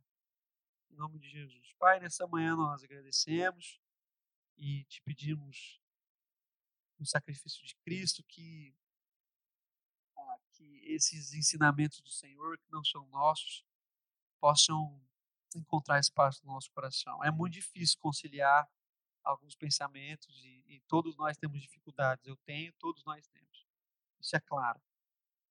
Em 0.90 0.96
nome 0.96 1.18
de 1.18 1.30
Jesus. 1.30 1.72
Pai, 1.78 2.00
nessa 2.00 2.26
manhã 2.26 2.54
nós 2.54 2.84
agradecemos 2.84 3.80
e 4.58 4.84
te 4.84 5.00
pedimos 5.00 5.80
no 6.98 7.06
sacrifício 7.06 7.64
de 7.64 7.74
Cristo 7.76 8.22
que, 8.24 8.76
que 10.52 10.80
esses 10.84 11.32
ensinamentos 11.34 12.00
do 12.00 12.10
Senhor, 12.10 12.58
que 12.58 12.70
não 12.70 12.84
são 12.84 13.06
nossos, 13.08 13.64
possam 14.40 15.00
encontrar 15.54 15.98
espaço 15.98 16.44
no 16.44 16.52
nosso 16.52 16.70
coração. 16.70 17.22
É 17.24 17.30
muito 17.30 17.54
difícil 17.54 17.98
conciliar 17.98 18.68
alguns 19.22 19.54
pensamentos 19.54 20.42
e, 20.44 20.64
e 20.66 20.80
todos 20.88 21.16
nós 21.16 21.36
temos 21.36 21.60
dificuldades. 21.60 22.26
Eu 22.26 22.36
tenho, 22.38 22.72
todos 22.74 23.04
nós 23.04 23.26
temos. 23.28 23.66
Isso 24.20 24.36
é 24.36 24.40
claro. 24.40 24.80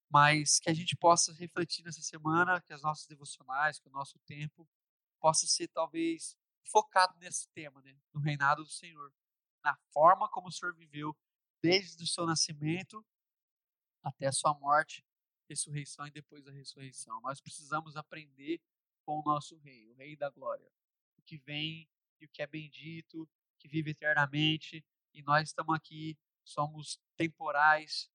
Mas 0.10 0.60
que 0.60 0.70
a 0.70 0.74
gente 0.74 0.95
possa 0.95 1.34
refletir 1.34 1.84
nessa 1.84 2.02
semana, 2.02 2.62
que 2.62 2.74
as 2.74 2.82
nossas 2.82 3.08
devocionais, 3.08 3.80
que 3.80 3.88
o 3.88 3.91
nosso 3.91 4.20
tempo 4.20 4.68
possa 5.20 5.47
ser 5.47 5.68
talvez 5.70 6.36
focado 6.66 7.18
nesse 7.18 7.47
tema, 7.49 7.82
né? 7.82 7.95
No 8.14 8.20
reinado 8.20 8.64
do 8.64 8.70
Senhor, 8.70 9.14
na 9.64 9.76
forma 9.93 10.28
como 10.30 10.47
o 10.47 10.52
Senhor 10.52 10.76
viveu 10.76 11.16
desde 11.62 12.04
o 12.04 12.08
seu 12.08 12.26
nascimento 12.26 13.06
até 14.04 14.28
a 14.28 14.32
sua 14.32 14.54
morte, 14.54 15.06
ressurreição 15.47 16.08
e 16.08 16.12
depois 16.12 16.43
da 16.43 16.52
ressurreição. 16.52 17.20
Nós 17.22 17.41
precisamos 17.41 17.95
aprender 17.95 18.62
com 19.04 19.20
o 19.20 19.24
nosso 19.24 19.58
rei, 19.58 19.88
o 19.89 19.93
rei 19.93 20.16
da 20.16 20.30
glória, 20.30 20.72
o 21.18 21.22
que 21.22 21.38
vem 21.38 21.89
e 22.20 22.26
o 22.26 22.30
que 22.30 22.41
é 22.41 22.47
bendito, 22.47 23.28
que 23.60 23.68
vive 23.68 23.91
eternamente, 23.91 24.84
e 25.14 25.22
nós 25.22 25.49
estamos 25.49 25.76
aqui, 25.76 26.18
somos 26.43 26.99
temporais, 27.16 28.10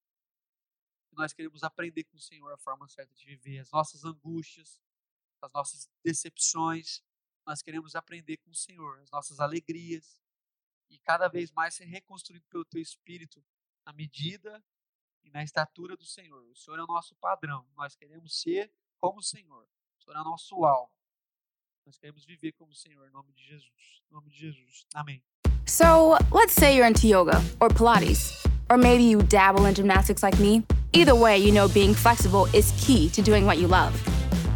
nós 1.13 1.33
queremos 1.33 1.63
aprender 1.63 2.05
com 2.05 2.17
o 2.17 2.21
Senhor 2.21 2.53
a 2.53 2.59
forma 2.59 2.89
certa 2.89 3.15
de 3.15 3.25
viver, 3.25 3.59
as 3.59 3.71
nossas 3.71 4.05
angústias, 4.05 4.81
as 5.43 5.53
nossas 5.53 5.89
decepções, 6.05 7.03
nós 7.47 7.63
queremos 7.63 7.95
aprender 7.95 8.39
com 8.39 8.51
o 8.51 8.55
Senhor, 8.55 8.99
as 9.01 9.11
nossas 9.11 9.41
alegrias, 9.41 10.19
e 10.91 10.99
cada 10.99 11.29
vez 11.29 11.51
mais 11.51 11.75
ser 11.75 11.85
reconstruído 11.85 12.45
pelo 12.49 12.65
Teu 12.65 12.81
Espírito 12.81 13.45
na 13.85 13.93
medida 13.93 14.63
e 15.27 15.31
na 15.31 15.43
estatura 15.43 15.97
do 15.97 16.05
Senhor. 16.05 16.43
O 16.51 16.57
Senhor 16.57 16.79
é 16.79 16.83
o 16.83 16.87
nosso 16.87 17.15
padrão, 17.17 17.67
nós 17.77 17.95
queremos 17.95 18.41
ser 18.41 18.71
como 18.99 19.19
o 19.19 19.23
Senhor, 19.23 19.67
o 19.99 20.05
Senhor 20.05 20.17
é 20.17 20.21
o 20.21 20.25
nosso 20.25 20.65
alvo. 20.65 20.91
Nós 21.85 21.99
queremos 21.99 22.25
viver 22.25 22.53
como 22.53 22.73
o 22.73 22.75
Senhor, 22.75 23.07
em 23.07 23.13
nome 23.13 23.33
de 23.33 23.45
Jesus. 23.45 24.03
Em 24.11 24.15
nome 24.15 24.31
de 24.31 24.39
Jesus. 24.39 24.87
Amém. 24.95 25.23
So, 25.67 26.17
let's 26.33 26.53
say 26.53 26.77
you're 26.77 26.87
into 26.87 27.07
yoga 27.07 27.41
or 27.61 27.69
Pilates, 27.69 28.45
or 28.71 28.77
maybe 28.77 29.05
you 29.05 29.23
dabble 29.23 29.67
in 29.67 29.75
gymnastics 29.75 30.23
like 30.23 30.39
me. 30.41 30.65
Either 30.93 31.15
way, 31.15 31.39
you 31.39 31.53
know 31.53 31.69
being 31.69 31.95
flexible 31.95 32.47
is 32.53 32.73
key 32.73 33.09
to 33.11 33.23
doing 33.23 33.47
what 33.47 33.59
you 33.59 33.69
love. 33.69 33.93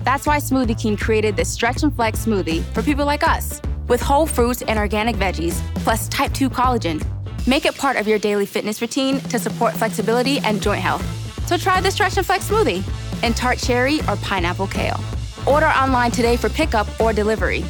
That's 0.04 0.26
why 0.26 0.38
Smoothie 0.38 0.80
King 0.80 0.96
created 0.96 1.36
this 1.36 1.52
Stretch 1.52 1.82
and 1.82 1.94
Flex 1.94 2.24
smoothie 2.24 2.62
for 2.72 2.82
people 2.82 3.04
like 3.04 3.22
us, 3.22 3.60
with 3.86 4.00
whole 4.00 4.26
fruits 4.26 4.62
and 4.62 4.78
organic 4.78 5.16
veggies, 5.16 5.60
plus 5.84 6.08
type 6.08 6.32
2 6.32 6.48
collagen. 6.48 7.00
Make 7.46 7.64
it 7.64 7.76
part 7.76 7.96
of 7.96 8.06
your 8.06 8.18
daily 8.18 8.46
fitness 8.46 8.80
routine 8.80 9.20
to 9.20 9.38
support 9.38 9.74
flexibility 9.74 10.38
and 10.40 10.62
joint 10.62 10.80
health. 10.80 11.04
So 11.46 11.56
try 11.56 11.80
the 11.80 11.90
Stretch 11.90 12.16
and 12.16 12.26
Flex 12.26 12.48
smoothie 12.48 12.84
in 13.24 13.34
tart 13.34 13.58
cherry 13.58 14.00
or 14.00 14.16
pineapple 14.16 14.66
kale. 14.66 15.00
Order 15.46 15.66
online 15.66 16.10
today 16.10 16.36
for 16.36 16.48
pickup 16.48 16.86
or 17.00 17.12
delivery. 17.12 17.62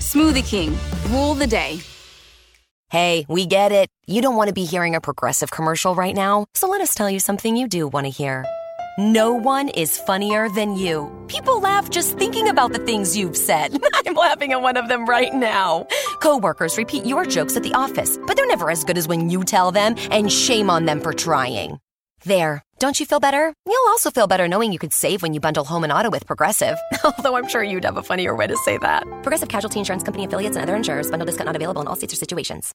Smoothie 0.00 0.46
King, 0.46 0.76
rule 1.10 1.34
the 1.34 1.46
day. 1.46 1.80
Hey, 2.88 3.24
we 3.28 3.46
get 3.46 3.70
it. 3.70 3.88
You 4.06 4.20
don't 4.20 4.34
want 4.34 4.48
to 4.48 4.54
be 4.54 4.64
hearing 4.64 4.96
a 4.96 5.00
progressive 5.00 5.52
commercial 5.52 5.94
right 5.94 6.14
now, 6.14 6.46
so 6.54 6.68
let 6.68 6.80
us 6.80 6.94
tell 6.94 7.08
you 7.08 7.20
something 7.20 7.56
you 7.56 7.68
do 7.68 7.86
want 7.86 8.06
to 8.06 8.10
hear. 8.10 8.44
No 9.00 9.32
one 9.32 9.70
is 9.70 9.96
funnier 9.96 10.50
than 10.50 10.76
you. 10.76 11.10
People 11.26 11.58
laugh 11.58 11.88
just 11.88 12.18
thinking 12.18 12.50
about 12.50 12.74
the 12.74 12.80
things 12.80 13.16
you've 13.16 13.34
said. 13.34 13.74
I'm 13.94 14.12
laughing 14.12 14.52
at 14.52 14.60
one 14.60 14.76
of 14.76 14.88
them 14.88 15.06
right 15.06 15.32
now. 15.32 15.86
Coworkers 16.20 16.76
repeat 16.76 17.06
your 17.06 17.24
jokes 17.24 17.56
at 17.56 17.62
the 17.62 17.72
office, 17.72 18.18
but 18.26 18.36
they're 18.36 18.46
never 18.46 18.70
as 18.70 18.84
good 18.84 18.98
as 18.98 19.08
when 19.08 19.30
you 19.30 19.42
tell 19.42 19.72
them, 19.72 19.94
and 20.10 20.30
shame 20.30 20.68
on 20.68 20.84
them 20.84 21.00
for 21.00 21.14
trying. 21.14 21.78
There. 22.26 22.62
Don't 22.78 23.00
you 23.00 23.06
feel 23.06 23.20
better? 23.20 23.54
You'll 23.64 23.88
also 23.88 24.10
feel 24.10 24.26
better 24.26 24.48
knowing 24.48 24.70
you 24.70 24.78
could 24.78 24.92
save 24.92 25.22
when 25.22 25.32
you 25.32 25.40
bundle 25.40 25.64
home 25.64 25.82
and 25.82 25.92
auto 25.94 26.10
with 26.10 26.26
Progressive. 26.26 26.76
Although 27.02 27.36
I'm 27.36 27.48
sure 27.48 27.62
you'd 27.62 27.86
have 27.86 27.96
a 27.96 28.02
funnier 28.02 28.36
way 28.36 28.48
to 28.48 28.56
say 28.58 28.76
that. 28.78 29.04
Progressive 29.22 29.48
Casualty 29.48 29.78
Insurance 29.78 30.02
Company 30.02 30.26
affiliates 30.26 30.56
and 30.56 30.62
other 30.62 30.76
insurers. 30.76 31.10
Bundle 31.10 31.24
discount 31.24 31.46
not 31.46 31.56
available 31.56 31.80
in 31.80 31.88
all 31.88 31.96
states 31.96 32.12
or 32.12 32.16
situations. 32.16 32.74